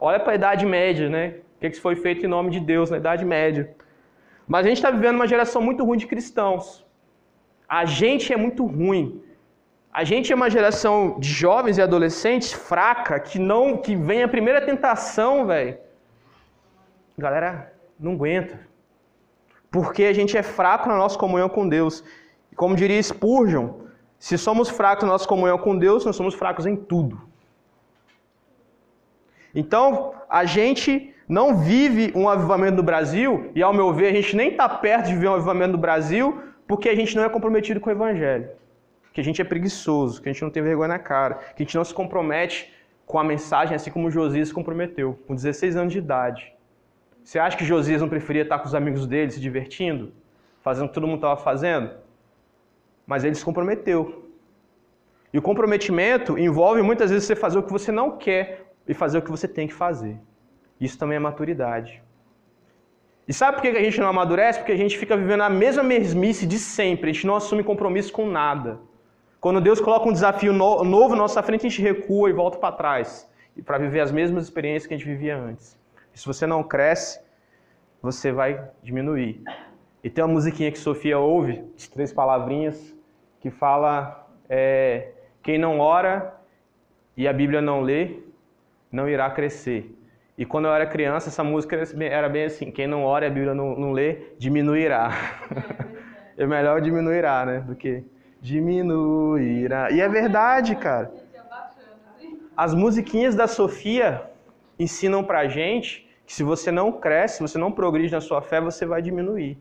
Olha 0.01 0.19
para 0.19 0.33
a 0.33 0.35
Idade 0.35 0.67
Média, 0.67 1.09
né? 1.09 1.37
O 1.57 1.61
que 1.61 1.81
foi 1.81 1.95
feito 1.95 2.27
em 2.27 2.29
nome 2.29 2.51
de 2.51 2.59
Deus 2.59 2.91
na 2.91 2.97
Idade 2.97 3.25
Média. 3.25 3.73
Mas 4.49 4.67
a 4.67 4.69
gente 4.69 4.79
está 4.79 4.91
vivendo 4.91 5.15
uma 5.15 5.29
geração 5.29 5.63
muito 5.63 5.85
ruim 5.85 5.97
de 5.97 6.09
cristãos. 6.09 6.85
A 7.69 7.85
gente 7.85 8.33
é 8.33 8.37
muito 8.37 8.67
ruim. 8.67 9.23
A 9.93 10.03
gente 10.03 10.33
é 10.33 10.35
uma 10.35 10.51
geração 10.51 11.21
de 11.21 11.29
jovens 11.29 11.79
e 11.79 11.83
adolescentes 11.83 12.53
fraca, 12.53 13.21
que 13.21 13.39
não, 13.39 13.77
que 13.77 13.95
vem 13.95 14.25
a 14.25 14.29
primeira 14.29 14.61
tentação, 14.61 15.47
velho. 15.47 15.79
Galera, 17.17 17.73
não 17.97 18.15
aguenta. 18.15 18.59
Porque 19.71 20.03
a 20.03 20.13
gente 20.13 20.37
é 20.37 20.43
fraco 20.43 20.89
na 20.89 20.97
nossa 20.97 21.17
comunhão 21.17 21.49
com 21.49 21.69
Deus. 21.69 22.03
E 22.53 22.55
como 22.55 22.77
diria 22.77 23.03
Spurgeon, 23.03 23.71
se 24.19 24.39
somos 24.39 24.69
fracos 24.69 25.05
na 25.05 25.13
nossa 25.13 25.27
comunhão 25.27 25.59
com 25.59 25.77
Deus, 25.77 26.05
nós 26.05 26.15
somos 26.15 26.35
fracos 26.35 26.67
em 26.67 26.77
tudo. 26.77 27.21
Então, 29.55 30.15
a 30.29 30.45
gente 30.45 31.13
não 31.29 31.57
vive 31.57 32.13
um 32.15 32.29
avivamento 32.29 32.77
no 32.77 32.83
Brasil, 32.83 33.51
e 33.55 33.63
ao 33.63 33.75
meu 33.75 33.93
ver, 33.93 34.09
a 34.09 34.13
gente 34.13 34.37
nem 34.37 34.51
está 34.51 34.69
perto 34.69 35.07
de 35.07 35.15
viver 35.15 35.29
um 35.29 35.35
avivamento 35.35 35.73
no 35.73 35.79
Brasil, 35.79 36.41
porque 36.67 36.89
a 36.89 36.95
gente 36.95 37.17
não 37.17 37.25
é 37.25 37.29
comprometido 37.29 37.81
com 37.81 37.91
o 37.91 37.93
Evangelho 37.93 38.49
que 39.13 39.21
a 39.21 39.25
gente 39.25 39.41
é 39.41 39.45
preguiçoso, 39.45 40.23
que 40.23 40.29
a 40.29 40.33
gente 40.33 40.43
não 40.43 40.51
tem 40.51 40.63
vergonha 40.63 40.89
na 40.89 40.99
cara, 40.99 41.35
que 41.35 41.63
a 41.63 41.65
gente 41.65 41.77
não 41.77 41.85
se 41.85 41.93
compromete 41.93 42.73
com 43.05 43.19
a 43.19 43.25
mensagem 43.25 43.75
assim 43.75 43.91
como 43.91 44.11
Josias 44.11 44.49
se 44.49 44.55
comprometeu, 44.55 45.19
com 45.27 45.35
16 45.35 45.77
anos 45.77 45.93
de 45.93 45.99
idade. 45.99 46.53
Você 47.23 47.39
acha 47.39 47.57
que 47.57 47.65
Josias 47.65 48.01
não 48.01 48.09
preferia 48.09 48.43
estar 48.43 48.59
com 48.59 48.67
os 48.67 48.75
amigos 48.75 49.07
dele, 49.07 49.31
se 49.31 49.41
divertindo, 49.41 50.13
fazendo 50.63 50.87
o 50.87 50.89
que 50.89 50.95
todo 50.95 51.07
mundo 51.07 51.17
estava 51.17 51.37
fazendo? 51.37 51.91
Mas 53.07 53.25
ele 53.25 53.35
se 53.35 53.45
comprometeu. 53.45 54.31
E 55.33 55.39
o 55.39 55.43
comprometimento 55.43 56.39
envolve 56.39 56.83
muitas 56.83 57.11
vezes 57.11 57.27
você 57.27 57.35
fazer 57.35 57.59
o 57.59 57.63
que 57.63 57.73
você 57.73 57.91
não 57.91 58.19
quer 58.19 58.73
e 58.87 58.95
fazer 58.95 59.19
o 59.19 59.23
que 59.23 59.31
você 59.31 59.49
tem 59.49 59.67
que 59.67 59.75
fazer. 59.75 60.19
Isso 60.81 60.99
também 60.99 61.17
é 61.17 61.21
maturidade. 61.21 62.03
E 63.27 63.33
sabe 63.33 63.57
por 63.57 63.63
que 63.63 63.69
a 63.69 63.83
gente 63.83 64.01
não 64.01 64.09
amadurece? 64.09 64.59
Porque 64.59 64.73
a 64.73 64.77
gente 64.77 64.99
fica 64.99 65.17
vivendo 65.17 65.43
a 65.43 65.49
mesma 65.49 65.83
mesmice 65.83 66.45
de 66.45 66.59
sempre, 66.59 67.11
a 67.11 67.13
gente 67.13 67.27
não 67.27 67.37
assume 67.37 67.63
compromisso 67.63 68.13
com 68.13 68.27
nada. 68.27 68.81
Quando 69.41 69.61
Deus 69.61 69.81
coloca 69.81 70.09
um 70.09 70.13
desafio 70.13 70.53
novo 70.53 71.11
na 71.11 71.23
nossa 71.23 71.43
frente, 71.43 71.67
a 71.67 71.69
gente 71.69 71.83
recua 71.83 72.31
e 72.31 72.33
volta 72.33 72.59
para 72.59 72.75
trás. 72.75 73.29
Para 73.65 73.79
viver 73.79 74.01
as 74.01 74.11
mesmas 74.11 74.45
experiências 74.45 74.87
que 74.87 74.95
a 74.95 74.97
gente 74.97 75.07
vivia 75.07 75.37
antes. 75.37 75.79
E 76.15 76.19
se 76.19 76.27
você 76.27 76.47
não 76.47 76.63
cresce, 76.63 77.21
você 78.01 78.33
vai 78.33 78.71
diminuir. 78.83 79.43
E 80.03 80.11
tem 80.11 80.25
uma 80.25 80.33
musiquinha 80.33 80.73
que 80.73 80.79
Sofia 80.79 81.19
ouve, 81.19 81.65
de 81.77 81.89
três 81.89 82.13
palavrinhas, 82.13 82.95
que 83.41 83.51
fala: 83.51 84.29
é, 84.49 85.13
quem 85.43 85.59
não 85.59 85.79
ora 85.79 86.35
e 87.17 87.29
a 87.29 87.33
Bíblia 87.33 87.61
não 87.61 87.81
lê, 87.81 88.17
não 88.91 89.09
irá 89.09 89.31
crescer. 89.31 89.97
E 90.37 90.45
quando 90.45 90.65
eu 90.67 90.75
era 90.75 90.87
criança, 90.87 91.29
essa 91.29 91.45
música 91.45 91.79
era 92.01 92.29
bem 92.29 92.45
assim: 92.45 92.71
quem 92.71 92.87
não 92.87 93.05
ora 93.05 93.27
e 93.27 93.29
a 93.29 93.31
Bíblia 93.31 93.55
não, 93.55 93.77
não 93.77 93.93
lê, 93.93 94.33
diminuirá. 94.39 95.11
é 96.37 96.47
melhor 96.47 96.81
diminuirá, 96.81 97.47
né? 97.47 97.61
Do 97.61 97.77
que 97.77 98.05
diminuirá. 98.41 99.91
E 99.93 100.01
é 100.01 100.09
verdade, 100.09 100.75
cara. 100.75 101.13
As 102.57 102.75
musiquinhas 102.75 103.35
da 103.35 103.47
Sofia 103.47 104.29
ensinam 104.79 105.23
pra 105.23 105.47
gente 105.47 106.09
que 106.27 106.33
se 106.33 106.43
você 106.43 106.73
não 106.73 106.93
cresce, 106.93 107.37
se 107.37 107.43
você 107.43 107.57
não 107.57 107.71
progride 107.71 108.13
na 108.13 108.21
sua 108.21 108.43
fé, 108.43 108.61
você 108.61 108.85
vai 108.85 109.01
diminuir. 109.01 109.59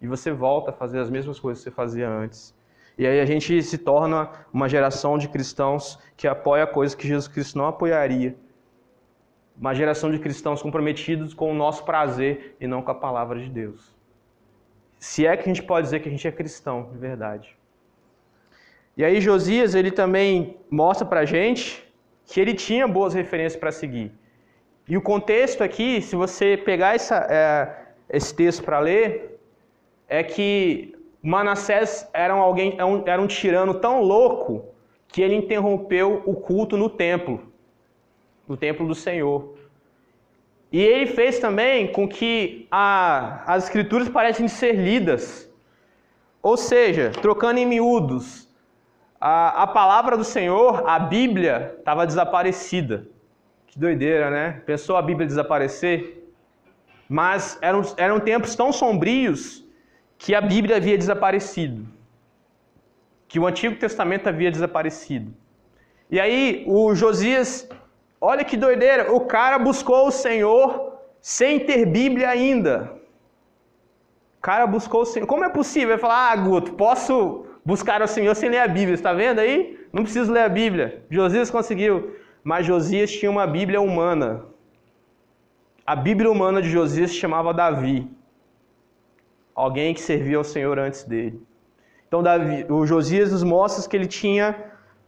E 0.00 0.06
você 0.06 0.30
volta 0.32 0.70
a 0.70 0.72
fazer 0.72 0.98
as 0.98 1.10
mesmas 1.10 1.38
coisas 1.38 1.62
que 1.62 1.70
você 1.70 1.74
fazia 1.74 2.08
antes. 2.08 2.54
E 2.98 3.06
aí 3.06 3.20
a 3.20 3.26
gente 3.26 3.62
se 3.62 3.78
torna 3.78 4.30
uma 4.52 4.68
geração 4.68 5.18
de 5.18 5.28
cristãos 5.28 5.98
que 6.16 6.26
apoia 6.26 6.66
coisas 6.66 6.94
que 6.94 7.06
Jesus 7.06 7.28
Cristo 7.28 7.58
não 7.58 7.66
apoiaria. 7.66 8.34
Uma 9.58 9.74
geração 9.74 10.10
de 10.10 10.18
cristãos 10.18 10.62
comprometidos 10.62 11.34
com 11.34 11.50
o 11.50 11.54
nosso 11.54 11.84
prazer 11.84 12.56
e 12.60 12.66
não 12.66 12.82
com 12.82 12.90
a 12.90 12.94
palavra 12.94 13.38
de 13.38 13.50
Deus. 13.50 13.94
Se 14.98 15.26
é 15.26 15.36
que 15.36 15.42
a 15.42 15.46
gente 15.52 15.62
pode 15.62 15.86
dizer 15.86 16.00
que 16.00 16.08
a 16.08 16.10
gente 16.10 16.26
é 16.26 16.32
cristão, 16.32 16.90
de 16.92 16.98
verdade. 16.98 17.56
E 18.96 19.04
aí 19.04 19.20
Josias, 19.20 19.74
ele 19.74 19.90
também 19.90 20.56
mostra 20.70 21.06
pra 21.06 21.26
gente 21.26 21.86
que 22.24 22.40
ele 22.40 22.54
tinha 22.54 22.88
boas 22.88 23.12
referências 23.12 23.60
para 23.60 23.70
seguir. 23.70 24.10
E 24.88 24.96
o 24.96 25.02
contexto 25.02 25.62
aqui, 25.62 26.00
se 26.00 26.16
você 26.16 26.56
pegar 26.56 26.94
essa, 26.94 27.26
é, 27.28 27.76
esse 28.08 28.34
texto 28.34 28.62
para 28.62 28.78
ler, 28.78 29.35
é 30.08 30.22
que 30.22 30.96
Manassés 31.22 32.08
era 32.12 32.34
um, 32.34 32.40
alguém, 32.40 32.76
era 33.06 33.20
um 33.20 33.26
tirano 33.26 33.74
tão 33.74 34.00
louco 34.00 34.64
que 35.08 35.20
ele 35.20 35.34
interrompeu 35.34 36.22
o 36.24 36.34
culto 36.34 36.76
no 36.76 36.88
templo, 36.88 37.52
no 38.46 38.56
templo 38.56 38.86
do 38.86 38.94
Senhor. 38.94 39.56
E 40.70 40.80
ele 40.80 41.06
fez 41.06 41.38
também 41.38 41.90
com 41.90 42.08
que 42.08 42.68
a, 42.70 43.42
as 43.46 43.64
escrituras 43.64 44.08
parecem 44.08 44.46
ser 44.46 44.72
lidas. 44.76 45.50
Ou 46.42 46.56
seja, 46.56 47.10
trocando 47.10 47.58
em 47.58 47.66
miúdos, 47.66 48.48
a, 49.20 49.62
a 49.62 49.66
palavra 49.66 50.16
do 50.16 50.24
Senhor, 50.24 50.88
a 50.88 50.98
Bíblia, 50.98 51.74
estava 51.78 52.06
desaparecida. 52.06 53.08
Que 53.66 53.78
doideira, 53.78 54.30
né? 54.30 54.62
Pensou 54.64 54.96
a 54.96 55.02
Bíblia 55.02 55.26
desaparecer? 55.26 56.30
Mas 57.08 57.58
eram, 57.60 57.82
eram 57.96 58.20
tempos 58.20 58.54
tão 58.54 58.72
sombrios 58.72 59.65
que 60.18 60.34
a 60.34 60.40
Bíblia 60.40 60.76
havia 60.76 60.96
desaparecido. 60.96 61.86
Que 63.28 63.38
o 63.38 63.46
Antigo 63.46 63.76
Testamento 63.76 64.28
havia 64.28 64.50
desaparecido. 64.50 65.34
E 66.10 66.20
aí 66.20 66.64
o 66.66 66.94
Josias, 66.94 67.68
olha 68.20 68.44
que 68.44 68.56
doideira, 68.56 69.12
o 69.12 69.20
cara 69.20 69.58
buscou 69.58 70.06
o 70.06 70.12
Senhor 70.12 70.96
sem 71.20 71.58
ter 71.60 71.86
Bíblia 71.86 72.28
ainda. 72.28 72.92
cara 74.40 74.66
buscou 74.66 75.02
o 75.02 75.06
Senhor. 75.06 75.26
Como 75.26 75.44
é 75.44 75.48
possível? 75.48 75.90
Ele 75.94 75.98
falar, 75.98 76.30
ah, 76.30 76.36
Guto, 76.36 76.74
posso 76.74 77.46
buscar 77.64 78.00
o 78.00 78.06
Senhor 78.06 78.34
sem 78.36 78.48
ler 78.48 78.60
a 78.60 78.68
Bíblia. 78.68 78.94
Está 78.94 79.12
vendo 79.12 79.40
aí? 79.40 79.76
Não 79.92 80.04
preciso 80.04 80.32
ler 80.32 80.44
a 80.44 80.48
Bíblia. 80.48 81.04
Josias 81.10 81.50
conseguiu. 81.50 82.16
Mas 82.44 82.64
Josias 82.64 83.10
tinha 83.10 83.28
uma 83.28 83.44
Bíblia 83.44 83.80
humana. 83.80 84.44
A 85.84 85.96
Bíblia 85.96 86.30
humana 86.30 86.62
de 86.62 86.70
Josias 86.70 87.10
se 87.10 87.16
chamava 87.16 87.52
Davi. 87.52 88.08
Alguém 89.56 89.94
que 89.94 90.02
servia 90.02 90.36
ao 90.36 90.44
Senhor 90.44 90.78
antes 90.78 91.02
dele. 91.04 91.40
Então 92.06 92.22
Davi, 92.22 92.66
o 92.68 92.86
Josias 92.86 93.32
nos 93.32 93.42
mostra 93.42 93.88
que 93.88 93.96
ele 93.96 94.06
tinha 94.06 94.54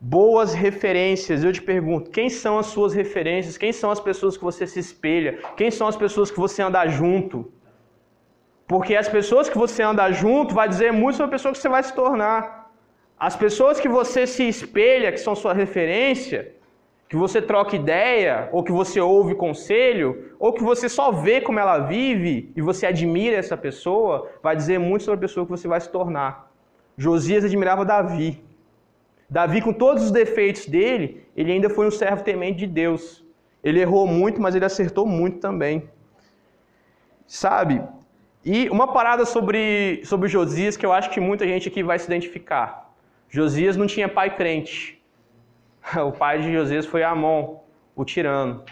boas 0.00 0.54
referências. 0.54 1.44
Eu 1.44 1.52
te 1.52 1.60
pergunto, 1.60 2.10
quem 2.10 2.30
são 2.30 2.58
as 2.58 2.66
suas 2.66 2.94
referências? 2.94 3.58
Quem 3.58 3.72
são 3.72 3.90
as 3.90 4.00
pessoas 4.00 4.36
que 4.38 4.44
você 4.50 4.66
se 4.66 4.80
espelha? 4.80 5.38
Quem 5.56 5.70
são 5.70 5.86
as 5.86 5.96
pessoas 5.96 6.30
que 6.30 6.40
você 6.46 6.62
anda 6.62 6.86
junto? 6.88 7.52
Porque 8.66 8.94
as 8.96 9.08
pessoas 9.08 9.48
que 9.50 9.58
você 9.58 9.82
anda 9.82 10.10
junto 10.10 10.54
vai 10.54 10.68
dizer 10.68 10.92
muito 10.92 11.16
sobre 11.16 11.28
a 11.28 11.36
pessoa 11.36 11.52
que 11.52 11.58
você 11.58 11.68
vai 11.68 11.82
se 11.82 11.94
tornar. 11.94 12.70
As 13.18 13.36
pessoas 13.36 13.80
que 13.80 13.88
você 13.88 14.26
se 14.26 14.44
espelha, 14.48 15.12
que 15.12 15.18
são 15.18 15.34
sua 15.34 15.52
referência, 15.52 16.54
que 17.08 17.16
você 17.16 17.40
troca 17.40 17.74
ideia, 17.74 18.50
ou 18.52 18.62
que 18.62 18.70
você 18.70 19.00
ouve 19.00 19.34
conselho, 19.34 20.34
ou 20.38 20.52
que 20.52 20.62
você 20.62 20.88
só 20.88 21.10
vê 21.10 21.40
como 21.40 21.58
ela 21.58 21.78
vive 21.78 22.52
e 22.54 22.60
você 22.60 22.86
admira 22.86 23.36
essa 23.36 23.56
pessoa, 23.56 24.30
vai 24.42 24.54
dizer 24.54 24.78
muito 24.78 25.04
sobre 25.04 25.16
a 25.16 25.28
pessoa 25.28 25.46
que 25.46 25.50
você 25.50 25.66
vai 25.66 25.80
se 25.80 25.90
tornar. 25.90 26.52
Josias 26.98 27.44
admirava 27.44 27.84
Davi. 27.84 28.42
Davi, 29.30 29.62
com 29.62 29.72
todos 29.72 30.04
os 30.04 30.10
defeitos 30.10 30.66
dele, 30.66 31.24
ele 31.34 31.52
ainda 31.52 31.70
foi 31.70 31.86
um 31.86 31.90
servo 31.90 32.22
temente 32.22 32.58
de 32.58 32.66
Deus. 32.66 33.24
Ele 33.64 33.80
errou 33.80 34.06
muito, 34.06 34.40
mas 34.40 34.54
ele 34.54 34.64
acertou 34.64 35.06
muito 35.06 35.38
também. 35.38 35.88
Sabe? 37.26 37.82
E 38.44 38.68
uma 38.68 38.92
parada 38.92 39.24
sobre, 39.24 40.02
sobre 40.04 40.28
Josias 40.28 40.76
que 40.76 40.84
eu 40.84 40.92
acho 40.92 41.10
que 41.10 41.20
muita 41.20 41.46
gente 41.46 41.68
aqui 41.68 41.82
vai 41.82 41.98
se 41.98 42.06
identificar. 42.06 42.90
Josias 43.28 43.76
não 43.76 43.86
tinha 43.86 44.08
pai 44.08 44.34
crente. 44.34 44.97
O 46.06 46.12
pai 46.12 46.40
de 46.40 46.52
Josias 46.52 46.86
foi 46.86 47.02
Amon, 47.02 47.60
o 47.96 48.04
tirano. 48.04 48.64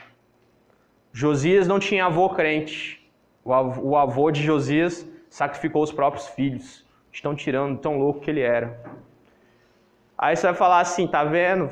Josias 1.12 1.66
não 1.66 1.78
tinha 1.78 2.06
avô 2.06 2.28
crente. 2.30 3.10
O 3.44 3.96
avô, 3.96 4.30
de 4.30 4.42
Josias 4.42 5.08
sacrificou 5.30 5.82
os 5.82 5.92
próprios 5.92 6.28
filhos. 6.28 6.84
Estão 7.12 7.34
tirando, 7.34 7.78
tão 7.78 7.98
louco 7.98 8.20
que 8.20 8.30
ele 8.30 8.40
era. 8.40 8.78
Aí 10.18 10.34
você 10.34 10.46
vai 10.48 10.54
falar 10.54 10.80
assim, 10.80 11.06
tá 11.06 11.24
vendo? 11.24 11.70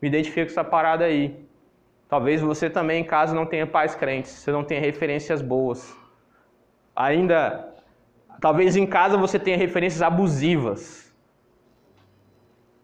Me 0.00 0.08
identifico 0.08 0.46
com 0.46 0.52
essa 0.52 0.64
parada 0.64 1.04
aí. 1.04 1.46
Talvez 2.08 2.40
você 2.40 2.70
também 2.70 3.02
em 3.02 3.04
casa 3.04 3.34
não 3.34 3.46
tenha 3.46 3.66
pais 3.66 3.94
crentes, 3.94 4.30
você 4.30 4.50
não 4.50 4.64
tenha 4.64 4.80
referências 4.80 5.42
boas 5.42 5.96
ainda, 6.96 7.74
talvez 8.40 8.74
em 8.74 8.86
casa 8.86 9.18
você 9.18 9.38
tenha 9.38 9.56
referências 9.56 10.00
abusivas. 10.00 11.14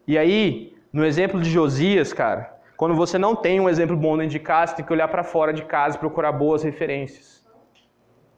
E 0.07 0.19
aí, 0.19 0.72
no 0.93 1.05
exemplo 1.05 1.41
de 1.41 1.49
Josias, 1.49 2.13
cara, 2.13 2.55
quando 2.77 2.95
você 2.95 3.17
não 3.17 3.35
tem 3.35 3.61
um 3.61 3.69
exemplo 3.69 3.97
bom 3.97 4.17
dentro 4.17 4.33
de 4.33 4.39
casa, 4.39 4.75
tem 4.75 4.85
que 4.85 4.93
olhar 4.93 5.09
para 5.09 5.25
fora 5.25 5.53
de 5.53 5.65
casa 5.65 5.97
e 5.97 6.01
procurar 6.01 6.33
boas 6.33 6.63
referências. 6.63 7.43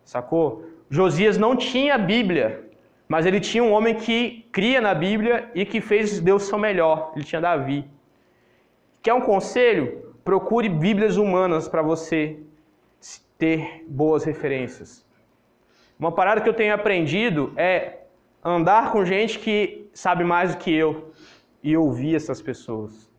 Sacou? 0.05 0.65
Josias 0.89 1.37
não 1.37 1.57
tinha 1.57 1.99
Bíblia, 1.99 2.71
mas 3.09 3.27
ele 3.27 3.41
tinha 3.41 3.65
um 3.65 3.73
homem 3.73 3.95
que 3.95 4.47
cria 4.53 4.81
na 4.81 4.95
Bíblia 4.95 5.51
e 5.55 5.65
que 5.65 5.81
fez 5.81 6.21
Deus 6.21 6.45
seu 6.45 6.59
melhor. 6.59 7.13
Ele 7.17 7.25
tinha 7.25 7.41
Davi. 7.41 7.85
Quer 9.03 9.15
um 9.15 9.21
conselho? 9.23 10.15
Procure 10.23 10.69
Bíblias 10.69 11.17
humanas 11.17 11.67
para 11.69 11.83
você 11.83 12.39
ter 13.37 13.85
boas 13.89 14.25
referências. 14.25 15.05
Uma 15.99 16.13
parada 16.13 16.41
que 16.41 16.49
eu 16.49 16.55
tenho 16.55 16.75
aprendido 16.75 17.53
é 17.57 18.05
andar 18.45 18.93
com 18.93 19.05
gente 19.05 19.39
que 19.39 19.89
sabe 19.93 20.23
mais 20.23 20.55
do 20.55 20.59
que 20.59 20.73
eu 20.73 21.13
e 21.65 21.75
ouvir 21.79 22.15
essas 22.15 22.43
pessoas. 22.43 23.11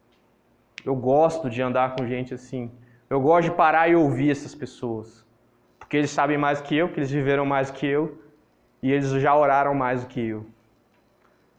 Eu 0.85 0.95
gosto 0.95 1.49
de 1.49 1.63
andar 1.63 1.95
com 1.95 2.05
gente 2.05 2.31
assim. 2.31 2.71
Eu 3.09 3.19
gosto 3.19 3.49
de 3.49 3.55
parar 3.55 3.89
e 3.89 3.95
ouvir 3.95 4.29
essas 4.29 4.53
pessoas. 4.53 5.25
Porque 5.79 5.97
eles 5.97 6.11
sabem 6.11 6.37
mais 6.37 6.61
que 6.61 6.77
eu, 6.77 6.87
que 6.89 6.99
eles 6.99 7.09
viveram 7.09 7.43
mais 7.43 7.71
que 7.71 7.87
eu 7.87 8.21
e 8.83 8.91
eles 8.91 9.09
já 9.13 9.35
oraram 9.35 9.73
mais 9.73 10.03
do 10.03 10.07
que 10.07 10.21
eu. 10.21 10.45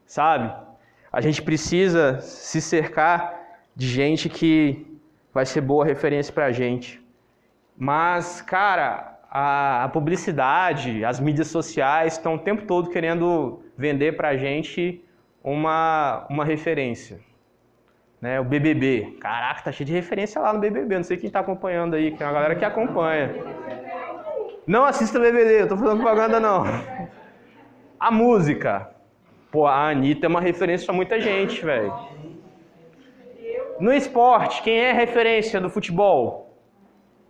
Sabe? 0.07 0.55
A 1.12 1.20
gente 1.20 1.42
precisa 1.42 2.20
se 2.20 2.61
cercar 2.61 3.20
de 3.75 3.88
gente 3.88 4.29
que 4.29 4.87
vai 5.35 5.44
ser 5.44 5.62
boa 5.62 5.85
referência 5.85 6.33
pra 6.33 6.53
gente. 6.53 7.05
Mas, 7.77 8.40
cara, 8.42 9.18
a, 9.29 9.85
a 9.85 9.88
publicidade, 9.88 11.05
as 11.05 11.18
mídias 11.18 11.49
sociais 11.49 12.12
estão 12.12 12.37
o 12.37 12.38
tempo 12.38 12.62
todo 12.62 12.90
querendo 12.90 13.61
vender 13.77 14.16
para 14.16 14.29
a 14.29 14.37
gente 14.37 15.05
uma, 15.47 16.27
uma 16.29 16.45
referência. 16.45 17.21
Né, 18.21 18.41
o 18.41 18.45
BBB. 18.45 19.19
Caraca, 19.21 19.63
tá 19.63 19.71
cheio 19.73 19.87
de 19.87 19.93
referência 19.93 20.41
lá 20.41 20.53
no 20.53 20.59
BBB. 20.59 20.97
Não 20.97 21.05
sei 21.05 21.17
quem 21.17 21.29
está 21.29 21.41
acompanhando 21.41 21.95
aí, 21.95 22.11
que 22.11 22.23
é 22.23 22.27
uma 22.27 22.33
galera 22.33 22.57
que 22.57 22.65
acompanha. 22.65 23.33
Não 24.67 24.85
assista 24.85 25.21
BBB, 25.21 25.63
eu 25.63 25.69
tô 25.69 25.77
falando 25.77 26.03
propaganda 26.03 26.41
não. 26.41 26.65
A 28.01 28.11
música. 28.11 28.91
Pô, 29.53 29.67
a 29.67 29.91
Anitta 29.91 30.27
é 30.27 30.29
uma 30.29 30.41
referência 30.41 30.85
para 30.85 30.95
muita 30.95 31.21
gente, 31.21 31.65
velho. 31.65 31.95
No 33.79 33.93
esporte, 33.93 34.63
quem 34.63 34.77
é 34.77 34.93
referência 34.93 35.61
do 35.61 35.71
futebol? 35.71 36.59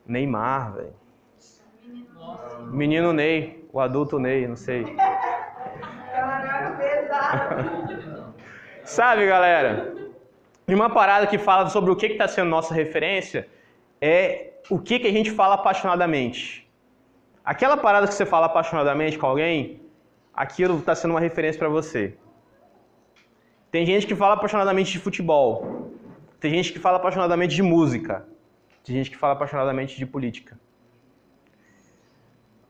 Neymar, 0.06 0.72
velho. 0.72 0.94
Menino 2.70 3.12
Ney, 3.12 3.68
o 3.72 3.80
adulto 3.80 4.18
Ney, 4.18 4.46
não 4.46 4.56
sei. 4.56 4.96
Sabe, 8.84 9.26
galera? 9.26 9.94
E 10.68 10.74
uma 10.74 10.90
parada 10.90 11.26
que 11.26 11.38
fala 11.38 11.68
sobre 11.70 11.90
o 11.90 11.96
que 11.96 12.06
está 12.06 12.26
sendo 12.28 12.50
nossa 12.50 12.74
referência 12.74 13.48
é 14.00 14.52
o 14.68 14.78
que, 14.78 14.98
que 14.98 15.06
a 15.06 15.12
gente 15.12 15.30
fala 15.30 15.54
apaixonadamente. 15.54 16.68
Aquela 17.44 17.76
parada 17.76 18.06
que 18.08 18.14
você 18.14 18.26
fala 18.26 18.46
apaixonadamente 18.46 19.18
com 19.18 19.26
alguém, 19.26 19.80
aquilo 20.34 20.78
está 20.78 20.94
sendo 20.94 21.12
uma 21.12 21.20
referência 21.20 21.58
para 21.58 21.68
você. 21.68 22.16
Tem 23.70 23.86
gente 23.86 24.06
que 24.06 24.14
fala 24.14 24.34
apaixonadamente 24.34 24.90
de 24.92 24.98
futebol. 24.98 25.92
Tem 26.40 26.50
gente 26.50 26.72
que 26.72 26.78
fala 26.78 26.96
apaixonadamente 26.96 27.54
de 27.54 27.62
música. 27.62 28.26
Tem 28.84 28.96
gente 28.96 29.10
que 29.10 29.16
fala 29.16 29.34
apaixonadamente 29.34 29.96
de 29.96 30.06
política. 30.06 30.58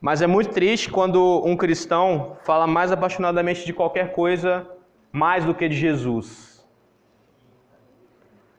Mas 0.00 0.20
é 0.20 0.26
muito 0.26 0.50
triste 0.50 0.90
quando 0.90 1.42
um 1.44 1.56
cristão 1.56 2.36
fala 2.44 2.66
mais 2.66 2.92
apaixonadamente 2.92 3.64
de 3.64 3.72
qualquer 3.72 4.12
coisa 4.12 4.66
mais 5.10 5.44
do 5.44 5.54
que 5.54 5.68
de 5.68 5.76
Jesus. 5.76 6.66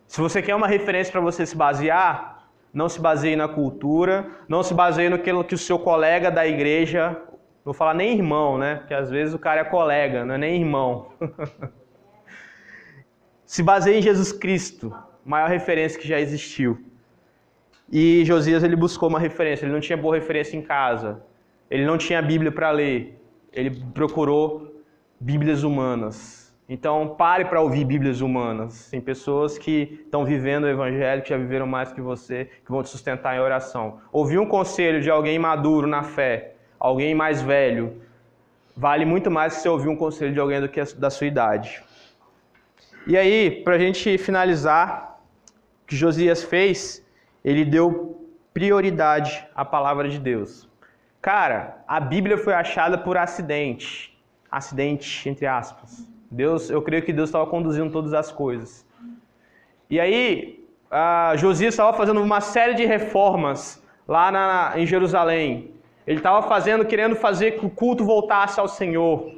Se 0.08 0.20
você 0.20 0.42
quer 0.42 0.56
uma 0.56 0.68
referência 0.68 1.12
para 1.12 1.22
você 1.22 1.46
se 1.46 1.56
basear, 1.56 2.50
não 2.74 2.90
se 2.90 3.00
baseie 3.00 3.36
na 3.36 3.48
cultura, 3.48 4.28
não 4.48 4.64
se 4.64 4.74
baseie 4.74 5.10
no 5.10 5.20
que 5.20 5.32
o 5.32 5.58
seu 5.58 5.78
colega 5.78 6.32
da 6.32 6.48
igreja, 6.48 7.10
não 7.10 7.66
vou 7.66 7.74
falar 7.74 7.94
nem 7.94 8.14
irmão, 8.14 8.58
né? 8.58 8.76
Porque 8.78 8.94
às 8.94 9.10
vezes 9.10 9.34
o 9.36 9.40
cara 9.40 9.62
é 9.62 9.64
colega, 9.64 10.26
não 10.26 10.36
é 10.36 10.38
nem 10.38 10.60
irmão. 10.60 11.12
se 13.46 13.62
baseie 13.62 14.00
em 14.00 14.02
Jesus 14.02 14.32
Cristo, 14.32 14.94
maior 15.24 15.50
referência 15.50 16.00
que 16.00 16.08
já 16.08 16.20
existiu. 16.20 16.87
E 17.92 18.26
Josias 18.26 18.64
ele 18.64 18.76
buscou 18.76 19.08
uma 19.08 19.20
referência, 19.20 19.66
ele 19.66 19.74
não 19.74 19.80
tinha 19.80 19.98
boa 19.98 20.16
referência 20.16 20.58
em 20.58 20.62
casa. 20.62 21.24
Ele 21.70 21.86
não 21.86 21.98
tinha 21.98 22.22
Bíblia 22.22 22.52
para 22.52 22.72
ler. 22.72 23.20
Ele 23.52 23.72
procurou 23.94 24.84
Bíblias 25.20 25.64
humanas. 25.64 26.48
Então, 26.70 27.16
pare 27.18 27.46
para 27.46 27.62
ouvir 27.62 27.86
Bíblias 27.86 28.20
humanas. 28.20 28.90
Tem 28.90 29.00
pessoas 29.00 29.58
que 29.58 30.02
estão 30.04 30.26
vivendo 30.26 30.66
o 30.66 30.68
Evangelho, 30.68 31.22
que 31.22 31.30
já 31.30 31.38
viveram 31.38 31.66
mais 31.66 31.94
que 31.94 32.02
você, 32.02 32.50
que 32.66 32.72
vão 32.72 32.84
te 32.84 32.90
sustentar 32.90 33.36
em 33.36 33.40
oração. 33.40 34.00
Ouvir 34.12 34.38
um 34.38 34.46
conselho 34.46 35.02
de 35.02 35.10
alguém 35.10 35.40
maduro 35.40 35.88
na 35.88 36.04
fé, 36.04 36.56
alguém 36.78 37.16
mais 37.16 37.42
velho, 37.42 38.02
vale 38.76 39.06
muito 39.06 39.32
mais 39.32 39.56
que 39.56 39.62
você 39.62 39.70
ouvir 39.70 39.88
um 39.88 39.96
conselho 39.96 40.34
de 40.34 40.40
alguém 40.40 40.60
do 40.60 40.68
que 40.68 40.84
da 40.96 41.10
sua 41.10 41.26
idade. 41.26 41.82
E 43.08 43.18
aí, 43.18 43.62
para 43.64 43.76
a 43.76 43.80
gente 43.80 44.18
finalizar, 44.18 45.22
o 45.84 45.88
que 45.88 45.96
Josias 45.96 46.44
fez, 46.44 47.02
ele 47.48 47.64
deu 47.64 48.28
prioridade 48.54 49.48
à 49.56 49.64
palavra 49.64 50.10
de 50.10 50.20
Deus. 50.20 50.68
Cara, 51.22 51.82
a 51.88 51.98
Bíblia 51.98 52.38
foi 52.38 52.54
achada 52.54 52.98
por 52.98 53.18
acidente. 53.18 54.14
Acidente, 54.52 55.30
entre 55.30 55.48
aspas. 55.48 56.06
Deus, 56.30 56.70
eu 56.70 56.82
creio 56.82 57.04
que 57.04 57.14
Deus 57.14 57.30
estava 57.30 57.48
conduzindo 57.48 57.90
todas 57.90 58.14
as 58.14 58.34
coisas. 58.34 58.86
E 59.90 59.98
aí, 59.98 60.62
Josias 61.38 61.74
estava 61.74 61.96
fazendo 61.96 62.22
uma 62.22 62.42
série 62.42 62.74
de 62.74 62.84
reformas 62.84 63.82
lá 64.06 64.30
na, 64.30 64.74
em 64.76 64.86
Jerusalém. 64.86 65.72
Ele 66.06 66.18
estava 66.18 66.46
fazendo, 66.50 66.84
querendo 66.84 67.16
fazer 67.16 67.52
que 67.52 67.66
o 67.66 67.70
culto 67.70 68.04
voltasse 68.04 68.60
ao 68.60 68.68
Senhor. 68.68 69.32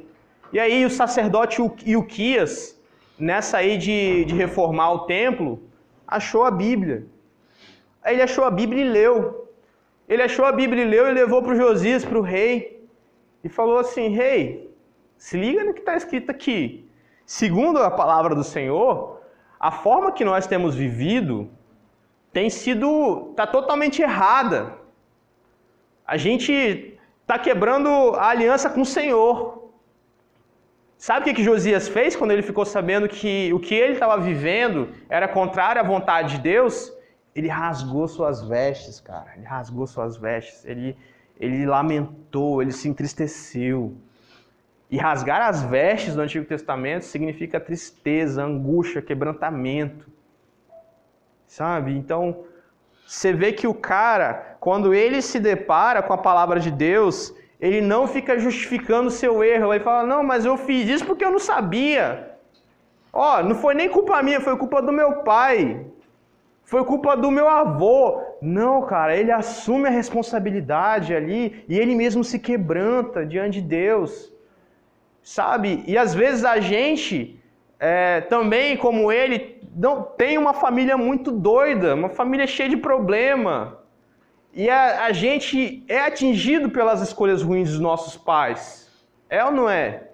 E 0.52 0.58
aí 0.58 0.84
o 0.84 0.90
sacerdote 0.90 1.62
Ilquias, 1.86 2.76
nessa 3.16 3.58
aí 3.58 3.78
de, 3.78 4.24
de 4.24 4.34
reformar 4.34 4.94
o 4.94 4.98
templo, 5.00 5.62
achou 6.08 6.44
a 6.44 6.50
Bíblia. 6.50 7.06
Aí 8.02 8.14
ele 8.14 8.22
achou 8.22 8.44
a 8.44 8.50
Bíblia 8.50 8.84
e 8.84 8.88
leu. 8.88 9.48
Ele 10.08 10.22
achou 10.22 10.44
a 10.44 10.52
Bíblia 10.52 10.84
e 10.84 10.88
leu 10.88 11.08
e 11.08 11.12
levou 11.12 11.42
para 11.42 11.52
o 11.52 11.56
Josias, 11.56 12.04
para 12.04 12.18
o 12.18 12.22
rei. 12.22 12.54
e 13.44 13.48
falou 13.48 13.78
assim: 13.78 14.08
Rei, 14.08 14.70
se 15.16 15.36
liga 15.36 15.64
no 15.64 15.72
que 15.74 15.80
está 15.80 15.96
escrito 15.96 16.30
aqui. 16.30 16.88
Segundo 17.24 17.78
a 17.78 17.90
palavra 17.90 18.34
do 18.34 18.42
Senhor, 18.42 19.20
a 19.58 19.70
forma 19.70 20.12
que 20.12 20.24
nós 20.24 20.46
temos 20.46 20.74
vivido 20.74 21.48
tem 22.32 22.50
sido. 22.50 23.28
está 23.30 23.46
totalmente 23.46 24.02
errada. 24.02 24.78
A 26.06 26.16
gente 26.16 26.98
está 27.22 27.38
quebrando 27.38 27.88
a 28.16 28.30
aliança 28.30 28.68
com 28.68 28.80
o 28.80 28.86
Senhor. 28.86 29.70
Sabe 30.98 31.20
o 31.20 31.24
que, 31.24 31.34
que 31.34 31.42
Josias 31.42 31.88
fez 31.88 32.16
quando 32.16 32.32
ele 32.32 32.42
ficou 32.42 32.64
sabendo 32.64 33.08
que 33.08 33.52
o 33.54 33.60
que 33.60 33.74
ele 33.74 33.94
estava 33.94 34.18
vivendo 34.18 34.88
era 35.08 35.26
contrário 35.28 35.80
à 35.80 35.84
vontade 35.84 36.36
de 36.36 36.42
Deus? 36.42 36.92
Ele 37.34 37.48
rasgou 37.48 38.08
suas 38.08 38.42
vestes, 38.42 39.00
cara. 39.00 39.32
Ele 39.36 39.44
rasgou 39.44 39.86
suas 39.86 40.16
vestes. 40.16 40.64
Ele, 40.64 40.96
ele 41.38 41.64
lamentou, 41.66 42.60
ele 42.60 42.72
se 42.72 42.88
entristeceu. 42.88 43.96
E 44.90 44.96
rasgar 44.96 45.42
as 45.42 45.62
vestes 45.62 46.14
do 46.16 46.22
Antigo 46.22 46.44
Testamento 46.44 47.04
significa 47.04 47.60
tristeza, 47.60 48.42
angústia, 48.42 49.00
quebrantamento. 49.00 50.10
Sabe? 51.46 51.96
Então, 51.96 52.44
você 53.06 53.32
vê 53.32 53.52
que 53.52 53.66
o 53.66 53.74
cara, 53.74 54.56
quando 54.58 54.92
ele 54.92 55.22
se 55.22 55.38
depara 55.38 56.02
com 56.02 56.12
a 56.12 56.18
palavra 56.18 56.58
de 56.58 56.70
Deus, 56.70 57.34
ele 57.60 57.80
não 57.80 58.06
fica 58.06 58.38
justificando 58.38 59.08
o 59.08 59.12
seu 59.12 59.44
erro. 59.44 59.72
Ele 59.72 59.84
fala: 59.84 60.06
Não, 60.06 60.22
mas 60.22 60.44
eu 60.44 60.56
fiz 60.56 60.88
isso 60.88 61.04
porque 61.04 61.24
eu 61.24 61.30
não 61.30 61.38
sabia. 61.38 62.36
Ó, 63.12 63.42
não 63.42 63.54
foi 63.54 63.74
nem 63.74 63.88
culpa 63.88 64.22
minha, 64.22 64.40
foi 64.40 64.56
culpa 64.56 64.80
do 64.80 64.92
meu 64.92 65.22
pai. 65.22 65.84
Foi 66.70 66.84
culpa 66.84 67.16
do 67.16 67.32
meu 67.32 67.48
avô. 67.48 68.22
Não, 68.40 68.82
cara, 68.82 69.16
ele 69.16 69.32
assume 69.32 69.88
a 69.88 69.90
responsabilidade 69.90 71.12
ali 71.12 71.64
e 71.68 71.76
ele 71.76 71.96
mesmo 71.96 72.22
se 72.22 72.38
quebranta 72.38 73.26
diante 73.26 73.60
de 73.60 73.66
Deus. 73.66 74.32
Sabe? 75.20 75.82
E 75.84 75.98
às 75.98 76.14
vezes 76.14 76.44
a 76.44 76.60
gente, 76.60 77.42
é, 77.80 78.20
também 78.20 78.76
como 78.76 79.10
ele, 79.10 79.60
não, 79.74 80.00
tem 80.02 80.38
uma 80.38 80.54
família 80.54 80.96
muito 80.96 81.32
doida, 81.32 81.96
uma 81.96 82.08
família 82.08 82.46
cheia 82.46 82.68
de 82.68 82.76
problema. 82.76 83.80
E 84.54 84.70
a, 84.70 85.06
a 85.06 85.12
gente 85.12 85.84
é 85.88 85.98
atingido 86.02 86.70
pelas 86.70 87.00
escolhas 87.00 87.42
ruins 87.42 87.70
dos 87.70 87.80
nossos 87.80 88.16
pais. 88.16 88.88
É 89.28 89.44
ou 89.44 89.50
não 89.50 89.68
é? 89.68 90.09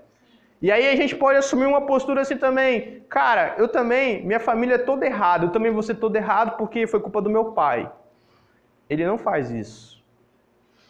E 0.61 0.71
aí 0.71 0.88
a 0.88 0.97
gente 0.97 1.14
pode 1.14 1.38
assumir 1.38 1.66
uma 1.66 1.83
postura 1.87 2.23
assim 2.23 2.37
também. 2.37 3.03
Cara, 3.09 3.55
eu 3.59 3.69
também, 3.69 4.25
minha 4.25 4.40
família 4.40 4.77
é 4.77 4.79
toda 4.79 5.05
errada, 5.05 5.45
eu 5.45 5.51
também 5.51 5.71
vou 5.71 5.83
ser 5.83 5.97
todo 5.97 6.16
errado 6.16 6.57
porque 6.57 6.87
foi 6.87 7.01
culpa 7.01 7.21
do 7.21 7.31
meu 7.31 7.53
pai. 7.53 7.90
Ele 8.88 9.05
não 9.05 9.19
faz 9.19 9.51
isso. 9.51 10.03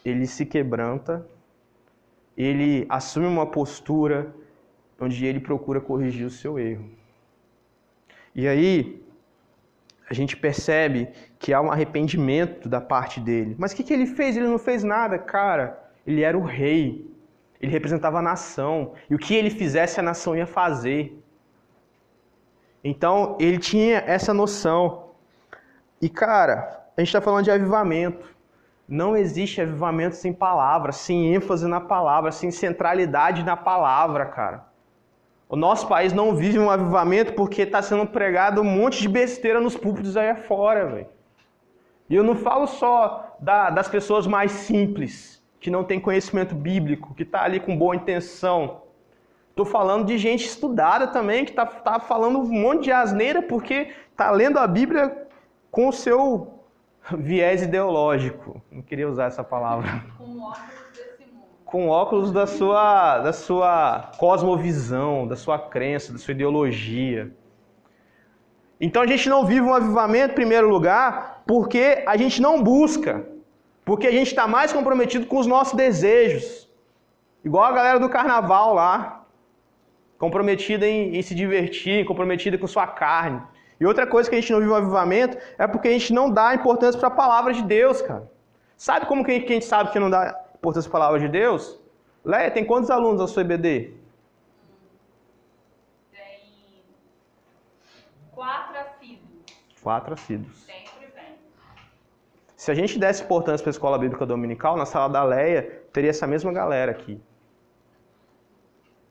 Ele 0.05 0.25
se 0.25 0.45
quebranta, 0.45 1.27
ele 2.37 2.85
assume 2.87 3.27
uma 3.27 3.45
postura 3.45 4.33
onde 4.99 5.25
ele 5.25 5.39
procura 5.39 5.81
corrigir 5.81 6.25
o 6.25 6.29
seu 6.29 6.57
erro. 6.57 6.89
E 8.33 8.47
aí, 8.47 9.01
a 10.09 10.13
gente 10.13 10.37
percebe 10.37 11.09
que 11.37 11.53
há 11.53 11.59
um 11.59 11.71
arrependimento 11.71 12.69
da 12.69 12.79
parte 12.79 13.19
dele. 13.19 13.55
Mas 13.57 13.73
o 13.73 13.75
que, 13.75 13.83
que 13.83 13.93
ele 13.93 14.05
fez? 14.05 14.37
Ele 14.37 14.47
não 14.47 14.59
fez 14.59 14.83
nada, 14.83 15.17
cara. 15.17 15.91
Ele 16.05 16.21
era 16.21 16.37
o 16.37 16.43
rei. 16.43 17.05
Ele 17.61 17.71
representava 17.71 18.19
a 18.19 18.21
nação. 18.21 18.93
E 19.09 19.15
o 19.15 19.17
que 19.17 19.35
ele 19.35 19.49
fizesse, 19.49 19.99
a 19.99 20.03
nação 20.03 20.35
ia 20.35 20.47
fazer. 20.47 21.21
Então, 22.83 23.35
ele 23.39 23.57
tinha 23.57 24.03
essa 24.05 24.33
noção. 24.33 25.11
E, 26.01 26.09
cara, 26.09 26.85
a 26.95 27.01
gente 27.01 27.09
está 27.09 27.21
falando 27.21 27.43
de 27.43 27.51
avivamento. 27.51 28.35
Não 28.87 29.17
existe 29.17 29.61
avivamento 29.61 30.15
sem 30.15 30.31
palavra, 30.31 30.91
sem 30.91 31.33
ênfase 31.33 31.67
na 31.67 31.81
palavra, 31.81 32.31
sem 32.31 32.51
centralidade 32.51 33.43
na 33.43 33.57
palavra, 33.57 34.25
cara. 34.25 34.65
O 35.49 35.55
nosso 35.55 35.87
país 35.87 36.13
não 36.13 36.35
vive 36.35 36.59
um 36.59 36.69
avivamento 36.69 37.33
porque 37.33 37.61
está 37.61 37.81
sendo 37.81 38.05
pregado 38.05 38.61
um 38.61 38.65
monte 38.65 39.01
de 39.01 39.09
besteira 39.09 39.61
nos 39.61 39.75
púlpitos 39.75 40.15
aí 40.17 40.35
fora, 40.35 40.85
velho. 40.85 41.07
E 42.09 42.15
eu 42.15 42.23
não 42.23 42.35
falo 42.35 42.67
só 42.67 43.35
da, 43.39 43.69
das 43.69 43.87
pessoas 43.87 44.25
mais 44.27 44.51
simples, 44.51 45.36
que 45.59 45.69
não 45.69 45.83
tem 45.83 45.99
conhecimento 45.99 46.53
bíblico, 46.53 47.13
que 47.15 47.23
está 47.23 47.43
ali 47.43 47.59
com 47.59 47.77
boa 47.77 47.95
intenção. 47.95 48.83
Estou 49.49 49.65
falando 49.65 50.05
de 50.05 50.17
gente 50.17 50.45
estudada 50.45 51.07
também, 51.07 51.43
que 51.43 51.51
está 51.51 51.65
tá 51.65 51.99
falando 51.99 52.39
um 52.39 52.45
monte 52.45 52.85
de 52.85 52.91
asneira 52.91 53.41
porque 53.41 53.91
está 54.11 54.29
lendo 54.31 54.59
a 54.59 54.67
Bíblia 54.67 55.27
com 55.71 55.87
o 55.87 55.93
seu 55.93 56.61
viés 57.17 57.63
ideológico. 57.63 58.61
Não 58.71 58.81
queria 58.81 59.09
usar 59.09 59.25
essa 59.25 59.43
palavra. 59.43 60.03
Com 60.17 60.51
com 61.67 61.89
óculos 61.89 62.31
da 62.31 62.47
sua, 62.47 63.19
da 63.19 63.33
sua 63.33 64.11
cosmovisão, 64.17 65.27
da 65.27 65.35
sua 65.35 65.59
crença, 65.59 66.13
da 66.13 66.17
sua 66.17 66.31
ideologia. 66.31 67.29
Então 68.79 69.01
a 69.01 69.07
gente 69.07 69.27
não 69.27 69.45
vive 69.45 69.61
um 69.61 69.73
avivamento, 69.73 70.31
em 70.31 70.35
primeiro 70.35 70.69
lugar, 70.69 71.43
porque 71.45 72.03
a 72.07 72.15
gente 72.15 72.41
não 72.41 72.63
busca, 72.63 73.27
porque 73.87 74.05
a 74.05 74.11
gente 74.11 74.27
está 74.27 74.45
mais 74.45 74.73
comprometido 74.73 75.25
com 75.25 75.37
os 75.37 75.47
nossos 75.47 75.73
desejos. 75.73 76.69
Igual 77.41 77.63
a 77.63 77.71
galera 77.71 77.99
do 78.01 78.09
carnaval 78.09 78.73
lá, 78.73 79.25
comprometida 80.17 80.85
em, 80.85 81.15
em 81.15 81.21
se 81.21 81.33
divertir, 81.33 82.05
comprometida 82.05 82.57
com 82.57 82.67
sua 82.67 82.85
carne. 82.85 83.41
E 83.79 83.85
outra 83.85 84.05
coisa 84.05 84.29
que 84.29 84.35
a 84.35 84.41
gente 84.41 84.51
não 84.51 84.59
vive 84.59 84.73
um 84.73 84.75
avivamento 84.75 85.37
é 85.57 85.65
porque 85.65 85.87
a 85.87 85.91
gente 85.91 86.11
não 86.11 86.29
dá 86.29 86.53
importância 86.53 86.99
para 86.99 87.07
a 87.07 87.11
palavra 87.11 87.53
de 87.53 87.63
Deus, 87.63 88.01
cara. 88.01 88.29
Sabe 88.75 89.05
como 89.05 89.23
que 89.23 89.31
a 89.31 89.35
gente 89.35 89.63
sabe 89.63 89.89
que 89.91 89.99
não 89.99 90.09
dá 90.09 90.37
importância 90.53 90.91
para 90.91 90.99
a 90.99 91.03
palavra 91.03 91.21
de 91.21 91.29
Deus? 91.29 91.79
Leia, 92.25 92.51
tem 92.51 92.65
quantos 92.65 92.89
alunos 92.89 93.21
na 93.21 93.27
sua 93.27 93.41
EBD? 93.43 93.93
Tem 96.11 96.41
quatro 98.35 98.77
assíduos. 98.81 99.45
Quatro 99.81 100.13
assíduos. 100.13 100.66
Se 102.57 102.71
a 102.71 102.73
gente 102.73 102.97
desse 102.97 103.23
importância 103.23 103.63
para 103.63 103.69
a 103.69 103.77
escola 103.77 103.99
bíblica 103.99 104.25
dominical, 104.25 104.75
na 104.75 104.85
sala 104.87 105.07
da 105.07 105.23
Leia, 105.23 105.83
teria 105.93 106.09
essa 106.09 106.25
mesma 106.25 106.51
galera 106.51 106.91
aqui. 106.91 107.21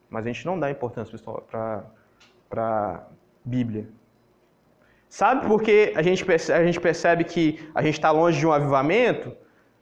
Mas 0.09 0.25
a 0.25 0.27
gente 0.27 0.45
não 0.45 0.59
dá 0.59 0.69
importância 0.69 1.17
para 1.57 1.85
a 2.57 3.03
Bíblia. 3.45 3.87
Sabe 5.07 5.47
por 5.47 5.61
que 5.61 5.93
a 5.95 6.01
gente 6.01 6.25
percebe, 6.25 6.59
a 6.61 6.65
gente 6.65 6.81
percebe 6.81 7.23
que 7.23 7.71
a 7.73 7.81
gente 7.81 7.93
está 7.93 8.11
longe 8.11 8.37
de 8.37 8.45
um 8.45 8.51
avivamento? 8.51 9.33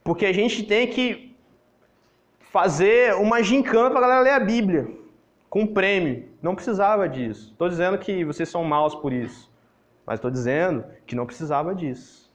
Porque 0.04 0.26
a 0.26 0.32
gente 0.32 0.62
tem 0.62 0.86
que 0.86 1.36
fazer 2.38 3.16
uma 3.16 3.42
gincana 3.42 3.90
para 3.90 3.98
a 3.98 4.02
galera 4.02 4.20
ler 4.20 4.30
a 4.30 4.40
Bíblia, 4.40 4.88
com 5.50 5.66
prêmio. 5.66 6.28
Não 6.40 6.54
precisava 6.54 7.08
disso. 7.08 7.50
Estou 7.50 7.68
dizendo 7.68 7.98
que 7.98 8.24
vocês 8.24 8.48
são 8.48 8.62
maus 8.62 8.94
por 8.94 9.12
isso, 9.12 9.52
mas 10.06 10.18
estou 10.18 10.30
dizendo 10.30 10.84
que 11.04 11.16
não 11.16 11.26
precisava 11.26 11.74
disso. 11.74 12.25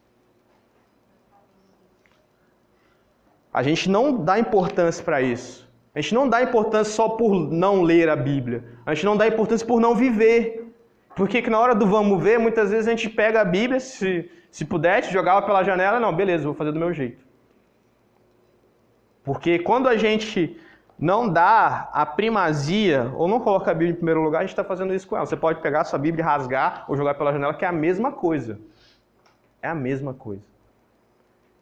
A 3.53 3.61
gente 3.63 3.89
não 3.89 4.23
dá 4.23 4.39
importância 4.39 5.03
para 5.03 5.21
isso. 5.21 5.69
A 5.93 5.99
gente 5.99 6.13
não 6.13 6.27
dá 6.27 6.41
importância 6.41 6.93
só 6.93 7.09
por 7.09 7.33
não 7.33 7.81
ler 7.81 8.07
a 8.07 8.15
Bíblia. 8.15 8.63
A 8.85 8.93
gente 8.93 9.05
não 9.05 9.17
dá 9.17 9.27
importância 9.27 9.67
por 9.67 9.79
não 9.79 9.93
viver. 9.93 10.73
Porque 11.15 11.41
na 11.49 11.59
hora 11.59 11.75
do 11.75 11.85
vamos 11.85 12.21
ver, 12.23 12.39
muitas 12.39 12.71
vezes 12.71 12.87
a 12.87 12.91
gente 12.91 13.09
pega 13.09 13.41
a 13.41 13.45
Bíblia, 13.45 13.79
se, 13.79 14.31
se 14.49 14.63
pudesse, 14.63 15.11
jogava 15.11 15.45
pela 15.45 15.63
janela, 15.63 15.99
não, 15.99 16.15
beleza, 16.15 16.45
vou 16.45 16.53
fazer 16.53 16.71
do 16.71 16.79
meu 16.79 16.93
jeito. 16.93 17.21
Porque 19.21 19.59
quando 19.59 19.89
a 19.89 19.97
gente 19.97 20.57
não 20.97 21.27
dá 21.27 21.89
a 21.91 22.05
primazia, 22.05 23.11
ou 23.15 23.27
não 23.27 23.39
coloca 23.39 23.69
a 23.69 23.73
Bíblia 23.73 23.91
em 23.91 23.95
primeiro 23.95 24.21
lugar, 24.21 24.39
a 24.39 24.41
gente 24.43 24.51
está 24.51 24.63
fazendo 24.63 24.93
isso 24.93 25.07
com 25.07 25.17
ela. 25.17 25.25
Você 25.25 25.35
pode 25.35 25.59
pegar 25.59 25.81
a 25.81 25.83
sua 25.83 25.99
Bíblia, 25.99 26.23
rasgar 26.23 26.85
ou 26.87 26.95
jogar 26.95 27.15
pela 27.15 27.33
janela, 27.33 27.53
que 27.53 27.65
é 27.65 27.67
a 27.67 27.73
mesma 27.73 28.11
coisa. 28.13 28.59
É 29.61 29.67
a 29.67 29.75
mesma 29.75 30.13
coisa. 30.13 30.50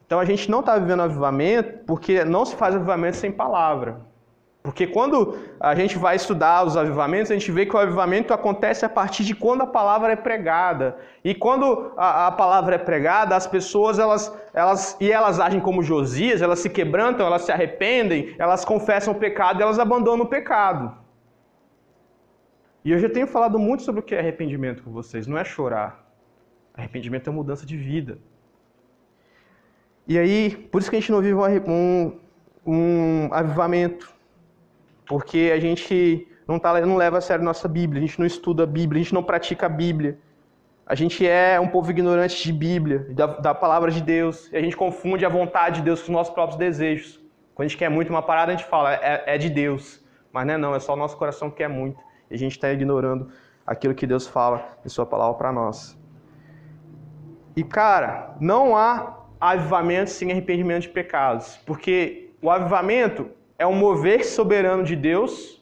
Então 0.09 0.19
a 0.19 0.25
gente 0.25 0.49
não 0.49 0.61
está 0.61 0.75
vivendo 0.75 1.03
avivamento 1.03 1.85
porque 1.85 2.25
não 2.25 2.43
se 2.43 2.55
faz 2.55 2.73
avivamento 2.73 3.17
sem 3.17 3.31
palavra. 3.31 4.01
Porque 4.63 4.87
quando 4.87 5.37
a 5.59 5.75
gente 5.75 5.99
vai 5.99 6.15
estudar 6.15 6.65
os 6.65 6.75
avivamentos, 6.75 7.29
a 7.29 7.35
gente 7.35 7.51
vê 7.51 7.63
que 7.63 7.75
o 7.75 7.77
avivamento 7.77 8.33
acontece 8.33 8.83
a 8.83 8.89
partir 8.89 9.23
de 9.23 9.35
quando 9.35 9.61
a 9.61 9.67
palavra 9.67 10.11
é 10.11 10.15
pregada. 10.15 10.97
E 11.23 11.35
quando 11.35 11.93
a, 11.95 12.25
a, 12.25 12.31
palavra 12.31 12.73
é 12.73 12.77
pregada, 12.79 13.35
as 13.35 13.45
pessoas, 13.45 13.99
elas, 13.99 14.35
elas, 14.51 14.97
e 14.99 15.11
elas 15.11 15.39
agem 15.39 15.59
como 15.59 15.83
Josias, 15.83 16.41
elas 16.41 16.57
se 16.57 16.71
quebrantam, 16.71 17.27
elas 17.27 17.43
se 17.43 17.51
arrependem, 17.51 18.33
elas 18.39 18.65
confessam 18.65 19.13
o 19.13 19.15
pecado 19.15 19.61
elas 19.61 19.77
abandonam 19.77 20.25
o 20.25 20.27
pecado. 20.27 20.91
E 22.83 22.91
eu 22.91 22.97
já 22.97 23.11
tenho 23.11 23.27
falado 23.27 23.59
muito 23.59 23.83
sobre 23.83 24.01
o 24.01 24.03
que 24.03 24.15
é 24.15 24.19
arrependimento 24.19 24.81
com 24.81 24.89
vocês, 24.89 25.27
não 25.27 25.37
é 25.37 25.45
chorar. 25.45 26.03
Arrependimento 26.73 27.29
é 27.29 27.31
mudança 27.31 27.63
de 27.63 27.77
vida. 27.77 28.17
E 30.09 30.17
aí, 30.17 30.49
por 30.71 30.81
isso 30.81 30.89
que 30.89 30.95
a 30.95 30.99
gente 30.99 31.11
não 31.11 31.21
vive 31.21 31.35
um, 31.67 32.19
um 32.65 33.29
avivamento 33.31 34.11
porque 35.05 35.51
a 35.53 35.59
gente 35.59 36.27
não, 36.47 36.57
tá, 36.57 36.81
não 36.81 36.95
leva 36.95 37.19
a 37.19 37.21
sério 37.21 37.45
nossa 37.45 37.67
Bíblia, 37.67 38.01
a 38.01 38.05
gente 38.05 38.17
não 38.17 38.25
estuda 38.25 38.63
a 38.63 38.65
Bíblia, 38.65 38.99
a 38.99 39.03
gente 39.03 39.13
não 39.13 39.21
pratica 39.21 39.67
a 39.67 39.69
Bíblia. 39.69 40.17
A 40.83 40.95
gente 40.95 41.27
é 41.27 41.59
um 41.59 41.67
povo 41.67 41.91
ignorante 41.91 42.43
de 42.43 42.51
Bíblia, 42.51 43.05
da, 43.11 43.27
da 43.27 43.53
palavra 43.53 43.91
de 43.91 44.01
Deus, 44.01 44.51
e 44.51 44.57
a 44.57 44.61
gente 44.61 44.75
confunde 44.75 45.23
a 45.27 45.29
vontade 45.29 45.75
de 45.77 45.81
Deus 45.83 45.99
com 45.99 46.05
os 46.05 46.09
nossos 46.09 46.33
próprios 46.33 46.57
desejos, 46.57 47.21
Quando 47.53 47.67
a 47.67 47.67
gente 47.67 47.77
quer 47.77 47.89
muito 47.89 48.09
uma 48.09 48.23
parada, 48.23 48.51
a 48.51 48.55
gente 48.55 48.67
fala, 48.67 48.95
é, 48.95 49.23
é 49.27 49.37
de 49.37 49.47
Deus. 49.47 50.03
Mas 50.33 50.47
não 50.47 50.53
é 50.55 50.57
não, 50.57 50.73
é 50.73 50.79
só 50.79 50.93
o 50.93 50.95
nosso 50.95 51.17
coração 51.17 51.51
que 51.51 51.57
quer 51.57 51.69
muito. 51.69 52.01
E 52.31 52.33
a 52.33 52.37
gente 52.37 52.53
está 52.53 52.71
ignorando 52.71 53.29
aquilo 53.65 53.93
que 53.93 54.07
Deus 54.07 54.25
fala 54.25 54.67
em 54.83 54.89
Sua 54.89 55.05
palavra 55.05 55.37
para 55.37 55.51
nós. 55.51 55.95
E 57.55 57.63
cara, 57.63 58.35
não 58.39 58.75
há 58.75 59.18
avivamento 59.39 60.09
sem 60.09 60.31
arrependimento 60.31 60.83
de 60.83 60.89
pecados. 60.89 61.57
Porque 61.65 62.29
o 62.41 62.49
avivamento 62.49 63.29
é 63.57 63.65
um 63.65 63.73
mover 63.73 64.25
soberano 64.25 64.83
de 64.83 64.95
Deus 64.95 65.61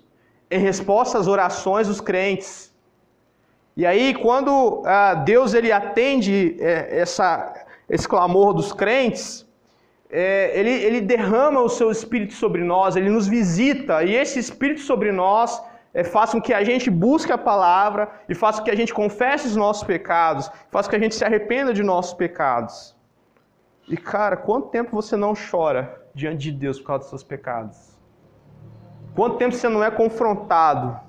em 0.49 0.59
resposta 0.59 1.17
às 1.17 1.27
orações 1.27 1.87
dos 1.87 1.99
crentes. 1.99 2.73
E 3.75 3.85
aí, 3.85 4.15
quando 4.15 4.81
ah, 4.85 5.13
Deus 5.13 5.53
ele 5.53 5.71
atende 5.71 6.57
é, 6.59 6.99
essa, 6.99 7.53
esse 7.87 8.07
clamor 8.07 8.53
dos 8.53 8.73
crentes, 8.73 9.45
é, 10.09 10.51
ele, 10.59 10.71
ele 10.71 11.01
derrama 11.01 11.61
o 11.61 11.69
seu 11.69 11.91
Espírito 11.91 12.33
sobre 12.33 12.63
nós, 12.63 12.95
ele 12.95 13.09
nos 13.09 13.27
visita, 13.27 14.03
e 14.03 14.15
esse 14.15 14.39
Espírito 14.39 14.81
sobre 14.81 15.11
nós 15.11 15.61
é, 15.93 16.03
faz 16.03 16.31
com 16.31 16.41
que 16.41 16.53
a 16.53 16.63
gente 16.63 16.89
busque 16.89 17.31
a 17.31 17.37
palavra 17.37 18.09
e 18.27 18.33
faça 18.33 18.59
com 18.59 18.65
que 18.65 18.71
a 18.71 18.75
gente 18.75 18.93
confesse 18.93 19.47
os 19.47 19.55
nossos 19.55 19.83
pecados, 19.83 20.49
faça 20.71 20.87
com 20.87 20.91
que 20.91 20.95
a 20.95 21.03
gente 21.03 21.15
se 21.15 21.25
arrependa 21.25 21.71
de 21.71 21.83
nossos 21.83 22.13
pecados. 22.13 22.96
E 23.87 23.95
cara, 23.95 24.35
quanto 24.35 24.67
tempo 24.67 24.91
você 24.91 25.15
não 25.15 25.33
chora 25.33 26.09
diante 26.13 26.39
de 26.39 26.51
Deus 26.51 26.79
por 26.79 26.87
causa 26.87 27.01
dos 27.01 27.09
seus 27.09 27.23
pecados? 27.23 27.97
Quanto 29.15 29.37
tempo 29.37 29.55
você 29.55 29.69
não 29.69 29.83
é 29.83 29.89
confrontado 29.89 30.99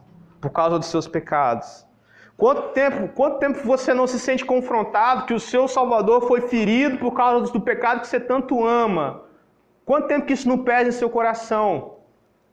por 0.41 0.51
causa 0.51 0.79
dos 0.79 0.89
seus 0.89 1.09
pecados? 1.09 1.85
Quanto 2.37 2.72
tempo, 2.72 3.09
quanto 3.09 3.41
tempo 3.41 3.59
você 3.66 3.93
não 3.93 4.07
se 4.07 4.20
sente 4.20 4.45
confrontado 4.45 5.26
que 5.26 5.35
o 5.35 5.41
seu 5.41 5.66
Salvador 5.66 6.29
foi 6.29 6.43
ferido 6.43 6.99
por 6.99 7.12
causa 7.12 7.53
do 7.53 7.61
pecado 7.61 8.01
que 8.01 8.07
você 8.07 8.20
tanto 8.20 8.64
ama? 8.64 9.24
Quanto 9.85 10.07
tempo 10.07 10.24
que 10.24 10.35
isso 10.35 10.49
não 10.49 10.59
pesa 10.62 10.89
em 10.89 10.93
seu 10.93 11.11
coração? 11.11 11.97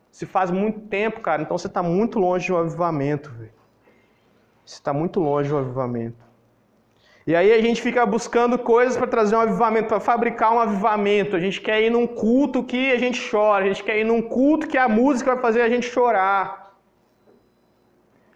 Se 0.10 0.26
faz 0.26 0.50
muito 0.50 0.80
tempo, 0.88 1.22
cara, 1.22 1.44
então 1.44 1.56
você 1.56 1.68
está 1.68 1.84
muito 1.84 2.18
longe 2.18 2.52
um 2.52 2.58
avivamento. 2.58 3.30
Véio. 3.32 3.52
Você 4.66 4.76
está 4.76 4.92
muito 4.92 5.20
longe 5.20 5.54
um 5.54 5.58
avivamento. 5.60 6.25
E 7.28 7.36
aí 7.36 7.52
a 7.52 7.60
gente 7.60 7.82
fica 7.82 8.06
buscando 8.06 8.58
coisas 8.58 8.96
para 8.96 9.08
trazer 9.08 9.36
um 9.36 9.40
avivamento, 9.40 9.88
para 9.88 10.00
fabricar 10.00 10.54
um 10.54 10.60
avivamento. 10.60 11.36
A 11.36 11.40
gente 11.40 11.60
quer 11.60 11.82
ir 11.82 11.90
num 11.90 12.06
culto 12.06 12.64
que 12.64 12.92
a 12.92 13.00
gente 13.00 13.20
chora, 13.32 13.66
a 13.66 13.68
gente 13.68 13.84
quer 13.84 13.98
ir 14.00 14.04
num 14.04 14.22
culto 14.22 14.68
que 14.68 14.78
a 14.78 14.88
música 14.88 15.34
vai 15.34 15.42
fazer 15.42 15.62
a 15.62 15.70
gente 15.70 15.88
chorar. 15.88 16.72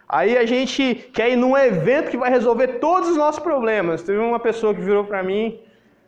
Aí 0.08 0.36
a 0.36 0.44
gente 0.44 1.08
quer 1.14 1.30
ir 1.30 1.36
num 1.36 1.56
evento 1.56 2.10
que 2.10 2.16
vai 2.16 2.30
resolver 2.30 2.66
todos 2.86 3.10
os 3.10 3.16
nossos 3.16 3.40
problemas. 3.40 4.02
Teve 4.02 4.18
uma 4.18 4.40
pessoa 4.40 4.74
que 4.74 4.80
virou 4.80 5.04
para 5.04 5.22
mim, 5.22 5.60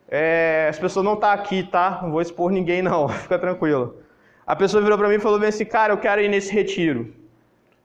é, 0.08 0.66
as 0.68 0.76
pessoas 0.76 1.04
não 1.04 1.14
tá 1.14 1.32
aqui, 1.32 1.62
tá? 1.62 2.00
Não 2.02 2.10
vou 2.10 2.20
expor 2.20 2.50
ninguém 2.50 2.82
não, 2.82 3.06
fica 3.24 3.38
tranquilo. 3.38 3.96
A 4.44 4.56
pessoa 4.56 4.82
virou 4.82 4.98
para 4.98 5.08
mim 5.08 5.14
e 5.14 5.20
falou 5.20 5.38
bem 5.38 5.50
assim, 5.50 5.64
cara, 5.64 5.92
eu 5.92 5.98
quero 5.98 6.20
ir 6.20 6.28
nesse 6.28 6.52
retiro. 6.52 7.14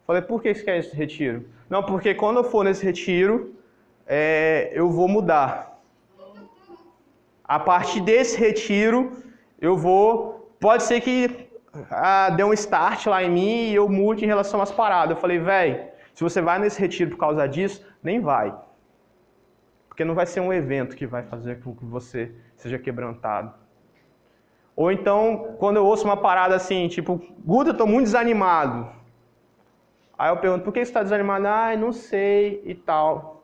Falei, 0.08 0.24
por 0.24 0.42
que 0.42 0.56
você 0.56 0.64
quer 0.64 0.80
esse 0.80 0.96
retiro? 0.96 1.46
Não, 1.70 1.84
porque 1.84 2.16
quando 2.16 2.38
eu 2.38 2.44
for 2.44 2.64
nesse 2.64 2.84
retiro, 2.84 3.54
é, 4.08 4.72
eu 4.74 4.90
vou 4.90 5.08
mudar. 5.08 5.80
A 7.44 7.60
partir 7.60 8.02
desse 8.02 8.40
retiro, 8.40 9.12
eu 9.60 9.76
vou. 9.76 10.54
Pode 10.60 10.84
ser 10.84 11.02
que 11.02 11.48
ah, 11.92 12.30
dê 12.30 12.44
um 12.44 12.54
start 12.54 13.06
lá 13.08 13.24
em 13.24 13.30
mim 13.30 13.70
e 13.70 13.76
eu 13.76 13.88
mude 13.88 14.24
em 14.24 14.28
relação 14.28 14.62
às 14.62 14.72
paradas. 14.72 15.16
Eu 15.16 15.22
falei, 15.22 15.40
velho, 15.40 15.86
se 16.14 16.24
você 16.24 16.42
vai 16.42 16.58
nesse 16.60 16.80
retiro 16.80 17.12
por 17.12 17.18
causa 17.18 17.48
disso, 17.48 17.86
nem 18.02 18.20
vai. 18.20 18.56
Porque 19.88 20.04
não 20.04 20.16
vai 20.16 20.26
ser 20.26 20.40
um 20.40 20.54
evento 20.54 20.96
que 20.96 21.06
vai 21.06 21.24
fazer 21.24 21.62
com 21.62 21.76
que 21.76 21.86
você 21.86 22.32
seja 22.56 22.80
quebrantado. 22.80 23.54
Ou 24.76 24.92
então, 24.92 25.56
quando 25.58 25.78
eu 25.78 25.86
ouço 25.86 26.06
uma 26.06 26.18
parada 26.18 26.56
assim, 26.56 26.88
tipo, 26.88 27.20
Guda, 27.44 27.74
tô 27.74 27.86
muito 27.88 28.06
desanimado. 28.06 28.90
Aí 30.18 30.30
eu 30.30 30.38
pergunto, 30.38 30.64
por 30.64 30.74
que 30.74 30.80
você 30.80 30.90
está 30.90 31.04
desanimado? 31.04 31.48
Ah, 31.48 31.76
não 31.76 31.92
sei 31.92 32.62
e 32.66 32.76
tal. 32.76 33.37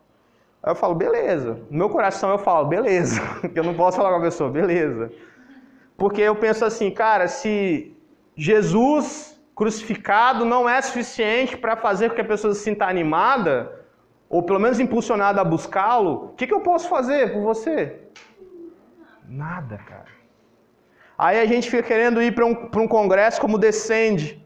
Aí 0.64 0.72
eu 0.72 0.76
falo, 0.76 0.96
beleza. 0.96 1.60
No 1.70 1.78
meu 1.78 1.90
coração 1.90 2.30
eu 2.32 2.38
falo, 2.38 2.68
beleza. 2.68 3.22
Porque 3.42 3.60
eu 3.60 3.64
não 3.64 3.74
posso 3.74 3.98
falar 3.98 4.12
com 4.12 4.20
a 4.20 4.22
pessoa, 4.22 4.50
beleza. 4.50 5.12
Porque 5.98 6.22
eu 6.22 6.36
penso 6.36 6.64
assim, 6.64 6.90
cara, 6.90 7.28
se 7.28 7.94
Jesus 8.36 9.38
crucificado 9.54 10.46
não 10.46 10.68
é 10.68 10.82
suficiente 10.82 11.58
para 11.58 11.76
fazer 11.76 12.10
com 12.10 12.16
que 12.16 12.22
a 12.22 12.26
pessoa 12.26 12.54
se 12.54 12.62
sinta 12.62 12.86
animada, 12.86 13.84
ou 14.30 14.42
pelo 14.42 14.60
menos 14.60 14.80
impulsionada 14.80 15.42
a 15.42 15.44
buscá-lo, 15.44 16.14
o 16.26 16.28
que, 16.30 16.48
que 16.48 16.54
eu 16.54 16.62
posso 16.62 16.88
fazer 16.88 17.34
por 17.34 17.42
você? 17.42 18.00
Nada, 19.28 19.78
cara. 19.78 20.12
Aí 21.18 21.40
a 21.40 21.46
gente 21.46 21.70
fica 21.70 21.84
querendo 21.84 22.22
ir 22.22 22.34
para 22.34 22.46
um, 22.46 22.70
um 22.78 22.88
congresso 22.88 23.40
como 23.40 23.60
Descende, 23.60 24.44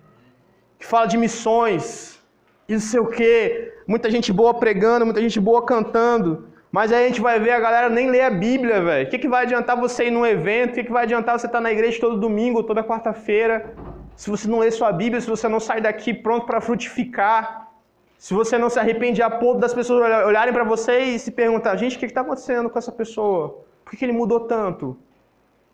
que 0.77 0.85
fala 0.85 1.05
de 1.05 1.17
missões, 1.17 2.21
e 2.67 2.73
não 2.73 2.79
sei 2.79 2.99
o 2.99 3.07
quê, 3.07 3.76
muita 3.87 4.11
gente 4.11 4.33
boa 4.33 4.53
pregando, 4.53 5.05
muita 5.05 5.21
gente 5.21 5.39
boa 5.39 5.65
cantando, 5.65 6.49
mas 6.71 6.91
aí 6.91 7.05
a 7.05 7.07
gente 7.07 7.21
vai 7.21 7.39
ver 7.39 7.51
a 7.51 7.59
galera 7.59 7.89
nem 7.89 8.09
ler 8.09 8.21
a 8.21 8.29
Bíblia, 8.29 8.81
velho. 8.81 9.07
O 9.07 9.09
que, 9.09 9.17
que 9.17 9.27
vai 9.27 9.43
adiantar 9.43 9.79
você 9.79 10.07
ir 10.07 10.11
num 10.11 10.25
evento? 10.25 10.71
O 10.71 10.73
que, 10.73 10.83
que 10.83 10.91
vai 10.91 11.03
adiantar 11.03 11.39
você 11.39 11.47
estar 11.47 11.61
na 11.61 11.71
igreja 11.71 11.99
todo 11.99 12.19
domingo, 12.19 12.61
toda 12.61 12.83
quarta-feira, 12.83 13.73
se 14.15 14.29
você 14.29 14.47
não 14.47 14.59
lê 14.59 14.69
sua 14.69 14.91
Bíblia, 14.91 15.21
se 15.21 15.29
você 15.29 15.47
não 15.47 15.59
sai 15.59 15.79
daqui 15.79 16.13
pronto 16.13 16.45
para 16.45 16.59
frutificar, 16.59 17.71
se 18.17 18.33
você 18.33 18.57
não 18.57 18.69
se 18.69 18.79
arrepende 18.79 19.21
a 19.21 19.29
ponto 19.29 19.59
das 19.59 19.73
pessoas 19.73 20.01
olharem 20.25 20.53
para 20.53 20.63
você 20.63 20.99
e 21.01 21.19
se 21.19 21.31
perguntar, 21.31 21.75
gente, 21.77 21.95
o 21.95 21.99
que 21.99 22.05
está 22.05 22.21
acontecendo 22.21 22.69
com 22.69 22.77
essa 22.77 22.91
pessoa? 22.91 23.63
Por 23.85 23.95
que 23.95 24.03
ele 24.03 24.11
mudou 24.11 24.41
tanto? 24.41 24.97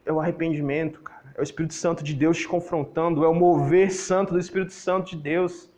É 0.05 0.11
o 0.11 0.19
arrependimento, 0.19 1.01
cara. 1.01 1.23
É 1.35 1.41
o 1.41 1.43
Espírito 1.43 1.73
Santo 1.73 2.03
de 2.03 2.13
Deus 2.13 2.37
te 2.37 2.47
confrontando, 2.47 3.23
é 3.23 3.27
o 3.27 3.33
mover 3.33 3.91
santo 3.91 4.33
do 4.33 4.39
Espírito 4.39 4.73
Santo 4.73 5.11
de 5.11 5.15
Deus. 5.15 5.71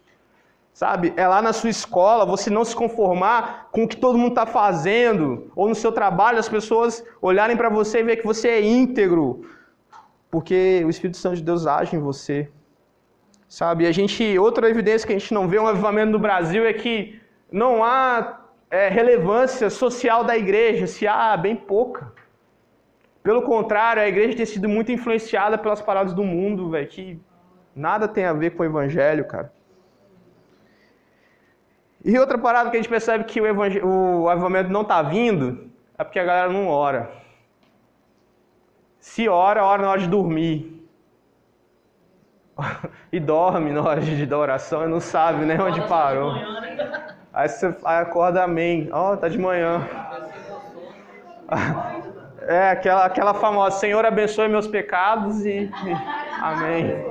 Sabe? 0.75 1.13
É 1.15 1.25
lá 1.25 1.41
na 1.41 1.53
sua 1.53 1.69
escola 1.69 2.25
você 2.25 2.49
não 2.49 2.65
se 2.65 2.75
conformar 2.75 3.69
com 3.71 3.85
o 3.85 3.87
que 3.87 3.95
todo 3.95 4.17
mundo 4.17 4.31
está 4.31 4.45
fazendo, 4.45 5.49
ou 5.55 5.69
no 5.69 5.73
seu 5.73 5.89
trabalho 5.89 6.37
as 6.37 6.49
pessoas 6.49 7.01
olharem 7.21 7.55
para 7.55 7.69
você 7.69 7.99
e 7.99 8.03
ver 8.03 8.17
que 8.17 8.25
você 8.25 8.49
é 8.49 8.61
íntegro, 8.61 9.45
porque 10.29 10.83
o 10.85 10.89
Espírito 10.89 11.15
Santo 11.15 11.37
de 11.37 11.43
Deus 11.43 11.65
age 11.65 11.95
em 11.95 11.99
você. 11.99 12.49
Sabe? 13.47 13.87
A 13.87 13.91
gente, 13.93 14.37
outra 14.37 14.69
evidência 14.69 15.07
que 15.07 15.13
a 15.13 15.17
gente 15.17 15.33
não 15.33 15.47
vê 15.47 15.57
um 15.57 15.65
avivamento 15.65 16.11
no 16.11 16.19
Brasil 16.19 16.65
é 16.65 16.73
que 16.73 17.21
não 17.49 17.81
há 17.81 18.41
é, 18.69 18.89
relevância 18.89 19.69
social 19.69 20.25
da 20.25 20.35
igreja, 20.35 20.87
se 20.87 21.07
há 21.07 21.37
bem 21.37 21.55
pouca. 21.55 22.11
Pelo 23.23 23.43
contrário, 23.43 24.03
a 24.03 24.07
igreja 24.09 24.35
tem 24.35 24.45
sido 24.45 24.67
muito 24.67 24.91
influenciada 24.91 25.57
pelas 25.57 25.81
paradas 25.81 26.11
do 26.11 26.25
mundo, 26.25 26.69
velho, 26.69 26.87
que 26.89 27.17
nada 27.73 28.09
tem 28.09 28.25
a 28.25 28.33
ver 28.33 28.49
com 28.49 28.63
o 28.63 28.65
evangelho, 28.65 29.23
cara. 29.23 29.55
E 32.05 32.19
outra 32.19 32.37
parada 32.37 32.69
que 32.69 32.77
a 32.77 32.79
gente 32.79 32.89
percebe 32.89 33.23
que 33.23 33.41
o, 33.41 34.21
o 34.21 34.29
avivamento 34.29 34.69
não 34.69 34.83
está 34.83 35.01
vindo 35.01 35.71
é 35.97 36.03
porque 36.03 36.19
a 36.19 36.23
galera 36.23 36.53
não 36.53 36.67
ora. 36.67 37.09
Se 38.99 39.27
ora, 39.27 39.65
ora 39.65 39.81
na 39.81 39.89
hora 39.89 39.99
de 39.99 40.07
dormir. 40.07 40.87
e 43.11 43.19
dorme 43.19 43.71
na 43.71 43.81
hora 43.81 44.01
de 44.01 44.23
dar 44.23 44.37
oração 44.37 44.83
e 44.83 44.87
não 44.87 44.99
sabe 44.99 45.45
nem 45.45 45.59
onde 45.59 45.81
parou. 45.87 46.31
Aí 47.33 47.49
você 47.49 47.75
acorda, 47.83 48.43
amém. 48.43 48.87
Ó, 48.91 49.13
oh, 49.13 49.17
tá 49.17 49.27
de 49.27 49.39
manhã. 49.39 49.81
É, 52.47 52.69
aquela, 52.69 53.05
aquela 53.05 53.33
famosa, 53.33 53.79
Senhor 53.79 54.05
abençoe 54.05 54.47
meus 54.47 54.67
pecados 54.67 55.43
e 55.43 55.71
amém. 56.39 57.03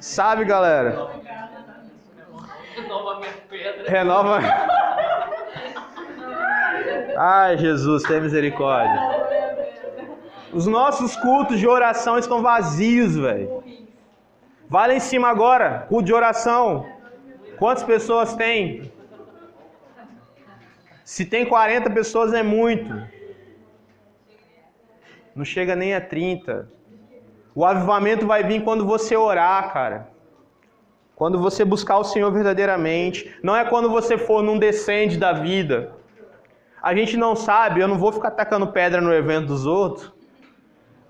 Sabe, 0.00 0.44
galera? 0.44 1.21
Renova 2.74 3.20
minha 3.20 3.32
pedra. 3.48 3.90
Renova. 3.90 4.38
Ai, 7.16 7.58
Jesus, 7.58 8.02
tem 8.04 8.20
misericórdia. 8.20 9.00
Os 10.52 10.66
nossos 10.66 11.16
cultos 11.16 11.58
de 11.58 11.66
oração 11.66 12.18
estão 12.18 12.42
vazios, 12.42 13.16
velho. 13.16 13.62
Vai 14.68 14.88
lá 14.88 14.94
em 14.94 15.00
cima 15.00 15.28
agora, 15.28 15.86
culto 15.88 16.04
de 16.04 16.14
oração. 16.14 16.86
Quantas 17.58 17.82
pessoas 17.82 18.34
tem? 18.34 18.92
Se 21.04 21.26
tem 21.26 21.44
40 21.44 21.90
pessoas 21.90 22.32
é 22.32 22.42
muito. 22.42 22.90
Não 25.34 25.44
chega 25.44 25.76
nem 25.76 25.94
a 25.94 26.00
30. 26.00 26.70
O 27.54 27.64
avivamento 27.64 28.26
vai 28.26 28.42
vir 28.42 28.62
quando 28.64 28.86
você 28.86 29.16
orar, 29.16 29.72
cara. 29.72 30.11
Quando 31.22 31.38
você 31.38 31.64
buscar 31.64 31.98
o 31.98 32.02
Senhor 32.12 32.32
verdadeiramente. 32.32 33.32
Não 33.44 33.54
é 33.54 33.64
quando 33.64 33.88
você 33.88 34.18
for 34.18 34.42
num 34.42 34.58
descende 34.58 35.16
da 35.16 35.32
vida. 35.32 35.92
A 36.82 36.92
gente 36.96 37.16
não 37.16 37.36
sabe, 37.36 37.78
eu 37.78 37.86
não 37.86 37.96
vou 37.96 38.10
ficar 38.10 38.32
tacando 38.32 38.66
pedra 38.66 39.00
no 39.00 39.14
evento 39.14 39.46
dos 39.46 39.64
outros. 39.64 40.12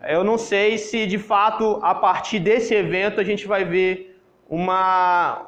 Eu 0.02 0.22
não 0.22 0.36
sei 0.36 0.76
se 0.76 1.06
de 1.06 1.16
fato 1.16 1.80
a 1.82 1.94
partir 1.94 2.40
desse 2.40 2.74
evento 2.74 3.22
a 3.22 3.24
gente 3.24 3.46
vai 3.46 3.64
ver 3.64 4.20
uma 4.50 5.46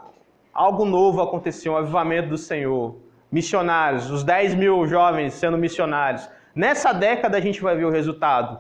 algo 0.50 0.86
novo 0.86 1.20
acontecer, 1.20 1.68
um 1.68 1.76
avivamento 1.76 2.30
do 2.30 2.38
Senhor. 2.38 2.96
Missionários, 3.30 4.10
os 4.10 4.24
10 4.24 4.54
mil 4.54 4.86
jovens 4.86 5.34
sendo 5.34 5.58
missionários. 5.58 6.26
Nessa 6.54 6.90
década 6.90 7.36
a 7.36 7.40
gente 7.46 7.60
vai 7.60 7.76
ver 7.76 7.84
o 7.84 7.90
resultado. 7.90 8.58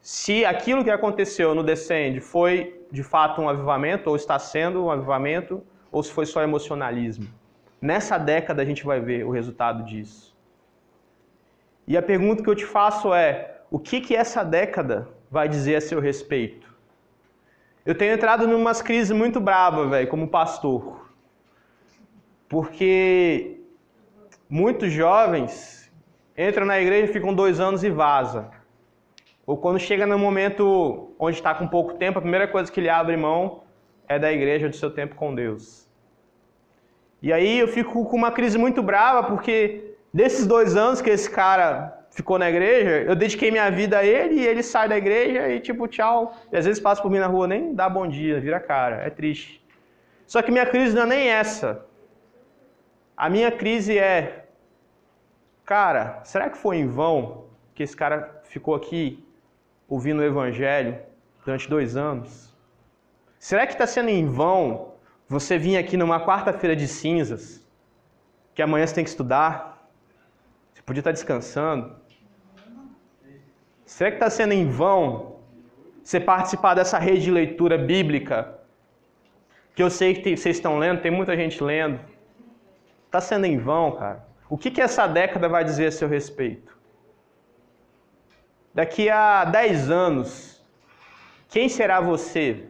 Se 0.00 0.44
aquilo 0.44 0.82
que 0.82 0.90
aconteceu 0.90 1.54
no 1.54 1.62
Descende 1.62 2.20
foi 2.20 2.86
de 2.90 3.02
fato 3.02 3.40
um 3.40 3.48
avivamento, 3.48 4.08
ou 4.08 4.16
está 4.16 4.38
sendo 4.38 4.84
um 4.84 4.90
avivamento, 4.90 5.62
ou 5.92 6.02
se 6.02 6.10
foi 6.10 6.26
só 6.26 6.42
emocionalismo. 6.42 7.28
Nessa 7.80 8.18
década 8.18 8.62
a 8.62 8.64
gente 8.64 8.84
vai 8.84 9.00
ver 9.00 9.24
o 9.24 9.30
resultado 9.30 9.84
disso. 9.84 10.36
E 11.86 11.96
a 11.96 12.02
pergunta 12.02 12.42
que 12.42 12.48
eu 12.48 12.54
te 12.54 12.64
faço 12.64 13.12
é: 13.12 13.60
o 13.70 13.78
que 13.78 14.00
que 14.00 14.14
essa 14.14 14.42
década 14.44 15.08
vai 15.30 15.48
dizer 15.48 15.76
a 15.76 15.80
seu 15.80 16.00
respeito? 16.00 16.68
Eu 17.84 17.94
tenho 17.94 18.12
entrado 18.12 18.44
em 18.44 18.54
umas 18.54 18.82
crises 18.82 19.10
muito 19.10 19.40
bravas, 19.40 19.88
velho, 19.88 20.08
como 20.08 20.28
pastor. 20.28 21.10
Porque 22.48 23.60
muitos 24.48 24.92
jovens 24.92 25.90
entram 26.36 26.66
na 26.66 26.80
igreja, 26.80 27.12
ficam 27.12 27.34
dois 27.34 27.60
anos 27.60 27.82
e 27.82 27.90
vaza. 27.90 28.50
Ou 29.46 29.56
quando 29.56 29.78
chega 29.78 30.06
no 30.06 30.18
momento 30.18 31.12
onde 31.18 31.36
está 31.36 31.54
com 31.54 31.66
pouco 31.66 31.94
tempo, 31.94 32.18
a 32.18 32.22
primeira 32.22 32.46
coisa 32.46 32.70
que 32.70 32.80
ele 32.80 32.88
abre 32.88 33.16
mão 33.16 33.62
é 34.08 34.18
da 34.18 34.32
igreja, 34.32 34.68
do 34.68 34.76
seu 34.76 34.90
tempo 34.90 35.14
com 35.14 35.34
Deus. 35.34 35.88
E 37.22 37.32
aí 37.32 37.58
eu 37.58 37.68
fico 37.68 38.04
com 38.06 38.16
uma 38.16 38.32
crise 38.32 38.56
muito 38.56 38.82
brava, 38.82 39.22
porque 39.24 39.94
desses 40.12 40.46
dois 40.46 40.76
anos 40.76 41.00
que 41.00 41.10
esse 41.10 41.30
cara 41.30 42.06
ficou 42.10 42.38
na 42.38 42.48
igreja, 42.48 43.02
eu 43.02 43.14
dediquei 43.14 43.50
minha 43.50 43.70
vida 43.70 43.98
a 43.98 44.04
ele 44.04 44.34
e 44.40 44.46
ele 44.46 44.62
sai 44.62 44.88
da 44.88 44.96
igreja 44.96 45.48
e 45.48 45.60
tipo, 45.60 45.86
tchau. 45.86 46.34
E 46.52 46.56
às 46.56 46.64
vezes 46.64 46.80
passa 46.80 47.00
por 47.00 47.10
mim 47.10 47.18
na 47.18 47.26
rua, 47.26 47.46
nem 47.46 47.74
dá 47.74 47.88
bom 47.88 48.06
dia, 48.06 48.40
vira 48.40 48.58
cara. 48.58 48.96
É 48.96 49.10
triste. 49.10 49.64
Só 50.26 50.42
que 50.42 50.50
minha 50.50 50.66
crise 50.66 50.94
não 50.94 51.02
é 51.02 51.06
nem 51.06 51.28
essa. 51.28 51.86
A 53.16 53.28
minha 53.28 53.52
crise 53.52 53.98
é, 53.98 54.46
cara, 55.64 56.20
será 56.24 56.48
que 56.48 56.56
foi 56.56 56.78
em 56.78 56.86
vão 56.86 57.46
que 57.74 57.82
esse 57.82 57.96
cara 57.96 58.40
ficou 58.44 58.74
aqui 58.74 59.24
ouvindo 59.90 60.20
o 60.20 60.24
evangelho 60.24 60.96
durante 61.44 61.68
dois 61.68 61.96
anos? 61.96 62.56
Será 63.38 63.66
que 63.66 63.72
está 63.72 63.86
sendo 63.86 64.08
em 64.08 64.26
vão 64.26 64.94
você 65.28 65.58
vir 65.58 65.76
aqui 65.76 65.96
numa 65.96 66.24
quarta-feira 66.24 66.76
de 66.76 66.86
cinzas, 66.86 67.66
que 68.54 68.62
amanhã 68.62 68.86
você 68.86 68.94
tem 68.94 69.04
que 69.04 69.10
estudar? 69.10 69.90
Você 70.72 70.82
podia 70.82 71.00
estar 71.00 71.12
descansando? 71.12 71.96
Será 73.84 74.10
que 74.10 74.16
está 74.16 74.30
sendo 74.30 74.52
em 74.52 74.68
vão 74.68 75.40
você 76.02 76.20
participar 76.20 76.74
dessa 76.74 76.98
rede 76.98 77.22
de 77.22 77.30
leitura 77.30 77.76
bíblica? 77.76 78.58
Que 79.74 79.82
eu 79.82 79.90
sei 79.90 80.14
que 80.14 80.36
vocês 80.36 80.56
estão 80.56 80.78
lendo, 80.78 81.02
tem 81.02 81.10
muita 81.10 81.36
gente 81.36 81.62
lendo. 81.62 81.98
Está 83.06 83.20
sendo 83.20 83.46
em 83.46 83.58
vão, 83.58 83.92
cara. 83.92 84.24
O 84.48 84.56
que, 84.56 84.70
que 84.70 84.80
essa 84.80 85.06
década 85.06 85.48
vai 85.48 85.64
dizer 85.64 85.86
a 85.86 85.92
seu 85.92 86.08
respeito? 86.08 86.79
Daqui 88.72 89.10
a 89.10 89.44
10 89.44 89.90
anos, 89.90 90.64
quem 91.48 91.68
será 91.68 92.00
você? 92.00 92.66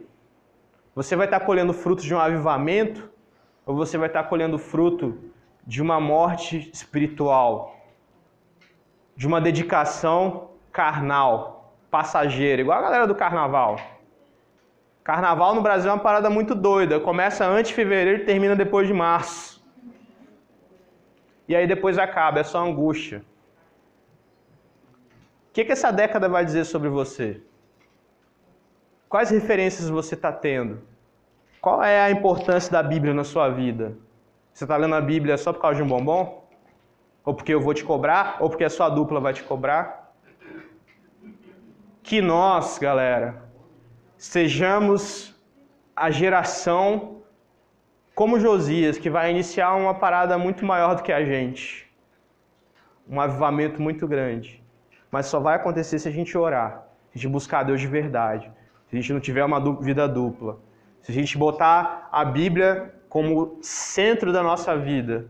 Você 0.95 1.15
vai 1.15 1.27
estar 1.27 1.41
colhendo 1.41 1.73
frutos 1.73 2.03
de 2.03 2.13
um 2.13 2.19
avivamento 2.19 3.07
ou 3.63 3.75
você 3.75 3.99
vai 3.99 4.07
estar 4.07 4.23
colhendo 4.23 4.57
fruto 4.57 5.31
de 5.65 5.79
uma 5.79 5.99
morte 5.99 6.71
espiritual? 6.73 7.77
De 9.15 9.27
uma 9.27 9.39
dedicação 9.39 10.49
carnal, 10.71 11.75
passageira, 11.91 12.61
igual 12.61 12.79
a 12.79 12.81
galera 12.81 13.05
do 13.05 13.13
carnaval. 13.13 13.79
Carnaval 15.03 15.53
no 15.53 15.61
Brasil 15.61 15.91
é 15.91 15.93
uma 15.93 15.99
parada 15.99 16.31
muito 16.31 16.55
doida. 16.55 16.99
Começa 16.99 17.45
antes 17.45 17.69
de 17.69 17.75
fevereiro 17.75 18.23
e 18.23 18.25
termina 18.25 18.55
depois 18.55 18.87
de 18.87 18.93
março. 18.93 19.63
E 21.47 21.55
aí 21.55 21.67
depois 21.67 21.99
acaba, 21.99 22.39
é 22.39 22.43
só 22.43 22.59
angústia. 22.65 23.23
O 25.51 25.53
que, 25.53 25.65
que 25.65 25.73
essa 25.73 25.91
década 25.91 26.29
vai 26.29 26.45
dizer 26.45 26.63
sobre 26.63 26.87
você? 26.87 27.41
Quais 29.09 29.29
referências 29.29 29.89
você 29.89 30.15
está 30.15 30.31
tendo? 30.31 30.81
Qual 31.59 31.83
é 31.83 32.01
a 32.01 32.09
importância 32.09 32.71
da 32.71 32.81
Bíblia 32.81 33.13
na 33.13 33.25
sua 33.25 33.49
vida? 33.49 33.97
Você 34.53 34.63
está 34.63 34.77
lendo 34.77 34.95
a 34.95 35.01
Bíblia 35.01 35.37
só 35.37 35.51
por 35.51 35.59
causa 35.59 35.75
de 35.75 35.83
um 35.83 35.87
bombom? 35.89 36.47
Ou 37.25 37.33
porque 37.33 37.53
eu 37.53 37.59
vou 37.59 37.73
te 37.73 37.83
cobrar? 37.83 38.37
Ou 38.39 38.49
porque 38.49 38.63
a 38.63 38.69
sua 38.69 38.87
dupla 38.87 39.19
vai 39.19 39.33
te 39.33 39.43
cobrar? 39.43 40.15
Que 42.01 42.21
nós, 42.21 42.77
galera, 42.77 43.43
sejamos 44.17 45.35
a 45.93 46.09
geração 46.09 47.21
como 48.15 48.39
Josias, 48.39 48.97
que 48.97 49.09
vai 49.09 49.31
iniciar 49.31 49.75
uma 49.75 49.93
parada 49.93 50.37
muito 50.37 50.65
maior 50.65 50.95
do 50.95 51.03
que 51.03 51.11
a 51.11 51.25
gente. 51.25 51.91
Um 53.05 53.19
avivamento 53.19 53.81
muito 53.81 54.07
grande. 54.07 54.60
Mas 55.11 55.25
só 55.25 55.39
vai 55.39 55.55
acontecer 55.55 55.99
se 55.99 56.07
a 56.07 56.11
gente 56.11 56.37
orar, 56.37 56.87
se 57.11 57.17
a 57.17 57.21
gente 57.21 57.31
buscar 57.31 57.63
Deus 57.63 57.81
de 57.81 57.87
verdade, 57.87 58.49
se 58.87 58.95
a 58.95 58.99
gente 58.99 59.11
não 59.13 59.19
tiver 59.19 59.43
uma 59.43 59.59
vida 59.81 60.07
dupla, 60.07 60.57
se 61.01 61.11
a 61.11 61.13
gente 61.13 61.37
botar 61.37 62.07
a 62.11 62.23
Bíblia 62.23 62.93
como 63.09 63.57
centro 63.61 64.31
da 64.31 64.41
nossa 64.41 64.77
vida, 64.77 65.27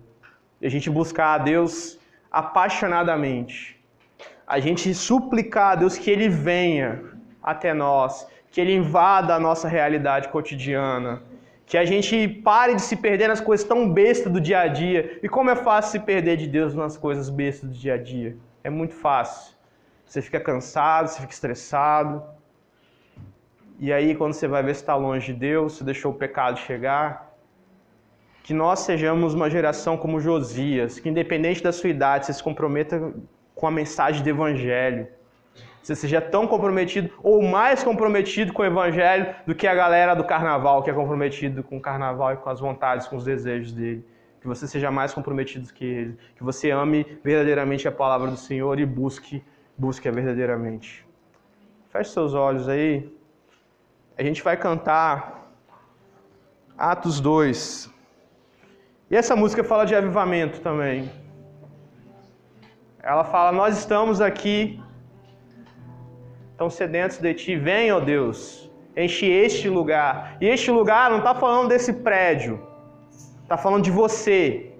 e 0.61 0.67
a 0.67 0.69
gente 0.69 0.89
buscar 0.89 1.33
a 1.33 1.37
Deus 1.39 1.99
apaixonadamente, 2.31 3.81
a 4.45 4.59
gente 4.59 4.93
suplicar 4.93 5.71
a 5.71 5.75
Deus 5.75 5.97
que 5.97 6.11
Ele 6.11 6.29
venha 6.29 7.03
até 7.41 7.73
nós, 7.73 8.27
que 8.51 8.61
Ele 8.61 8.75
invada 8.75 9.33
a 9.33 9.39
nossa 9.39 9.67
realidade 9.67 10.27
cotidiana, 10.29 11.23
que 11.65 11.77
a 11.77 11.85
gente 11.85 12.27
pare 12.27 12.75
de 12.75 12.81
se 12.81 12.97
perder 12.97 13.29
nas 13.29 13.39
coisas 13.39 13.65
tão 13.65 13.89
bestas 13.89 14.31
do 14.31 14.41
dia 14.41 14.59
a 14.59 14.67
dia. 14.67 15.19
E 15.23 15.29
como 15.29 15.49
é 15.49 15.55
fácil 15.55 15.91
se 15.93 15.99
perder 15.99 16.35
de 16.37 16.45
Deus 16.45 16.75
nas 16.75 16.97
coisas 16.97 17.29
bestas 17.29 17.69
do 17.69 17.75
dia 17.75 17.93
a 17.93 17.97
dia? 17.97 18.35
É 18.63 18.69
muito 18.69 18.93
fácil. 18.93 19.55
Você 20.11 20.21
fica 20.21 20.41
cansado, 20.41 21.07
você 21.07 21.21
fica 21.21 21.31
estressado. 21.31 22.21
E 23.79 23.93
aí, 23.93 24.13
quando 24.13 24.33
você 24.33 24.45
vai 24.45 24.61
ver 24.61 24.75
se 24.75 24.81
está 24.81 24.93
longe 24.93 25.31
de 25.31 25.39
Deus, 25.39 25.77
você 25.77 25.85
deixou 25.85 26.11
o 26.11 26.13
pecado 26.13 26.59
chegar. 26.59 27.33
Que 28.43 28.53
nós 28.53 28.79
sejamos 28.81 29.33
uma 29.33 29.49
geração 29.49 29.95
como 29.95 30.19
Josias, 30.19 30.99
que 30.99 31.07
independente 31.07 31.63
da 31.63 31.71
sua 31.71 31.89
idade, 31.89 32.25
você 32.25 32.33
se 32.33 32.43
comprometa 32.43 33.13
com 33.55 33.65
a 33.65 33.71
mensagem 33.71 34.21
do 34.21 34.29
Evangelho. 34.29 35.07
Você 35.81 35.95
seja 35.95 36.19
tão 36.19 36.45
comprometido 36.45 37.09
ou 37.23 37.41
mais 37.41 37.81
comprometido 37.81 38.51
com 38.51 38.63
o 38.63 38.65
Evangelho 38.65 39.33
do 39.47 39.55
que 39.55 39.65
a 39.65 39.73
galera 39.73 40.13
do 40.13 40.25
carnaval, 40.25 40.83
que 40.83 40.89
é 40.89 40.93
comprometido 40.93 41.63
com 41.63 41.77
o 41.77 41.81
carnaval 41.81 42.33
e 42.33 42.35
com 42.35 42.49
as 42.49 42.59
vontades, 42.59 43.07
com 43.07 43.15
os 43.15 43.23
desejos 43.23 43.71
dele. 43.71 44.05
Que 44.41 44.47
você 44.47 44.67
seja 44.67 44.91
mais 44.91 45.13
comprometido 45.13 45.71
que 45.73 45.85
ele. 45.85 46.17
Que 46.35 46.43
você 46.43 46.69
ame 46.69 47.17
verdadeiramente 47.23 47.87
a 47.87 47.91
palavra 47.93 48.29
do 48.29 48.35
Senhor 48.35 48.77
e 48.77 48.85
busque 48.85 49.41
busque-a 49.77 50.11
verdadeiramente. 50.11 51.05
Feche 51.89 52.11
seus 52.11 52.33
olhos 52.33 52.67
aí. 52.69 53.11
A 54.17 54.23
gente 54.23 54.41
vai 54.41 54.55
cantar 54.55 55.51
Atos 56.77 57.19
2. 57.19 57.91
E 59.09 59.15
essa 59.15 59.35
música 59.35 59.63
fala 59.63 59.85
de 59.85 59.93
avivamento 59.93 60.61
também. 60.61 61.11
Ela 63.03 63.23
fala: 63.23 63.51
Nós 63.51 63.77
estamos 63.77 64.21
aqui, 64.21 64.81
tão 66.57 66.69
sedentos 66.69 67.17
de 67.17 67.33
ti, 67.33 67.55
vem, 67.55 67.91
ó 67.91 67.99
Deus, 67.99 68.71
enche 68.95 69.25
este 69.25 69.67
lugar. 69.67 70.37
E 70.39 70.45
este 70.45 70.71
lugar 70.71 71.09
não 71.09 71.17
está 71.17 71.33
falando 71.33 71.67
desse 71.69 71.93
prédio, 71.93 72.65
está 73.43 73.57
falando 73.57 73.83
de 73.83 73.91
você, 73.91 74.71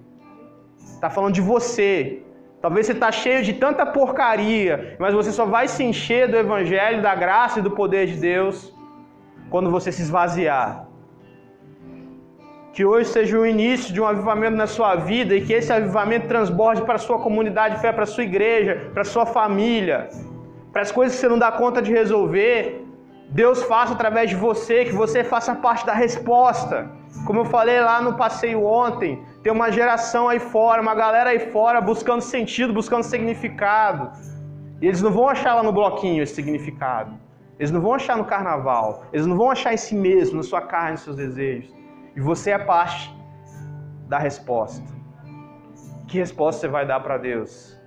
está 0.78 1.10
falando 1.10 1.34
de 1.34 1.40
você, 1.40 2.21
Talvez 2.62 2.86
você 2.86 2.92
está 2.92 3.10
cheio 3.10 3.42
de 3.42 3.54
tanta 3.54 3.84
porcaria, 3.84 4.96
mas 4.96 5.12
você 5.12 5.32
só 5.32 5.44
vai 5.44 5.66
se 5.66 5.82
encher 5.82 6.28
do 6.30 6.36
Evangelho, 6.36 7.02
da 7.02 7.12
graça 7.12 7.58
e 7.58 7.62
do 7.62 7.72
poder 7.72 8.06
de 8.06 8.14
Deus 8.14 8.72
quando 9.50 9.68
você 9.68 9.90
se 9.90 10.02
esvaziar. 10.02 10.86
Que 12.72 12.84
hoje 12.84 13.08
seja 13.08 13.36
o 13.36 13.44
início 13.44 13.92
de 13.92 14.00
um 14.00 14.06
avivamento 14.06 14.56
na 14.56 14.68
sua 14.68 14.94
vida 14.94 15.34
e 15.34 15.40
que 15.44 15.52
esse 15.52 15.72
avivamento 15.72 16.28
transborde 16.28 16.82
para 16.82 16.94
a 16.94 16.98
sua 16.98 17.18
comunidade 17.18 17.74
de 17.74 17.80
fé, 17.80 17.90
para 17.92 18.04
a 18.04 18.06
sua 18.06 18.22
igreja, 18.22 18.90
para 18.92 19.02
a 19.02 19.04
sua 19.04 19.26
família, 19.26 20.08
para 20.72 20.82
as 20.82 20.92
coisas 20.92 21.16
que 21.16 21.20
você 21.20 21.28
não 21.28 21.40
dá 21.40 21.50
conta 21.50 21.82
de 21.82 21.92
resolver. 21.92 22.86
Deus 23.28 23.60
faça 23.64 23.92
através 23.94 24.30
de 24.30 24.36
você, 24.36 24.84
que 24.84 24.94
você 24.94 25.24
faça 25.24 25.52
parte 25.56 25.84
da 25.84 25.94
resposta. 25.94 26.88
Como 27.26 27.40
eu 27.40 27.44
falei 27.44 27.80
lá 27.80 28.00
no 28.00 28.14
passeio 28.14 28.64
ontem, 28.64 29.20
tem 29.42 29.52
uma 29.52 29.72
geração 29.72 30.28
aí 30.28 30.38
fora, 30.38 30.80
uma 30.80 30.94
galera 30.94 31.30
aí 31.30 31.50
fora 31.50 31.80
buscando 31.80 32.20
sentido, 32.20 32.72
buscando 32.72 33.02
significado. 33.02 34.10
E 34.80 34.86
eles 34.86 35.02
não 35.02 35.10
vão 35.10 35.28
achar 35.28 35.54
lá 35.54 35.62
no 35.62 35.72
bloquinho 35.72 36.22
esse 36.22 36.34
significado. 36.34 37.18
Eles 37.58 37.70
não 37.70 37.80
vão 37.80 37.94
achar 37.94 38.16
no 38.16 38.24
carnaval. 38.24 39.04
Eles 39.12 39.26
não 39.26 39.36
vão 39.36 39.50
achar 39.50 39.74
em 39.74 39.76
si 39.76 39.94
mesmo, 39.94 40.36
na 40.36 40.42
sua 40.42 40.60
carne, 40.60 40.92
nos 40.92 41.02
seus 41.02 41.16
desejos. 41.16 41.74
E 42.14 42.20
você 42.20 42.50
é 42.52 42.58
parte 42.58 43.14
da 44.08 44.18
resposta. 44.18 44.84
Que 46.06 46.18
resposta 46.18 46.60
você 46.60 46.68
vai 46.68 46.86
dar 46.86 47.00
para 47.00 47.18
Deus? 47.18 47.80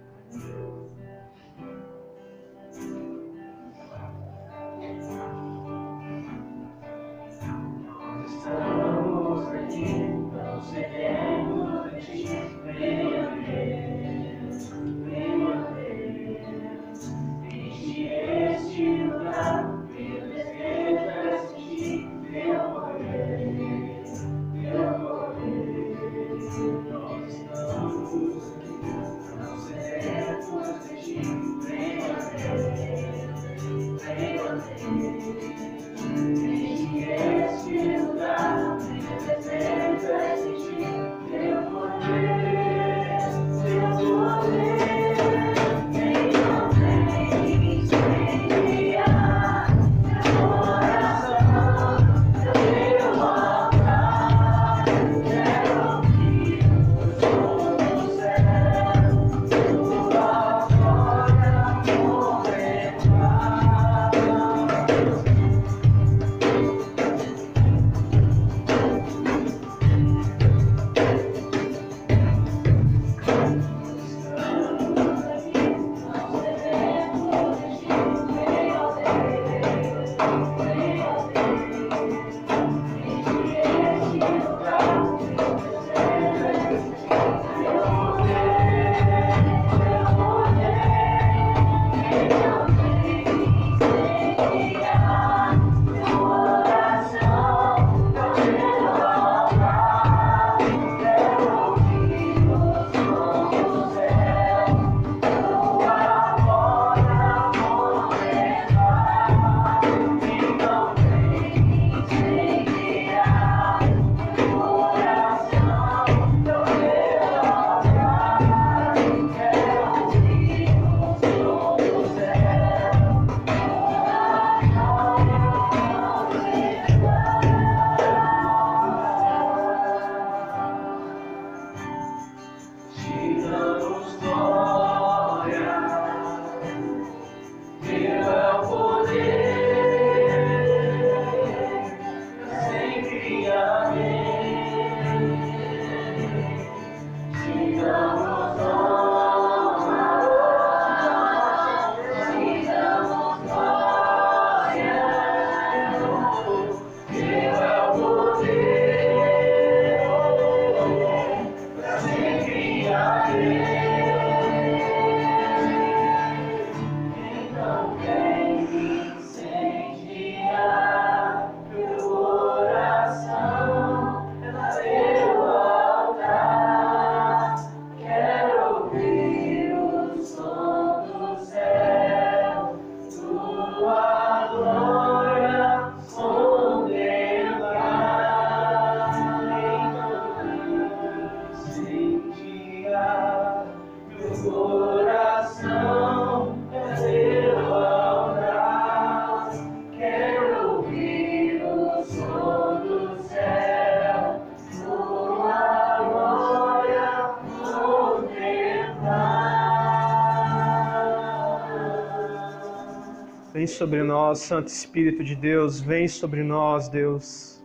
Sobre 213.75 214.01
nós, 214.03 214.39
Santo 214.39 214.67
Espírito 214.67 215.21
de 215.23 215.35
Deus, 215.35 215.81
vem 215.81 216.07
sobre 216.07 216.43
nós, 216.43 216.87
Deus. 216.87 217.61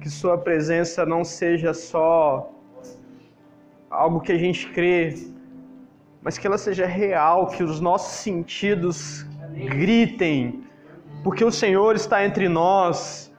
Que 0.00 0.10
Sua 0.10 0.36
presença 0.36 1.06
não 1.06 1.24
seja 1.24 1.72
só 1.72 2.50
algo 3.88 4.20
que 4.20 4.32
a 4.32 4.38
gente 4.38 4.68
crê, 4.70 5.16
mas 6.20 6.36
que 6.36 6.46
ela 6.46 6.58
seja 6.58 6.86
real, 6.86 7.46
que 7.46 7.62
os 7.62 7.80
nossos 7.80 8.16
sentidos 8.18 9.26
gritem, 9.54 10.64
porque 11.22 11.44
o 11.44 11.50
Senhor 11.50 11.96
está 11.96 12.24
entre 12.24 12.48
nós. 12.48 13.32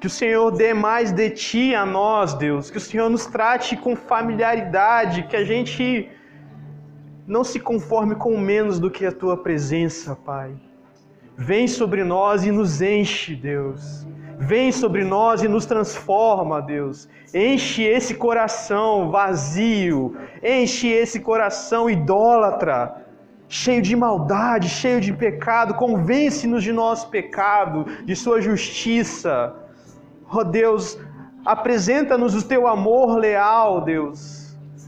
Que 0.00 0.08
o 0.08 0.10
Senhor 0.10 0.50
dê 0.50 0.74
mais 0.74 1.12
de 1.12 1.30
ti 1.30 1.74
a 1.74 1.86
nós, 1.86 2.34
Deus. 2.34 2.70
Que 2.70 2.78
o 2.78 2.80
Senhor 2.80 3.08
nos 3.08 3.26
trate 3.26 3.76
com 3.76 3.94
familiaridade, 3.96 5.22
que 5.28 5.36
a 5.36 5.44
gente 5.44 6.10
não 7.26 7.42
se 7.42 7.58
conforme 7.58 8.14
com 8.14 8.36
menos 8.36 8.78
do 8.78 8.90
que 8.90 9.06
a 9.06 9.12
tua 9.12 9.36
presença, 9.36 10.14
Pai. 10.14 10.54
Vem 11.36 11.66
sobre 11.66 12.04
nós 12.04 12.44
e 12.44 12.50
nos 12.50 12.82
enche, 12.82 13.34
Deus. 13.34 14.06
Vem 14.38 14.70
sobre 14.70 15.04
nós 15.04 15.42
e 15.42 15.48
nos 15.48 15.64
transforma, 15.64 16.60
Deus. 16.60 17.08
Enche 17.32 17.82
esse 17.82 18.14
coração 18.14 19.10
vazio, 19.10 20.16
enche 20.42 20.88
esse 20.88 21.18
coração 21.18 21.88
idólatra, 21.88 23.04
cheio 23.48 23.80
de 23.80 23.96
maldade, 23.96 24.68
cheio 24.68 25.00
de 25.00 25.12
pecado. 25.12 25.74
Convence-nos 25.74 26.62
de 26.62 26.72
nosso 26.72 27.08
pecado, 27.08 27.86
de 28.04 28.14
Sua 28.14 28.40
justiça. 28.40 29.54
Ó 30.30 30.40
oh, 30.40 30.44
Deus, 30.44 30.98
apresenta-nos 31.44 32.34
o 32.34 32.46
Teu 32.46 32.68
amor 32.68 33.16
leal, 33.16 33.80
Deus 33.80 34.43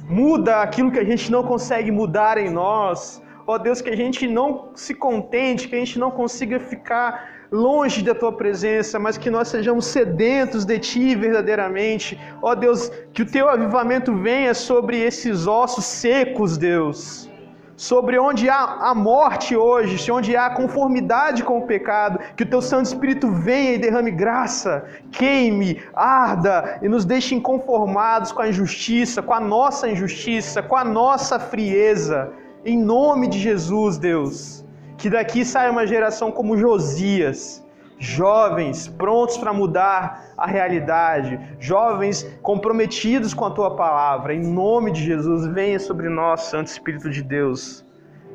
Muda 0.09 0.63
aquilo 0.63 0.91
que 0.91 0.99
a 0.99 1.05
gente 1.05 1.31
não 1.31 1.43
consegue 1.43 1.91
mudar 1.91 2.39
em 2.39 2.51
nós. 2.51 3.23
Ó 3.47 3.55
oh 3.55 3.59
Deus, 3.59 3.81
que 3.81 3.91
a 3.91 3.97
gente 3.97 4.27
não 4.27 4.71
se 4.75 4.95
contente, 4.95 5.69
que 5.69 5.75
a 5.75 5.79
gente 5.79 5.99
não 5.99 6.11
consiga 6.11 6.59
ficar 6.59 7.29
longe 7.51 8.03
da 8.03 8.15
tua 8.15 8.33
presença, 8.33 8.99
mas 8.99 9.17
que 9.17 9.31
nós 9.31 9.49
sejamos 9.49 9.87
sedentos 9.87 10.65
de 10.65 10.79
ti 10.79 11.15
verdadeiramente. 11.15 12.19
Ó 12.43 12.51
oh 12.51 12.55
Deus, 12.55 12.91
que 13.13 13.23
o 13.23 13.27
teu 13.27 13.49
avivamento 13.49 14.15
venha 14.17 14.55
sobre 14.55 14.99
esses 14.99 15.47
ossos 15.47 15.85
secos, 15.85 16.57
Deus 16.57 17.31
sobre 17.77 18.19
onde 18.19 18.49
há 18.49 18.91
a 18.91 18.95
morte 18.95 19.55
hoje, 19.55 20.11
onde 20.11 20.35
há 20.35 20.49
conformidade 20.51 21.45
com 21.45 21.59
o 21.59 21.67
pecado, 21.67 22.19
que 22.35 22.43
o 22.43 22.47
teu 22.49 22.63
Santo 22.63 22.87
Espírito 22.87 23.31
venha 23.31 23.75
e 23.75 23.79
derrame 23.79 24.11
graça, 24.11 24.85
queime, 25.13 25.83
arda 25.95 26.79
e 26.81 26.89
nos 26.89 27.05
deixe 27.05 27.35
inconformados 27.35 28.33
com 28.33 28.43
a 28.43 28.49
injustiça, 28.49 29.23
com 29.23 29.35
a 29.35 29.41
nossa 29.41 29.89
injustiça, 29.89 30.63
com 30.63 30.77
a 30.77 30.85
nossa 30.85 31.39
frieza. 31.39 32.33
Em 32.65 32.79
nome 32.79 33.29
de 33.29 33.39
Jesus, 33.39 33.99
Deus, 33.99 34.65
que 34.97 35.11
daqui 35.11 35.45
saia 35.45 35.71
uma 35.71 35.87
geração 35.87 36.33
como 36.33 36.57
Josias, 36.57 37.66
jovens 37.99 38.89
prontos 38.89 39.37
para 39.39 39.53
mudar 39.53 40.33
a 40.37 40.47
realidade, 40.47 41.57
jovens 41.59 42.23
comprometidos 42.43 43.33
com 43.33 43.45
a 43.45 43.51
tua 43.51 43.75
palavra. 43.75 44.35
Em 44.35 44.43
nome 44.43 44.93
de 44.93 45.03
Jesus, 45.03 45.47
venha 45.47 45.81
sobre 45.81 46.09
nós, 46.09 46.43
Santo 46.43 46.69
Espírito 46.69 47.11
de 47.11 47.23
Deus. 47.23 47.85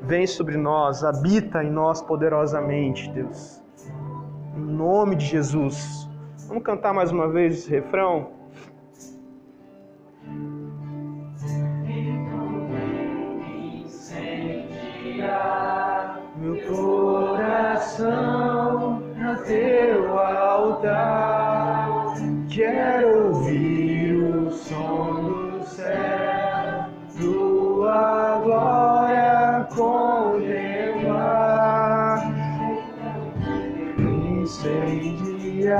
Vem 0.01 0.25
sobre 0.25 0.57
nós, 0.57 1.03
habita 1.03 1.63
em 1.63 1.69
nós 1.69 2.01
poderosamente, 2.01 3.09
Deus. 3.11 3.61
Em 4.55 4.59
nome 4.59 5.15
de 5.15 5.25
Jesus. 5.25 6.09
Vamos 6.47 6.63
cantar 6.63 6.93
mais 6.93 7.11
uma 7.11 7.29
vez 7.29 7.59
esse 7.59 7.69
refrão? 7.69 8.41
Meu 16.37 16.57
coração 16.75 17.71
teu 19.37 20.17
altar. 20.17 21.89
Quero 22.49 23.27
ouvir 23.27 24.15
o 24.15 24.51
som 24.51 25.23
do 25.23 25.63
céu, 25.65 26.85
tua 27.17 28.39
glória 28.43 29.67
contemplar. 29.73 31.01
Incendiar 34.41 35.71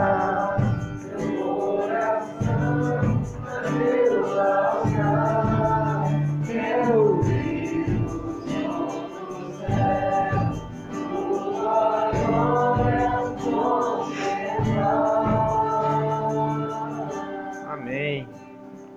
meu 1.20 1.56
coração 1.56 3.22
teu 3.68 4.24
altar. 4.40 5.11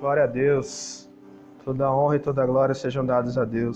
Glória 0.05 0.25
a 0.25 0.27
Deus. 0.27 1.09
Toda 1.65 1.91
honra 1.91 2.17
e 2.17 2.19
toda 2.19 2.45
glória 2.45 2.75
sejam 2.75 3.07
dados 3.07 3.39
a 3.39 3.45
Deus. 3.47 3.73